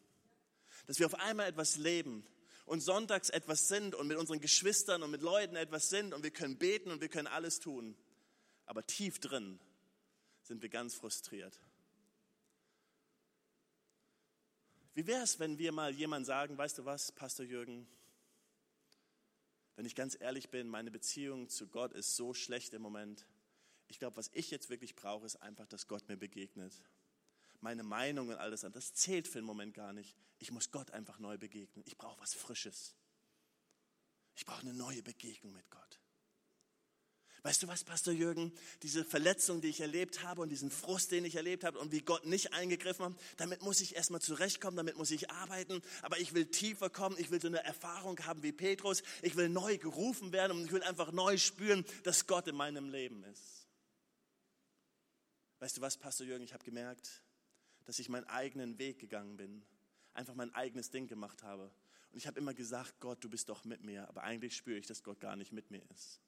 Dass 0.88 0.98
wir 0.98 1.06
auf 1.06 1.16
einmal 1.16 1.48
etwas 1.48 1.76
leben 1.76 2.26
und 2.68 2.82
sonntags 2.82 3.30
etwas 3.30 3.68
sind 3.68 3.96
und 3.96 4.08
mit 4.08 4.18
unseren 4.18 4.40
Geschwistern 4.40 5.02
und 5.02 5.10
mit 5.10 5.24
Leuten 5.24 5.56
etwas 5.56 5.90
sind 5.90 6.14
und 6.14 6.22
wir 6.22 6.30
können 6.30 6.58
beten 6.58 6.92
und 6.92 7.02
wir 7.02 7.10
können 7.10 7.28
alles 7.28 7.60
tun. 7.60 7.98
Aber 8.66 8.86
tief 8.86 9.20
drin 9.20 9.60
sind 10.44 10.62
wir 10.62 10.70
ganz 10.70 10.94
frustriert. 10.94 11.60
Wie 14.94 15.08
wäre 15.08 15.24
es, 15.24 15.40
wenn 15.40 15.58
wir 15.58 15.72
mal 15.72 15.94
jemand 15.96 16.28
sagen, 16.28 16.56
weißt 16.56 16.78
du 16.78 16.86
was, 16.86 17.12
Pastor 17.12 17.46
Jürgen, 17.46 17.88
wenn 19.76 19.86
ich 19.86 19.96
ganz 19.96 20.16
ehrlich 20.20 20.50
bin, 20.50 20.68
meine 20.68 20.92
Beziehung 20.92 21.50
zu 21.50 21.68
Gott 21.68 21.94
ist 21.94 22.16
so 22.16 22.36
schlecht 22.36 22.74
im 22.76 22.84
Moment 22.84 23.26
ich 23.88 24.00
glaube, 24.00 24.18
was 24.18 24.30
ich 24.34 24.52
jetzt 24.52 24.70
wirklich 24.70 24.96
brauche, 24.96 25.26
ist 25.26 25.38
einfach, 25.38 25.68
dass 25.68 25.88
Gott 25.88 26.08
mir 26.08 26.18
begegnet. 26.18 26.74
Meine 27.62 27.84
Meinung 27.84 28.30
und 28.30 28.36
alles 28.36 28.64
an, 28.64 28.72
das 28.72 28.94
zählt 28.94 29.28
für 29.28 29.40
den 29.40 29.46
Moment 29.46 29.74
gar 29.74 29.94
nicht. 29.94 30.16
Ich 30.40 30.52
muss 30.52 30.72
Gott 30.72 30.92
einfach 30.92 31.20
neu 31.20 31.38
begegnen. 31.38 31.84
Ich 31.88 31.98
brauche 31.98 32.20
was 32.22 32.34
Frisches. 32.34 32.96
Ich 34.36 34.46
brauche 34.46 34.62
eine 34.62 34.74
neue 34.74 35.02
Begegnung 35.02 35.54
mit 35.54 35.70
Gott. 35.72 36.00
Weißt 37.44 37.64
du 37.64 37.68
was, 37.68 37.84
Pastor 37.84 38.14
Jürgen? 38.14 38.52
Diese 38.84 39.06
Verletzung, 39.06 39.62
die 39.62 39.70
ich 39.70 39.80
erlebt 39.80 40.22
habe 40.24 40.42
und 40.42 40.50
diesen 40.50 40.70
Frust, 40.70 41.12
den 41.12 41.24
ich 41.24 41.36
erlebt 41.36 41.64
habe 41.64 41.80
und 41.80 41.92
wie 41.92 42.02
Gott 42.02 42.26
nicht 42.26 42.54
eingegriffen 42.54 43.06
hat, 43.06 43.14
damit 43.38 43.62
muss 43.62 43.80
ich 43.80 43.96
erstmal 43.96 44.22
zurechtkommen, 44.22 44.76
damit 44.76 44.98
muss 44.98 45.12
ich 45.12 45.32
arbeiten. 45.32 45.82
Aber 46.02 46.20
ich 46.20 46.34
will 46.34 46.48
tiefer 46.48 46.90
kommen. 46.90 47.16
Ich 47.18 47.32
will 47.32 47.40
so 47.40 47.48
eine 47.48 47.64
Erfahrung 47.64 48.20
haben 48.26 48.44
wie 48.44 48.52
Petrus. 48.52 49.02
Ich 49.22 49.38
will 49.38 49.50
neu 49.50 49.78
gerufen 49.78 50.34
werden 50.34 50.58
und 50.58 50.66
ich 50.66 50.72
will 50.72 50.84
einfach 50.84 51.12
neu 51.12 51.38
spüren, 51.38 51.86
dass 52.04 52.28
Gott 52.28 52.48
in 52.48 52.56
meinem 52.56 52.90
Leben 52.90 53.24
ist. 53.24 53.68
Weißt 55.60 55.78
du 55.78 55.82
was, 55.82 55.98
Pastor 55.98 56.28
Jürgen, 56.28 56.44
ich 56.44 56.54
habe 56.54 56.64
gemerkt, 56.64 57.24
dass 57.88 58.00
ich 58.00 58.10
meinen 58.10 58.26
eigenen 58.26 58.78
Weg 58.78 59.00
gegangen 59.00 59.38
bin, 59.38 59.64
einfach 60.14 60.36
mein 60.36 60.54
eigenes 60.54 60.92
Ding 60.92 61.08
gemacht 61.08 61.42
habe. 61.42 61.72
Und 62.12 62.18
ich 62.18 62.28
habe 62.28 62.38
immer 62.40 62.54
gesagt, 62.54 63.00
Gott, 63.00 63.24
du 63.24 63.30
bist 63.30 63.50
doch 63.50 63.64
mit 63.64 63.82
mir, 63.82 64.08
aber 64.10 64.24
eigentlich 64.24 64.56
spüre 64.56 64.78
ich, 64.78 64.86
dass 64.86 65.04
Gott 65.04 65.20
gar 65.22 65.36
nicht 65.36 65.54
mit 65.54 65.72
mir 65.72 65.82
ist. 65.92 66.20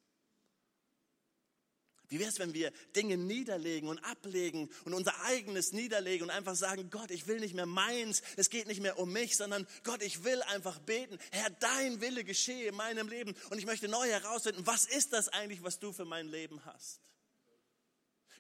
Wie 2.08 2.18
wäre 2.18 2.30
es, 2.30 2.40
wenn 2.40 2.54
wir 2.54 2.72
Dinge 2.96 3.18
niederlegen 3.18 3.88
und 3.88 4.00
ablegen 4.00 4.70
und 4.86 4.94
unser 4.94 5.14
eigenes 5.26 5.74
niederlegen 5.74 6.24
und 6.24 6.32
einfach 6.32 6.56
sagen, 6.56 6.90
Gott, 6.90 7.12
ich 7.12 7.28
will 7.28 7.40
nicht 7.40 7.54
mehr 7.54 7.68
meins, 7.68 8.24
es 8.36 8.50
geht 8.50 8.66
nicht 8.66 8.82
mehr 8.82 8.98
um 8.98 9.12
mich, 9.12 9.38
sondern 9.38 9.68
Gott, 9.84 10.02
ich 10.02 10.24
will 10.24 10.42
einfach 10.44 10.80
beten, 10.80 11.20
Herr, 11.32 11.50
dein 11.52 12.02
Wille 12.02 12.24
geschehe 12.24 12.70
in 12.70 12.76
meinem 12.76 13.10
Leben 13.10 13.36
und 13.52 13.60
ich 13.60 13.66
möchte 13.66 13.90
neu 13.90 14.08
herausfinden, 14.08 14.66
was 14.66 14.86
ist 14.86 15.14
das 15.14 15.28
eigentlich, 15.30 15.62
was 15.62 15.78
du 15.78 15.92
für 15.92 16.06
mein 16.06 16.28
Leben 16.28 16.64
hast? 16.66 17.02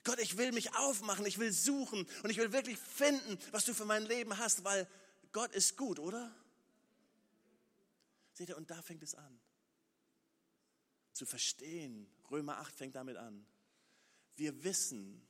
Gott, 0.04 0.20
ich 0.20 0.38
will 0.38 0.52
mich 0.52 0.76
aufmachen, 0.76 1.26
ich 1.26 1.38
will 1.40 1.52
suchen 1.52 2.08
und 2.24 2.30
ich 2.30 2.38
will 2.38 2.52
wirklich 2.52 2.78
finden, 2.78 3.38
was 3.52 3.66
du 3.66 3.74
für 3.74 3.86
mein 3.86 4.04
Leben 4.06 4.38
hast, 4.38 4.64
weil 4.64 4.88
Gott 5.32 5.54
ist 5.54 5.78
gut, 5.78 6.00
oder? 6.00 6.34
Seht 8.34 8.50
ihr, 8.50 8.58
und 8.58 8.72
da 8.72 8.82
fängt 8.82 9.04
es 9.04 9.16
an. 9.16 9.40
Zu 11.12 11.26
verstehen, 11.26 12.10
Römer 12.32 12.58
8 12.60 12.74
fängt 12.74 12.96
damit 12.96 13.18
an. 13.18 13.46
Wir 14.38 14.64
wissen, 14.64 15.22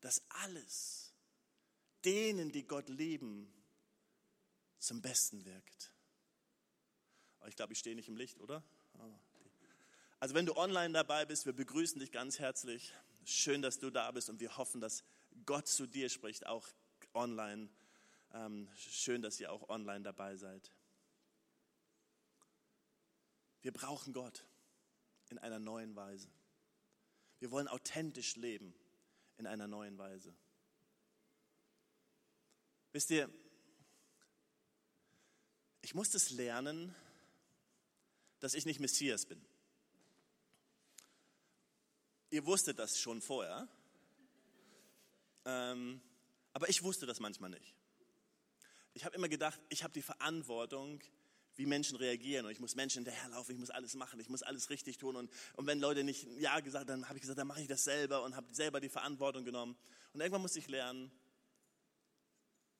dass 0.00 0.22
alles 0.28 1.14
denen, 2.04 2.52
die 2.52 2.66
Gott 2.66 2.90
lieben, 2.90 3.50
zum 4.78 5.00
Besten 5.00 5.44
wirkt. 5.46 5.92
Aber 7.38 7.48
ich 7.48 7.56
glaube, 7.56 7.72
ich 7.72 7.78
stehe 7.78 7.96
nicht 7.96 8.08
im 8.08 8.16
Licht, 8.16 8.38
oder? 8.40 8.62
Ah, 8.98 9.08
also 10.20 10.34
wenn 10.34 10.46
du 10.46 10.56
online 10.56 10.92
dabei 10.92 11.24
bist, 11.24 11.46
wir 11.46 11.52
begrüßen 11.52 12.00
dich 12.00 12.12
ganz 12.12 12.38
herzlich. 12.38 12.92
Schön, 13.24 13.62
dass 13.62 13.78
du 13.78 13.90
da 13.90 14.10
bist 14.10 14.28
und 14.28 14.40
wir 14.40 14.56
hoffen, 14.56 14.80
dass 14.80 15.02
Gott 15.46 15.66
zu 15.66 15.86
dir 15.86 16.08
spricht, 16.08 16.46
auch 16.46 16.68
online. 17.14 17.68
Ähm, 18.32 18.68
schön, 18.76 19.22
dass 19.22 19.40
ihr 19.40 19.52
auch 19.52 19.68
online 19.68 20.02
dabei 20.02 20.36
seid. 20.36 20.70
Wir 23.62 23.72
brauchen 23.72 24.12
Gott 24.12 24.44
in 25.30 25.38
einer 25.38 25.58
neuen 25.58 25.96
Weise. 25.96 26.28
Wir 27.38 27.50
wollen 27.50 27.68
authentisch 27.68 28.36
leben 28.36 28.74
in 29.38 29.46
einer 29.46 29.66
neuen 29.66 29.96
Weise. 29.96 30.34
Wisst 32.92 33.10
ihr, 33.10 33.28
ich 35.80 35.94
musste 35.94 36.16
es 36.16 36.30
lernen, 36.30 36.94
dass 38.40 38.54
ich 38.54 38.66
nicht 38.66 38.80
Messias 38.80 39.26
bin. 39.26 39.44
Ihr 42.34 42.44
wusstet 42.46 42.80
das 42.80 42.98
schon 42.98 43.20
vorher, 43.22 43.68
ähm, 45.44 46.00
aber 46.52 46.68
ich 46.68 46.82
wusste 46.82 47.06
das 47.06 47.20
manchmal 47.20 47.50
nicht. 47.50 47.76
Ich 48.92 49.04
habe 49.04 49.14
immer 49.14 49.28
gedacht, 49.28 49.60
ich 49.68 49.84
habe 49.84 49.92
die 49.92 50.02
Verantwortung, 50.02 51.00
wie 51.54 51.64
Menschen 51.64 51.96
reagieren 51.96 52.44
und 52.44 52.50
ich 52.50 52.58
muss 52.58 52.74
Menschen 52.74 53.04
hinterherlaufen, 53.04 53.54
ich 53.54 53.60
muss 53.60 53.70
alles 53.70 53.94
machen, 53.94 54.18
ich 54.18 54.28
muss 54.28 54.42
alles 54.42 54.68
richtig 54.68 54.98
tun 54.98 55.14
und, 55.14 55.30
und 55.52 55.68
wenn 55.68 55.78
Leute 55.78 56.02
nicht 56.02 56.26
Ja 56.40 56.58
gesagt 56.58 56.90
haben, 56.90 57.02
dann 57.02 57.08
habe 57.08 57.18
ich 57.18 57.22
gesagt, 57.22 57.38
dann 57.38 57.46
mache 57.46 57.62
ich 57.62 57.68
das 57.68 57.84
selber 57.84 58.24
und 58.24 58.34
habe 58.34 58.52
selber 58.52 58.80
die 58.80 58.88
Verantwortung 58.88 59.44
genommen. 59.44 59.76
Und 60.12 60.20
irgendwann 60.20 60.42
musste 60.42 60.58
ich 60.58 60.66
lernen, 60.66 61.12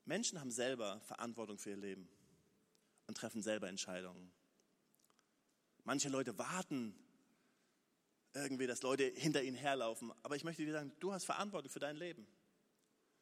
Menschen 0.04 0.40
haben 0.40 0.50
selber 0.50 1.00
Verantwortung 1.02 1.58
für 1.58 1.70
ihr 1.70 1.76
Leben 1.76 2.08
und 3.06 3.16
treffen 3.16 3.40
selber 3.40 3.68
Entscheidungen. 3.68 4.32
Manche 5.84 6.08
Leute 6.08 6.36
warten 6.38 6.98
irgendwie, 8.34 8.66
dass 8.66 8.82
Leute 8.82 9.04
hinter 9.04 9.42
ihnen 9.42 9.56
herlaufen. 9.56 10.12
Aber 10.22 10.36
ich 10.36 10.44
möchte 10.44 10.64
dir 10.64 10.72
sagen, 10.72 10.92
du 11.00 11.12
hast 11.12 11.24
Verantwortung 11.24 11.70
für 11.70 11.78
dein 11.78 11.96
Leben. 11.96 12.26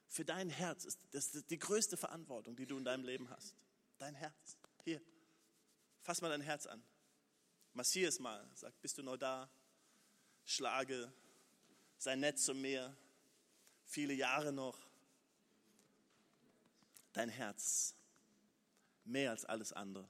Für 0.09 0.25
dein 0.25 0.51
Herz 0.51 0.85
ist 0.85 1.01
das 1.13 1.31
die 1.47 1.59
größte 1.59 1.97
Verantwortung, 1.97 2.57
die 2.57 2.67
du 2.67 2.77
in 2.77 2.85
deinem 2.85 3.05
Leben 3.05 3.31
hast. 3.31 3.55
Dein 3.99 4.15
Herz. 4.15 4.59
Hier, 4.85 5.01
fass 6.03 6.21
mal 6.21 6.29
dein 6.29 6.41
Herz 6.41 6.67
an. 6.67 6.83
Massier 7.75 8.09
es 8.09 8.19
mal. 8.19 8.47
Sag, 8.55 8.79
bist 8.81 8.99
du 8.99 9.03
noch 9.03 9.17
da? 9.17 9.49
Schlage. 10.45 11.13
Sei 11.97 12.17
nett 12.17 12.39
zu 12.39 12.55
mir. 12.55 12.95
Viele 13.85 14.13
Jahre 14.13 14.53
noch. 14.53 14.79
Dein 17.13 17.29
Herz. 17.29 17.95
Mehr 19.05 19.31
als 19.31 19.45
alles 19.45 19.73
andere. 19.73 20.09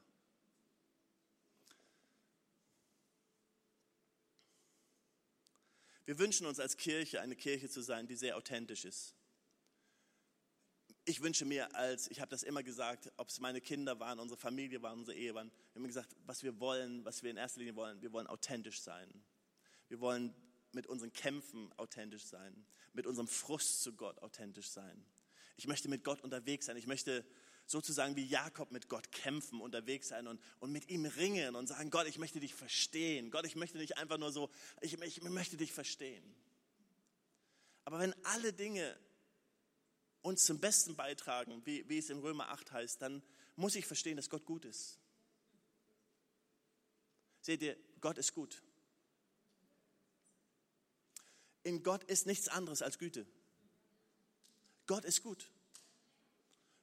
Wir 6.05 6.19
wünschen 6.19 6.47
uns 6.47 6.59
als 6.59 6.77
Kirche 6.77 7.21
eine 7.21 7.37
Kirche 7.37 7.69
zu 7.69 7.81
sein, 7.81 8.07
die 8.07 8.17
sehr 8.17 8.37
authentisch 8.37 8.85
ist. 8.85 9.15
Ich 11.05 11.21
wünsche 11.21 11.45
mir 11.45 11.75
als, 11.75 12.09
ich 12.11 12.21
habe 12.21 12.31
das 12.31 12.43
immer 12.43 12.63
gesagt, 12.63 13.11
ob 13.17 13.29
es 13.29 13.41
meine 13.41 13.61
Kinder 13.61 13.99
waren, 13.99 14.21
unsere 14.21 14.39
Familie 14.39 14.83
waren, 14.83 15.01
unsere 15.01 15.17
Ehe 15.17 15.35
waren, 15.35 15.51
wir 15.73 15.81
haben 15.81 15.87
gesagt, 15.89 16.15
was 16.27 16.43
wir 16.43 16.61
wollen, 16.61 17.05
was 17.05 17.23
wir 17.23 17.31
in 17.31 17.37
erster 17.37 17.59
Linie 17.59 17.75
wollen, 17.75 18.01
wir 18.03 18.13
wollen 18.13 18.29
authentisch 18.29 18.81
sein. 18.81 19.25
Wir 19.89 20.01
wollen 20.01 20.35
mit 20.73 20.87
unseren 20.87 21.13
Kämpfen 21.13 21.73
authentisch 21.77 22.25
sein, 22.25 22.65
mit 22.93 23.07
unserem 23.07 23.29
Frust 23.29 23.83
zu 23.83 23.95
Gott 23.95 24.23
authentisch 24.23 24.71
sein. 24.71 25.05
Ich 25.57 25.67
möchte 25.67 25.89
mit 25.89 26.05
Gott 26.05 26.23
unterwegs 26.23 26.67
sein. 26.67 26.77
Ich 26.77 26.87
möchte 26.87 27.25
sozusagen 27.67 28.17
wie 28.17 28.27
Jakob 28.27 28.71
mit 28.71 28.89
Gott 28.89 29.13
kämpfen, 29.13 29.61
unterwegs 29.61 30.09
sein 30.09 30.27
und, 30.27 30.41
und 30.61 30.73
mit 30.73 30.89
ihm 30.89 31.05
ringen 31.05 31.57
und 31.57 31.67
sagen, 31.67 31.91
Gott, 31.91 32.07
ich 32.07 32.19
möchte 32.19 32.41
dich 32.41 32.55
verstehen. 32.55 33.31
Gott, 33.31 33.47
ich 33.47 33.57
möchte 33.57 33.79
nicht 33.79 33.99
einfach 33.99 34.19
nur 34.19 34.33
so, 34.33 34.51
ich, 34.81 35.01
ich 35.01 35.23
möchte 35.23 35.57
dich 35.57 35.73
verstehen. 35.73 36.23
Aber 37.85 37.99
wenn 37.99 38.15
alle 38.25 38.53
Dinge 38.53 38.99
uns 40.23 40.45
zum 40.45 40.61
Besten 40.61 40.95
beitragen, 40.97 41.63
wie, 41.65 41.89
wie 41.89 41.99
es 41.99 42.11
in 42.11 42.19
Römer 42.19 42.49
8 42.49 42.73
heißt, 42.73 43.03
dann 43.03 43.23
muss 43.57 43.75
ich 43.75 43.87
verstehen, 43.87 44.17
dass 44.17 44.31
Gott 44.31 44.45
gut 44.45 44.65
ist. 44.65 44.99
Seht 47.41 47.63
ihr, 47.63 47.77
Gott 48.01 48.19
ist 48.19 48.35
gut. 48.35 48.63
In 51.65 51.83
Gott 51.83 52.05
ist 52.05 52.27
nichts 52.27 52.49
anderes 52.49 52.83
als 52.83 52.99
Güte. 52.99 53.27
Gott 54.87 55.05
ist 55.05 55.23
gut. 55.23 55.52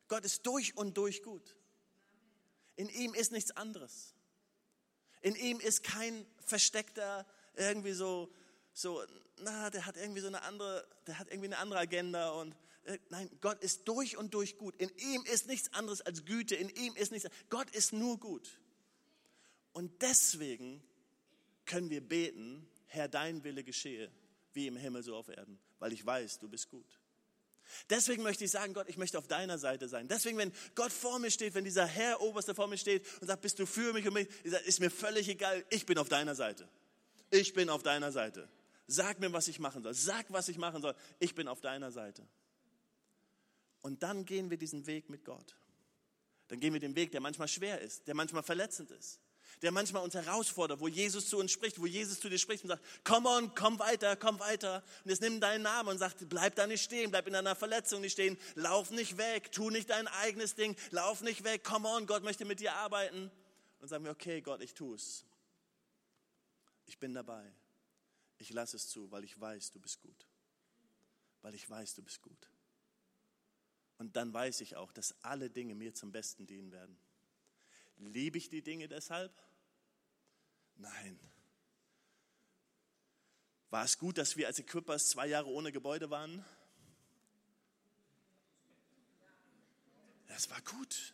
Gott 0.10 0.26
ist 0.26 0.46
durch 0.46 0.76
und 0.76 0.98
durch 0.98 1.24
gut. 1.24 1.56
In 2.76 2.90
ihm 2.90 3.14
ist 3.14 3.32
nichts 3.32 3.52
anderes. 3.52 4.14
In 5.22 5.36
ihm 5.36 5.60
ist 5.60 5.84
kein 5.84 6.26
versteckter, 6.46 7.26
irgendwie 7.56 7.94
so, 7.94 8.34
so, 8.74 9.04
na, 9.38 9.70
der 9.70 9.86
hat 9.86 9.98
irgendwie 9.98 10.22
so 10.22 10.28
eine 10.28 10.42
andere, 10.42 10.88
der 11.08 11.20
hat 11.20 11.30
irgendwie 11.30 11.48
eine 11.48 11.58
andere 11.58 11.80
Agenda 11.80 12.32
und 12.32 12.56
äh, 12.86 12.98
nein, 13.10 13.30
Gott 13.42 13.62
ist 13.62 13.88
durch 13.88 14.18
und 14.18 14.34
durch 14.34 14.58
gut. 14.58 14.76
In 14.78 14.90
ihm 14.98 15.24
ist 15.26 15.48
nichts 15.48 15.74
anderes 15.74 16.02
als 16.02 16.26
Güte. 16.26 16.56
In 16.56 16.70
ihm 16.70 16.96
ist 16.96 17.12
nichts, 17.12 17.30
Gott 17.50 17.70
ist 17.72 17.94
nur 17.94 18.20
gut. 18.20 18.60
Und 19.74 20.02
deswegen 20.02 20.82
können 21.66 21.90
wir 21.90 22.02
beten, 22.02 22.68
Herr, 22.88 23.08
dein 23.08 23.44
Wille 23.44 23.64
geschehe, 23.64 24.12
wie 24.54 24.68
im 24.68 24.76
Himmel 24.76 25.04
so 25.04 25.16
auf 25.16 25.28
Erden, 25.28 25.60
weil 25.78 25.94
ich 25.94 26.06
weiß, 26.06 26.40
du 26.40 26.50
bist 26.50 26.70
gut. 26.70 26.99
Deswegen 27.90 28.24
möchte 28.24 28.44
ich 28.44 28.52
sagen, 28.52 28.74
Gott, 28.74 28.88
ich 28.90 28.98
möchte 28.98 29.18
auf 29.18 29.28
deiner 29.28 29.58
Seite 29.58 29.88
sein. 29.88 30.08
Deswegen, 30.08 30.38
wenn 30.38 30.52
Gott 30.76 30.92
vor 30.92 31.20
mir 31.20 31.32
steht, 31.32 31.54
wenn 31.54 31.64
dieser 31.64 31.86
Herr 31.86 32.22
Oberste 32.22 32.56
vor 32.56 32.68
mir 32.68 32.78
steht 32.78 33.06
und 33.22 33.28
sagt, 33.28 33.42
bist 33.42 33.60
du 33.60 33.66
für 33.66 33.94
mich 33.94 34.08
und 34.08 34.14
mich, 34.14 34.28
ist 34.66 34.80
mir 34.80 34.90
völlig 34.90 35.28
egal, 35.30 35.64
ich 35.70 35.86
bin 35.86 35.98
auf 35.98 36.10
deiner 36.10 36.36
Seite. 36.36 36.68
Ich 37.32 37.54
bin 37.54 37.70
auf 37.70 37.84
deiner 37.84 38.12
Seite. 38.12 38.48
Sag 38.88 39.20
mir, 39.20 39.32
was 39.34 39.48
ich 39.48 39.60
machen 39.60 39.84
soll. 39.84 39.94
Sag, 39.94 40.26
was 40.30 40.50
ich 40.50 40.58
machen 40.58 40.82
soll. 40.82 40.96
Ich 41.20 41.36
bin 41.36 41.48
auf 41.48 41.62
deiner 41.62 41.92
Seite. 41.92 42.28
Und 43.82 44.04
dann 44.04 44.26
gehen 44.26 44.50
wir 44.50 44.58
diesen 44.58 44.88
Weg 44.88 45.10
mit 45.10 45.24
Gott. 45.26 45.56
Dann 46.48 46.60
gehen 46.60 46.74
wir 46.74 46.80
den 46.80 46.96
Weg, 46.96 47.12
der 47.12 47.22
manchmal 47.22 47.48
schwer 47.48 47.80
ist, 47.80 48.08
der 48.08 48.16
manchmal 48.16 48.44
verletzend 48.44 48.92
ist 48.92 49.20
der 49.62 49.72
manchmal 49.72 50.04
uns 50.04 50.14
herausfordert, 50.14 50.80
wo 50.80 50.88
Jesus 50.88 51.30
zu 51.30 51.38
uns 51.38 51.52
spricht, 51.52 51.80
wo 51.80 51.86
Jesus 51.86 52.20
zu 52.20 52.30
dir 52.30 52.38
spricht 52.38 52.64
und 52.64 52.70
sagt, 52.70 52.84
komm 53.04 53.26
on, 53.26 53.54
komm 53.56 53.78
weiter, 53.80 54.16
komm 54.16 54.40
weiter. 54.40 54.84
Und 55.04 55.12
jetzt 55.12 55.22
nimm 55.22 55.42
deinen 55.42 55.64
Namen 55.64 55.90
und 55.90 55.98
sagt, 55.98 56.30
bleib 56.30 56.56
da 56.56 56.66
nicht 56.66 56.84
stehen, 56.84 57.12
bleib 57.12 57.28
in 57.28 57.34
deiner 57.34 57.56
Verletzung 57.56 58.02
nicht 58.02 58.14
stehen, 58.14 58.38
lauf 58.56 58.92
nicht 58.92 59.18
weg, 59.18 59.52
tu 59.52 59.70
nicht 59.70 59.90
dein 59.90 60.08
eigenes 60.08 60.56
Ding, 60.56 60.76
lauf 60.92 61.22
nicht 61.22 61.44
weg, 61.44 61.64
komm 61.64 61.86
on, 61.86 62.08
Gott 62.08 62.24
möchte 62.24 62.46
mit 62.46 62.60
dir 62.60 62.74
arbeiten. 62.74 63.30
Und 63.80 63.88
sagen 63.88 64.04
wir, 64.04 64.12
okay, 64.12 64.42
Gott, 64.42 64.62
ich 64.62 64.74
tu's. 64.74 65.26
Ich 66.86 66.98
bin 66.98 67.14
dabei. 67.14 67.54
Ich 68.38 68.52
lasse 68.52 68.78
es 68.78 68.88
zu, 68.88 69.12
weil 69.12 69.24
ich 69.24 69.40
weiß, 69.40 69.72
du 69.72 69.80
bist 69.80 70.02
gut. 70.02 70.26
Weil 71.42 71.54
ich 71.54 71.70
weiß, 71.70 71.96
du 71.96 72.02
bist 72.02 72.22
gut. 72.22 72.50
Und 73.98 74.16
dann 74.16 74.34
weiß 74.34 74.62
ich 74.62 74.78
auch, 74.78 74.94
dass 74.94 75.14
alle 75.22 75.50
Dinge 75.50 75.76
mir 75.76 75.94
zum 75.94 76.12
Besten 76.12 76.48
dienen 76.48 76.72
werden. 76.72 76.98
Liebe 77.98 78.38
ich 78.38 78.50
die 78.50 78.62
Dinge 78.62 78.88
deshalb? 78.88 79.32
Nein. 80.80 81.20
War 83.70 83.86
es 83.86 83.98
gut, 83.98 84.18
dass 84.18 84.36
wir 84.36 84.48
als 84.48 84.58
Equippers 84.58 85.10
zwei 85.10 85.28
Jahre 85.28 85.48
ohne 85.48 85.72
Gebäude 85.72 86.10
waren? 86.10 86.44
Das 90.28 90.50
war 90.50 90.62
gut. 90.62 91.14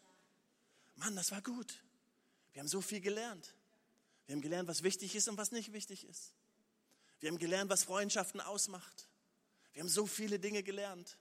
Mann, 0.95 1.15
das 1.15 1.31
war 1.31 1.41
gut. 1.41 1.83
Wir 2.53 2.61
haben 2.61 2.67
so 2.67 2.79
viel 2.79 3.01
gelernt. 3.01 3.55
Wir 4.25 4.35
haben 4.35 4.41
gelernt, 4.41 4.69
was 4.69 4.83
wichtig 4.83 5.15
ist 5.15 5.27
und 5.27 5.37
was 5.37 5.51
nicht 5.51 5.73
wichtig 5.73 6.05
ist. 6.05 6.33
Wir 7.19 7.29
haben 7.29 7.37
gelernt, 7.37 7.69
was 7.69 7.83
Freundschaften 7.83 8.39
ausmacht. 8.39 9.09
Wir 9.73 9.81
haben 9.81 9.89
so 9.89 10.05
viele 10.05 10.39
Dinge 10.39 10.63
gelernt. 10.63 11.17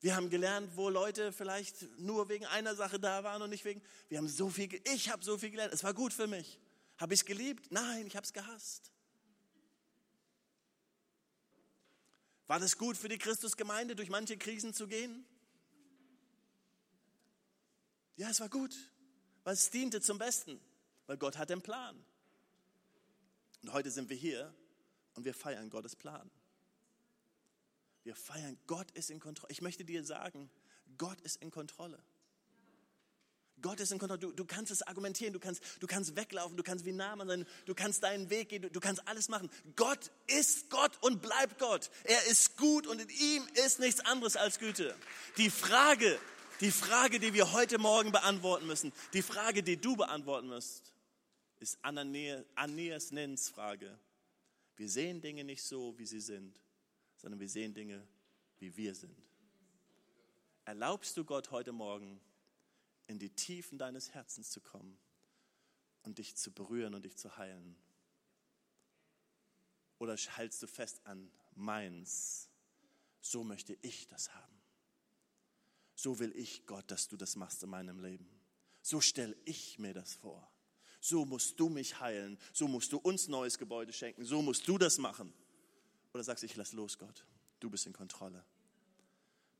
Wir 0.00 0.16
haben 0.16 0.30
gelernt, 0.30 0.76
wo 0.76 0.88
Leute 0.88 1.32
vielleicht 1.32 1.82
nur 1.98 2.28
wegen 2.28 2.46
einer 2.46 2.74
Sache 2.74 2.98
da 2.98 3.22
waren 3.24 3.42
und 3.42 3.50
nicht 3.50 3.64
wegen. 3.64 3.82
Wir 4.08 4.18
haben 4.18 4.28
so 4.28 4.48
viel, 4.48 4.68
ich 4.94 5.10
habe 5.10 5.24
so 5.24 5.38
viel 5.38 5.50
gelernt. 5.50 5.74
Es 5.74 5.84
war 5.84 5.92
gut 5.92 6.12
für 6.12 6.26
mich. 6.26 6.58
Habe 7.02 7.14
ich 7.14 7.20
es 7.20 7.26
geliebt? 7.26 7.72
Nein, 7.72 8.06
ich 8.06 8.14
habe 8.14 8.24
es 8.24 8.32
gehasst. 8.32 8.92
War 12.46 12.60
das 12.60 12.78
gut 12.78 12.96
für 12.96 13.08
die 13.08 13.18
Christusgemeinde, 13.18 13.96
durch 13.96 14.08
manche 14.08 14.36
Krisen 14.36 14.72
zu 14.72 14.86
gehen? 14.86 15.26
Ja, 18.14 18.30
es 18.30 18.38
war 18.38 18.48
gut, 18.48 18.72
weil 19.42 19.54
es 19.54 19.68
diente 19.70 20.00
zum 20.00 20.18
Besten, 20.18 20.60
weil 21.08 21.16
Gott 21.16 21.38
hat 21.38 21.50
den 21.50 21.60
Plan. 21.60 22.04
Und 23.62 23.72
heute 23.72 23.90
sind 23.90 24.08
wir 24.08 24.16
hier 24.16 24.54
und 25.14 25.24
wir 25.24 25.34
feiern 25.34 25.70
Gottes 25.70 25.96
Plan. 25.96 26.30
Wir 28.04 28.14
feiern, 28.14 28.56
Gott 28.68 28.92
ist 28.92 29.10
in 29.10 29.18
Kontrolle. 29.18 29.50
Ich 29.50 29.60
möchte 29.60 29.84
dir 29.84 30.04
sagen, 30.04 30.48
Gott 30.98 31.20
ist 31.22 31.42
in 31.42 31.50
Kontrolle. 31.50 32.00
Gott 33.62 33.80
ist 33.80 33.92
in 33.92 33.98
Kontrolle. 33.98 34.20
Du, 34.20 34.32
du 34.32 34.44
kannst 34.44 34.70
es 34.70 34.82
argumentieren, 34.82 35.32
du 35.32 35.40
kannst, 35.40 35.62
du 35.80 35.86
kannst 35.86 36.16
weglaufen, 36.16 36.56
du 36.56 36.62
kannst 36.62 36.84
wie 36.84 36.92
nah 36.92 37.16
man 37.16 37.28
sein, 37.28 37.46
du 37.66 37.74
kannst 37.74 38.02
deinen 38.02 38.28
Weg 38.30 38.48
gehen, 38.48 38.62
du, 38.62 38.70
du 38.70 38.80
kannst 38.80 39.06
alles 39.08 39.28
machen. 39.28 39.50
Gott 39.76 40.10
ist 40.26 40.68
Gott 40.70 40.92
und 41.00 41.22
bleibt 41.22 41.58
Gott. 41.58 41.90
Er 42.04 42.26
ist 42.26 42.56
gut 42.56 42.86
und 42.86 43.00
in 43.00 43.08
ihm 43.08 43.46
ist 43.64 43.78
nichts 43.78 44.00
anderes 44.00 44.36
als 44.36 44.58
Güte. 44.58 44.94
Die 45.38 45.50
Frage, 45.50 46.18
die 46.60 46.70
Frage, 46.70 47.20
die 47.20 47.32
wir 47.32 47.52
heute 47.52 47.78
Morgen 47.78 48.12
beantworten 48.12 48.66
müssen, 48.66 48.92
die 49.14 49.22
Frage, 49.22 49.62
die 49.62 49.80
du 49.80 49.96
beantworten 49.96 50.48
musst, 50.48 50.92
ist 51.60 51.78
Ananias 51.82 53.12
Nens 53.12 53.48
Frage. 53.48 53.98
Wir 54.76 54.88
sehen 54.88 55.20
Dinge 55.20 55.44
nicht 55.44 55.62
so, 55.62 55.96
wie 55.96 56.06
sie 56.06 56.20
sind 56.20 56.58
sondern 57.22 57.38
wir 57.38 57.48
sehen 57.48 57.72
Dinge, 57.72 58.04
wie 58.58 58.76
wir 58.76 58.94
sind. 58.96 59.16
Erlaubst 60.64 61.16
du 61.16 61.24
Gott 61.24 61.52
heute 61.52 61.70
Morgen, 61.70 62.20
in 63.06 63.18
die 63.18 63.30
Tiefen 63.30 63.78
deines 63.78 64.14
Herzens 64.14 64.50
zu 64.50 64.60
kommen 64.60 64.98
und 66.02 66.18
dich 66.18 66.36
zu 66.36 66.52
berühren 66.52 66.94
und 66.94 67.04
dich 67.04 67.16
zu 67.16 67.36
heilen? 67.36 67.76
Oder 69.98 70.16
hältst 70.16 70.62
du 70.62 70.66
fest 70.66 71.00
an 71.04 71.30
meins? 71.54 72.48
So 73.20 73.44
möchte 73.44 73.76
ich 73.82 74.08
das 74.08 74.34
haben. 74.34 74.60
So 75.94 76.18
will 76.18 76.32
ich, 76.36 76.66
Gott, 76.66 76.90
dass 76.90 77.08
du 77.08 77.16
das 77.16 77.36
machst 77.36 77.62
in 77.62 77.70
meinem 77.70 78.00
Leben. 78.00 78.28
So 78.82 79.00
stelle 79.00 79.36
ich 79.44 79.78
mir 79.78 79.94
das 79.94 80.14
vor. 80.14 80.50
So 81.00 81.24
musst 81.24 81.58
du 81.60 81.68
mich 81.68 82.00
heilen. 82.00 82.38
So 82.52 82.66
musst 82.66 82.92
du 82.92 82.98
uns 82.98 83.28
neues 83.28 83.58
Gebäude 83.58 83.92
schenken. 83.92 84.24
So 84.24 84.42
musst 84.42 84.66
du 84.66 84.78
das 84.78 84.98
machen. 84.98 85.32
Oder 86.12 86.24
sagst, 86.24 86.42
ich 86.42 86.56
lass 86.56 86.72
los, 86.72 86.98
Gott. 86.98 87.24
Du 87.60 87.70
bist 87.70 87.86
in 87.86 87.92
Kontrolle. 87.92 88.44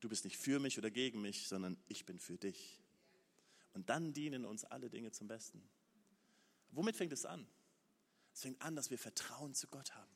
Du 0.01 0.09
bist 0.09 0.25
nicht 0.25 0.37
für 0.37 0.59
mich 0.59 0.77
oder 0.77 0.91
gegen 0.91 1.21
mich, 1.21 1.47
sondern 1.47 1.77
ich 1.87 2.05
bin 2.05 2.19
für 2.19 2.37
dich. 2.37 2.82
Und 3.73 3.89
dann 3.89 4.13
dienen 4.13 4.45
uns 4.45 4.63
alle 4.65 4.89
Dinge 4.89 5.11
zum 5.11 5.27
Besten. 5.27 5.67
Womit 6.71 6.95
fängt 6.95 7.13
es 7.13 7.25
an? 7.25 7.47
Es 8.33 8.41
fängt 8.41 8.61
an, 8.61 8.75
dass 8.75 8.89
wir 8.89 8.97
Vertrauen 8.97 9.53
zu 9.53 9.67
Gott 9.67 9.93
haben. 9.95 10.11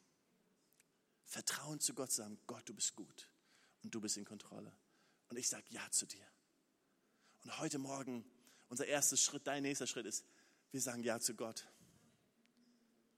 Vertrauen 1.24 1.80
zu 1.80 1.94
Gott 1.94 2.12
sagen, 2.12 2.40
Gott, 2.48 2.68
du 2.70 2.74
bist 2.74 2.96
gut 2.96 3.30
und 3.84 3.94
du 3.94 4.02
bist 4.02 4.18
in 4.18 4.26
Kontrolle. 4.26 4.72
Und 5.30 5.38
ich 5.38 5.50
sage 5.50 5.66
Ja 5.70 5.86
zu 5.92 6.06
dir. 6.06 6.26
Und 7.44 7.60
heute 7.60 7.78
Morgen, 7.78 8.26
unser 8.70 8.86
erster 8.86 9.18
Schritt, 9.18 9.46
dein 9.46 9.64
nächster 9.64 9.88
Schritt 9.88 10.06
ist, 10.06 10.26
wir 10.72 10.82
sagen 10.82 11.04
Ja 11.04 11.20
zu 11.20 11.36
Gott. 11.36 11.68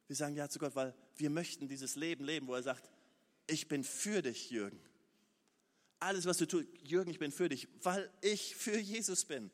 Wir 0.08 0.16
sagen 0.16 0.36
Ja 0.36 0.50
zu 0.50 0.60
Gott, 0.60 0.76
weil 0.76 0.96
wir 1.18 1.30
möchten 1.30 1.68
dieses 1.68 1.96
Leben 1.96 2.24
leben, 2.24 2.48
wo 2.48 2.56
er 2.56 2.64
sagt, 2.64 2.90
ich 3.48 3.68
bin 3.68 3.84
für 3.84 4.22
dich, 4.22 4.50
Jürgen. 4.50 4.80
Alles, 6.00 6.26
was 6.26 6.38
du 6.38 6.48
tust, 6.48 6.68
Jürgen, 6.82 7.12
ich 7.12 7.20
bin 7.20 7.32
für 7.32 7.50
dich, 7.50 7.68
weil 7.84 8.12
ich 8.22 8.56
für 8.56 8.78
Jesus 8.78 9.26
bin. 9.26 9.52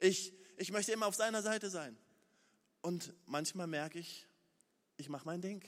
Ich, 0.00 0.32
ich 0.56 0.72
möchte 0.72 0.92
immer 0.92 1.06
auf 1.06 1.14
seiner 1.14 1.42
Seite 1.42 1.70
sein. 1.70 1.96
Und 2.82 3.12
manchmal 3.26 3.66
merke 3.66 3.98
ich, 3.98 4.26
ich 4.96 5.08
mache 5.08 5.26
mein 5.26 5.40
Ding. 5.40 5.64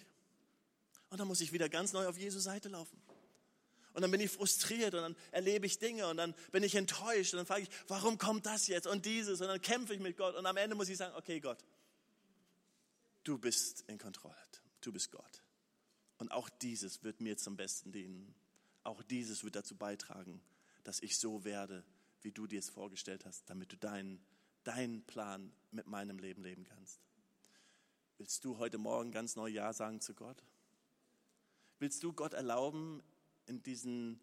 Und 1.10 1.18
dann 1.18 1.28
muss 1.28 1.40
ich 1.40 1.52
wieder 1.52 1.68
ganz 1.68 1.92
neu 1.92 2.06
auf 2.06 2.18
Jesus 2.18 2.44
Seite 2.44 2.68
laufen. 2.68 3.00
Und 3.94 4.02
dann 4.02 4.10
bin 4.10 4.20
ich 4.20 4.30
frustriert 4.30 4.94
und 4.94 5.02
dann 5.02 5.16
erlebe 5.32 5.66
ich 5.66 5.78
Dinge 5.78 6.06
und 6.06 6.18
dann 6.18 6.34
bin 6.52 6.62
ich 6.62 6.76
enttäuscht 6.76 7.32
und 7.32 7.38
dann 7.38 7.46
frage 7.46 7.62
ich, 7.62 7.68
warum 7.88 8.16
kommt 8.16 8.46
das 8.46 8.68
jetzt 8.68 8.86
und 8.86 9.04
dieses 9.06 9.40
und 9.40 9.48
dann 9.48 9.60
kämpfe 9.60 9.92
ich 9.92 9.98
mit 9.98 10.16
Gott 10.16 10.36
und 10.36 10.46
am 10.46 10.56
Ende 10.56 10.76
muss 10.76 10.88
ich 10.88 10.96
sagen, 10.96 11.16
okay 11.16 11.40
Gott, 11.40 11.58
du 13.24 13.38
bist 13.38 13.82
in 13.88 13.98
Kontrolle, 13.98 14.36
du 14.82 14.92
bist 14.92 15.10
Gott. 15.10 15.42
Und 16.18 16.30
auch 16.30 16.48
dieses 16.48 17.02
wird 17.02 17.20
mir 17.20 17.36
zum 17.36 17.56
Besten 17.56 17.90
dienen. 17.90 18.34
Auch 18.84 19.02
dieses 19.02 19.44
wird 19.44 19.56
dazu 19.56 19.76
beitragen, 19.76 20.40
dass 20.84 21.00
ich 21.00 21.18
so 21.18 21.44
werde, 21.44 21.84
wie 22.22 22.32
du 22.32 22.46
dir 22.46 22.58
es 22.58 22.70
vorgestellt 22.70 23.24
hast, 23.24 23.48
damit 23.48 23.72
du 23.72 23.76
deinen 23.76 24.20
deinen 24.68 25.02
Plan 25.04 25.50
mit 25.70 25.86
meinem 25.86 26.18
Leben 26.18 26.42
leben 26.42 26.64
kannst. 26.64 27.00
Willst 28.18 28.44
du 28.44 28.58
heute 28.58 28.76
Morgen 28.76 29.12
ganz 29.12 29.34
neu 29.34 29.48
Ja 29.48 29.72
sagen 29.72 30.00
zu 30.00 30.14
Gott? 30.14 30.44
Willst 31.78 32.02
du 32.02 32.12
Gott 32.12 32.34
erlauben, 32.34 33.02
in 33.46 33.62
diesen 33.62 34.20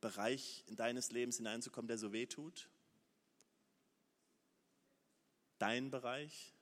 Bereich 0.00 0.64
in 0.66 0.74
deines 0.74 1.12
Lebens 1.12 1.36
hineinzukommen, 1.36 1.86
der 1.86 1.98
so 1.98 2.12
weh 2.12 2.26
tut? 2.26 2.68
Dein 5.58 5.90
Bereich? 5.90 6.54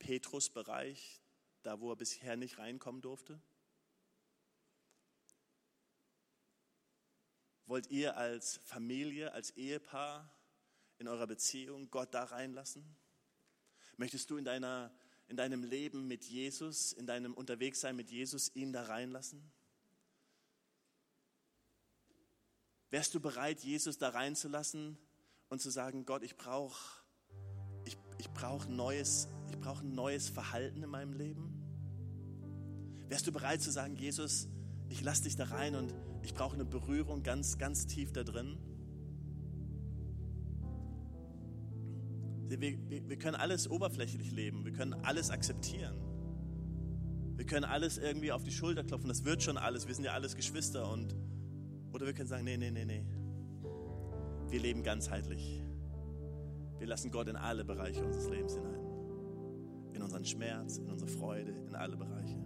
Petrus 0.00 0.50
Bereich, 0.50 1.20
da 1.62 1.80
wo 1.80 1.92
er 1.92 1.96
bisher 1.96 2.36
nicht 2.36 2.58
reinkommen 2.58 3.02
durfte? 3.02 3.40
Wollt 7.66 7.90
ihr 7.90 8.16
als 8.16 8.58
Familie, 8.64 9.32
als 9.32 9.50
Ehepaar 9.50 10.30
in 10.98 11.08
eurer 11.08 11.26
Beziehung 11.26 11.90
Gott 11.90 12.12
da 12.12 12.24
reinlassen? 12.24 12.84
Möchtest 13.96 14.30
du 14.30 14.36
in, 14.36 14.44
deiner, 14.44 14.92
in 15.28 15.36
deinem 15.36 15.64
Leben 15.64 16.06
mit 16.06 16.24
Jesus, 16.24 16.92
in 16.92 17.06
deinem 17.06 17.34
Unterwegssein 17.34 17.96
mit 17.96 18.10
Jesus 18.10 18.54
ihn 18.54 18.72
da 18.72 18.84
reinlassen? 18.84 19.50
Wärst 22.90 23.14
du 23.14 23.20
bereit, 23.20 23.60
Jesus 23.60 23.98
da 23.98 24.10
reinzulassen 24.10 24.98
und 25.48 25.60
zu 25.60 25.70
sagen, 25.70 26.04
Gott, 26.04 26.22
ich 26.22 26.36
brauche 26.36 27.02
ich, 27.84 27.96
ich 28.18 28.30
brauch 28.30 28.66
neues, 28.66 29.28
brauch 29.64 29.80
ein 29.80 29.94
neues 29.94 30.28
Verhalten 30.28 30.82
in 30.82 30.90
meinem 30.90 31.14
Leben? 31.14 31.50
Wärst 33.08 33.26
du 33.26 33.32
bereit 33.32 33.62
zu 33.62 33.70
sagen, 33.70 33.96
Jesus, 33.96 34.46
ich 34.90 35.00
lasse 35.00 35.22
dich 35.22 35.36
da 35.36 35.44
rein 35.44 35.74
und 35.74 35.94
ich 36.24 36.32
brauche 36.32 36.54
eine 36.54 36.64
Berührung 36.64 37.22
ganz, 37.22 37.58
ganz 37.58 37.86
tief 37.86 38.12
da 38.12 38.24
drin. 38.24 38.56
Wir, 42.48 42.60
wir, 42.60 43.08
wir 43.08 43.18
können 43.18 43.36
alles 43.36 43.68
oberflächlich 43.70 44.32
leben, 44.32 44.64
wir 44.64 44.72
können 44.72 44.94
alles 44.94 45.30
akzeptieren. 45.30 45.96
Wir 47.36 47.44
können 47.44 47.64
alles 47.64 47.98
irgendwie 47.98 48.32
auf 48.32 48.42
die 48.42 48.52
Schulter 48.52 48.84
klopfen, 48.84 49.08
das 49.08 49.24
wird 49.24 49.42
schon 49.42 49.58
alles, 49.58 49.86
wir 49.86 49.94
sind 49.94 50.04
ja 50.04 50.12
alles 50.12 50.34
Geschwister. 50.34 50.90
Und, 50.90 51.14
oder 51.92 52.06
wir 52.06 52.14
können 52.14 52.28
sagen, 52.28 52.44
nee, 52.44 52.56
nee, 52.56 52.70
nee, 52.70 52.84
nee. 52.84 53.04
Wir 54.48 54.60
leben 54.60 54.82
ganzheitlich. 54.82 55.62
Wir 56.78 56.86
lassen 56.86 57.10
Gott 57.10 57.28
in 57.28 57.36
alle 57.36 57.64
Bereiche 57.64 58.04
unseres 58.04 58.28
Lebens 58.30 58.54
hinein. 58.54 58.80
In 59.92 60.02
unseren 60.02 60.24
Schmerz, 60.24 60.78
in 60.78 60.88
unsere 60.88 61.10
Freude, 61.10 61.52
in 61.66 61.74
alle 61.74 61.96
Bereiche. 61.96 62.38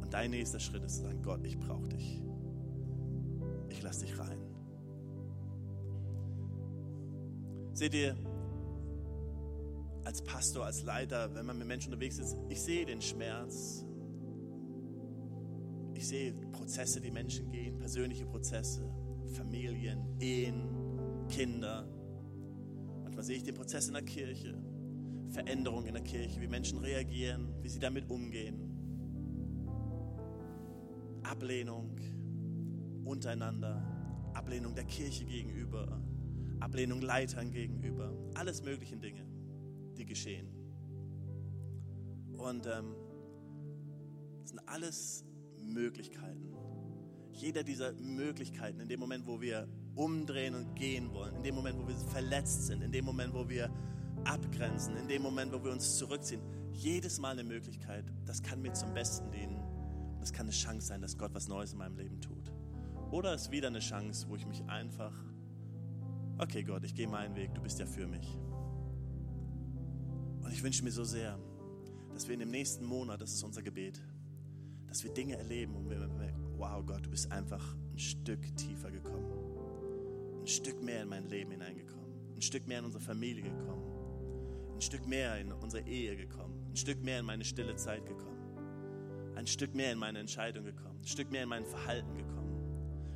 Und 0.00 0.12
dein 0.12 0.30
nächster 0.30 0.60
Schritt 0.60 0.84
ist 0.84 0.96
zu 0.96 1.02
sagen, 1.02 1.22
Gott, 1.22 1.44
ich 1.44 1.58
brauche 1.58 1.88
dich 1.88 2.22
ich 3.82 3.84
lass 3.84 3.98
dich 3.98 4.16
rein. 4.16 4.38
Seht 7.72 7.94
ihr, 7.94 8.16
als 10.04 10.22
Pastor, 10.22 10.66
als 10.66 10.84
Leiter, 10.84 11.34
wenn 11.34 11.46
man 11.46 11.58
mit 11.58 11.66
Menschen 11.66 11.92
unterwegs 11.92 12.18
ist, 12.18 12.36
ich 12.48 12.62
sehe 12.62 12.86
den 12.86 13.00
Schmerz. 13.00 13.84
Ich 15.94 16.06
sehe 16.06 16.32
Prozesse, 16.52 17.00
die 17.00 17.10
Menschen 17.10 17.50
gehen, 17.50 17.76
persönliche 17.78 18.24
Prozesse, 18.24 18.88
Familien, 19.34 20.16
Ehen, 20.20 21.26
Kinder. 21.28 21.88
Manchmal 23.02 23.24
sehe 23.24 23.36
ich 23.36 23.42
den 23.42 23.54
Prozess 23.56 23.88
in 23.88 23.94
der 23.94 24.04
Kirche, 24.04 24.62
Veränderung 25.30 25.86
in 25.86 25.94
der 25.94 26.04
Kirche, 26.04 26.40
wie 26.40 26.46
Menschen 26.46 26.78
reagieren, 26.78 27.52
wie 27.62 27.68
sie 27.68 27.80
damit 27.80 28.08
umgehen. 28.08 28.68
Ablehnung, 31.24 31.96
untereinander, 33.04 33.82
Ablehnung 34.34 34.74
der 34.74 34.84
Kirche 34.84 35.24
gegenüber, 35.24 36.00
Ablehnung 36.60 37.00
Leitern 37.02 37.50
gegenüber, 37.50 38.12
alles 38.34 38.62
möglichen 38.62 39.00
Dinge, 39.00 39.26
die 39.96 40.04
geschehen. 40.04 40.48
Und 42.36 42.66
ähm, 42.66 42.94
das 44.40 44.50
sind 44.50 44.60
alles 44.66 45.24
Möglichkeiten. 45.60 46.54
Jeder 47.32 47.62
dieser 47.62 47.92
Möglichkeiten, 47.94 48.80
in 48.80 48.88
dem 48.88 49.00
Moment, 49.00 49.26
wo 49.26 49.40
wir 49.40 49.68
umdrehen 49.94 50.54
und 50.54 50.74
gehen 50.74 51.12
wollen, 51.12 51.36
in 51.36 51.42
dem 51.42 51.54
Moment, 51.54 51.78
wo 51.78 51.86
wir 51.86 51.94
verletzt 51.94 52.66
sind, 52.66 52.82
in 52.82 52.92
dem 52.92 53.04
Moment, 53.04 53.34
wo 53.34 53.48
wir 53.48 53.70
abgrenzen, 54.24 54.96
in 54.96 55.08
dem 55.08 55.22
Moment, 55.22 55.52
wo 55.52 55.62
wir 55.62 55.72
uns 55.72 55.98
zurückziehen, 55.98 56.40
jedes 56.72 57.18
Mal 57.18 57.32
eine 57.32 57.44
Möglichkeit, 57.44 58.04
das 58.24 58.42
kann 58.42 58.62
mir 58.62 58.72
zum 58.72 58.92
Besten 58.94 59.30
dienen. 59.30 59.56
Und 60.16 60.22
es 60.22 60.32
kann 60.32 60.46
eine 60.46 60.52
Chance 60.52 60.86
sein, 60.86 61.00
dass 61.00 61.16
Gott 61.16 61.34
was 61.34 61.48
Neues 61.48 61.72
in 61.72 61.78
meinem 61.78 61.96
Leben 61.96 62.20
tut. 62.20 62.41
Oder 63.12 63.34
ist 63.34 63.50
wieder 63.50 63.68
eine 63.68 63.80
Chance, 63.80 64.26
wo 64.26 64.36
ich 64.36 64.46
mich 64.46 64.64
einfach, 64.64 65.12
okay 66.38 66.62
Gott, 66.62 66.82
ich 66.82 66.94
gehe 66.94 67.06
meinen 67.06 67.36
Weg, 67.36 67.54
du 67.54 67.60
bist 67.60 67.78
ja 67.78 67.84
für 67.84 68.06
mich. 68.06 68.26
Und 70.42 70.50
ich 70.50 70.62
wünsche 70.62 70.82
mir 70.82 70.90
so 70.90 71.04
sehr, 71.04 71.38
dass 72.14 72.26
wir 72.26 72.32
in 72.32 72.40
dem 72.40 72.50
nächsten 72.50 72.86
Monat, 72.86 73.20
das 73.20 73.34
ist 73.34 73.42
unser 73.42 73.62
Gebet, 73.62 74.00
dass 74.86 75.04
wir 75.04 75.12
Dinge 75.12 75.36
erleben 75.36 75.76
und 75.76 75.90
wir 75.90 75.98
merken, 75.98 76.42
wow 76.56 76.82
Gott, 76.86 77.04
du 77.04 77.10
bist 77.10 77.30
einfach 77.30 77.76
ein 77.92 77.98
Stück 77.98 78.40
tiefer 78.56 78.90
gekommen. 78.90 79.30
Ein 80.40 80.46
Stück 80.46 80.82
mehr 80.82 81.02
in 81.02 81.08
mein 81.10 81.28
Leben 81.28 81.50
hineingekommen. 81.50 82.34
Ein 82.34 82.42
Stück 82.42 82.66
mehr 82.66 82.78
in 82.78 82.86
unsere 82.86 83.04
Familie 83.04 83.42
gekommen. 83.42 84.72
Ein 84.74 84.80
Stück 84.80 85.06
mehr 85.06 85.38
in 85.38 85.52
unsere 85.52 85.86
Ehe 85.86 86.16
gekommen. 86.16 86.66
Ein 86.70 86.76
Stück 86.76 87.02
mehr 87.02 87.20
in 87.20 87.26
meine 87.26 87.44
stille 87.44 87.76
Zeit 87.76 88.06
gekommen. 88.06 89.34
Ein 89.34 89.46
Stück 89.46 89.74
mehr 89.74 89.92
in 89.92 89.98
meine 89.98 90.18
Entscheidung 90.18 90.64
gekommen. 90.64 90.98
Ein 90.98 91.06
Stück 91.06 91.30
mehr 91.30 91.42
in 91.42 91.50
mein 91.50 91.66
Verhalten 91.66 92.16
gekommen 92.16 92.31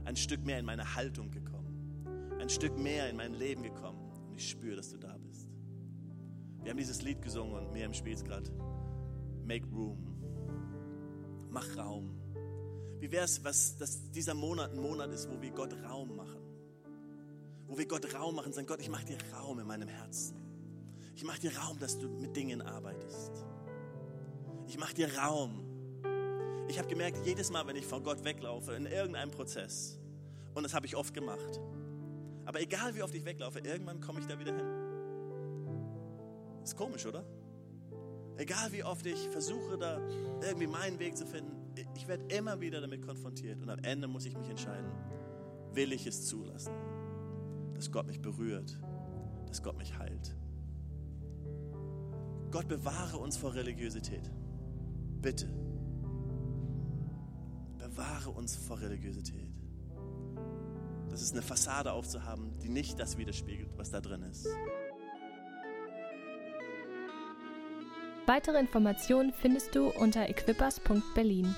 ein 0.06 0.16
Stück 0.16 0.44
mehr 0.44 0.58
in 0.58 0.64
meine 0.64 0.94
Haltung 0.94 1.30
gekommen, 1.30 2.36
ein 2.40 2.48
Stück 2.48 2.78
mehr 2.78 3.10
in 3.10 3.16
mein 3.16 3.34
Leben 3.34 3.62
gekommen. 3.62 3.98
Und 4.28 4.36
ich 4.36 4.48
spüre, 4.48 4.76
dass 4.76 4.90
du 4.90 4.98
da 4.98 5.16
bist. 5.18 5.48
Wir 6.62 6.70
haben 6.70 6.78
dieses 6.78 7.02
Lied 7.02 7.20
gesungen 7.20 7.54
und 7.54 7.72
mir 7.72 7.84
im 7.84 7.92
Spiel 7.92 8.12
ist 8.12 8.24
gerade 8.24 8.50
Make 9.44 9.66
Room. 9.68 9.98
Mach 11.50 11.76
Raum. 11.76 12.10
Wie 13.00 13.10
wäre 13.10 13.24
es, 13.24 13.42
dass 13.42 14.10
dieser 14.12 14.34
Monat 14.34 14.72
ein 14.72 14.80
Monat 14.80 15.10
ist, 15.10 15.28
wo 15.28 15.40
wir 15.40 15.50
Gott 15.50 15.74
Raum 15.84 16.16
machen? 16.16 16.40
Wo 17.66 17.76
wir 17.76 17.86
Gott 17.86 18.14
Raum 18.14 18.36
machen, 18.36 18.52
sagen, 18.52 18.66
Gott, 18.66 18.80
ich 18.80 18.88
mache 18.88 19.04
dir 19.04 19.18
Raum 19.34 19.58
in 19.58 19.66
meinem 19.66 19.88
Herzen. 19.88 20.36
Ich 21.16 21.24
mache 21.24 21.40
dir 21.40 21.56
Raum, 21.56 21.78
dass 21.78 21.98
du 21.98 22.08
mit 22.08 22.36
Dingen 22.36 22.62
arbeitest. 22.62 23.44
Ich 24.68 24.78
mache 24.78 24.94
dir 24.94 25.16
Raum, 25.16 25.65
ich 26.68 26.78
habe 26.78 26.88
gemerkt, 26.88 27.24
jedes 27.24 27.50
Mal, 27.50 27.66
wenn 27.66 27.76
ich 27.76 27.86
von 27.86 28.02
Gott 28.02 28.24
weglaufe, 28.24 28.72
in 28.72 28.86
irgendeinem 28.86 29.30
Prozess, 29.30 29.98
und 30.54 30.62
das 30.62 30.74
habe 30.74 30.86
ich 30.86 30.96
oft 30.96 31.14
gemacht, 31.14 31.60
aber 32.44 32.60
egal 32.60 32.94
wie 32.94 33.02
oft 33.02 33.14
ich 33.14 33.24
weglaufe, 33.24 33.58
irgendwann 33.60 34.00
komme 34.00 34.20
ich 34.20 34.26
da 34.26 34.38
wieder 34.38 34.54
hin. 34.54 34.66
Ist 36.62 36.76
komisch, 36.76 37.06
oder? 37.06 37.24
Egal 38.36 38.72
wie 38.72 38.84
oft 38.84 39.06
ich 39.06 39.28
versuche, 39.28 39.78
da 39.78 40.00
irgendwie 40.42 40.66
meinen 40.66 40.98
Weg 40.98 41.16
zu 41.16 41.26
finden, 41.26 41.52
ich 41.94 42.08
werde 42.08 42.24
immer 42.34 42.60
wieder 42.60 42.80
damit 42.80 43.02
konfrontiert 43.02 43.60
und 43.60 43.70
am 43.70 43.78
Ende 43.80 44.08
muss 44.08 44.26
ich 44.26 44.36
mich 44.36 44.48
entscheiden, 44.48 44.90
will 45.72 45.92
ich 45.92 46.06
es 46.06 46.26
zulassen, 46.26 46.72
dass 47.74 47.90
Gott 47.90 48.06
mich 48.06 48.20
berührt, 48.20 48.78
dass 49.46 49.62
Gott 49.62 49.76
mich 49.76 49.96
heilt. 49.98 50.34
Gott 52.50 52.68
bewahre 52.68 53.18
uns 53.18 53.36
vor 53.36 53.54
Religiosität. 53.54 54.30
Bitte 55.20 55.48
bewahre 57.96 58.30
uns 58.30 58.56
vor 58.56 58.80
Religiosität. 58.80 59.48
Das 61.08 61.22
ist 61.22 61.32
eine 61.32 61.42
Fassade 61.42 61.92
aufzuhaben, 61.92 62.58
die 62.58 62.68
nicht 62.68 63.00
das 63.00 63.16
widerspiegelt, 63.16 63.70
was 63.78 63.90
da 63.90 64.00
drin 64.00 64.22
ist. 64.22 64.46
Weitere 68.26 68.58
Informationen 68.58 69.32
findest 69.32 69.74
du 69.74 69.88
unter 69.88 70.28
equippers.berlin. 70.28 71.54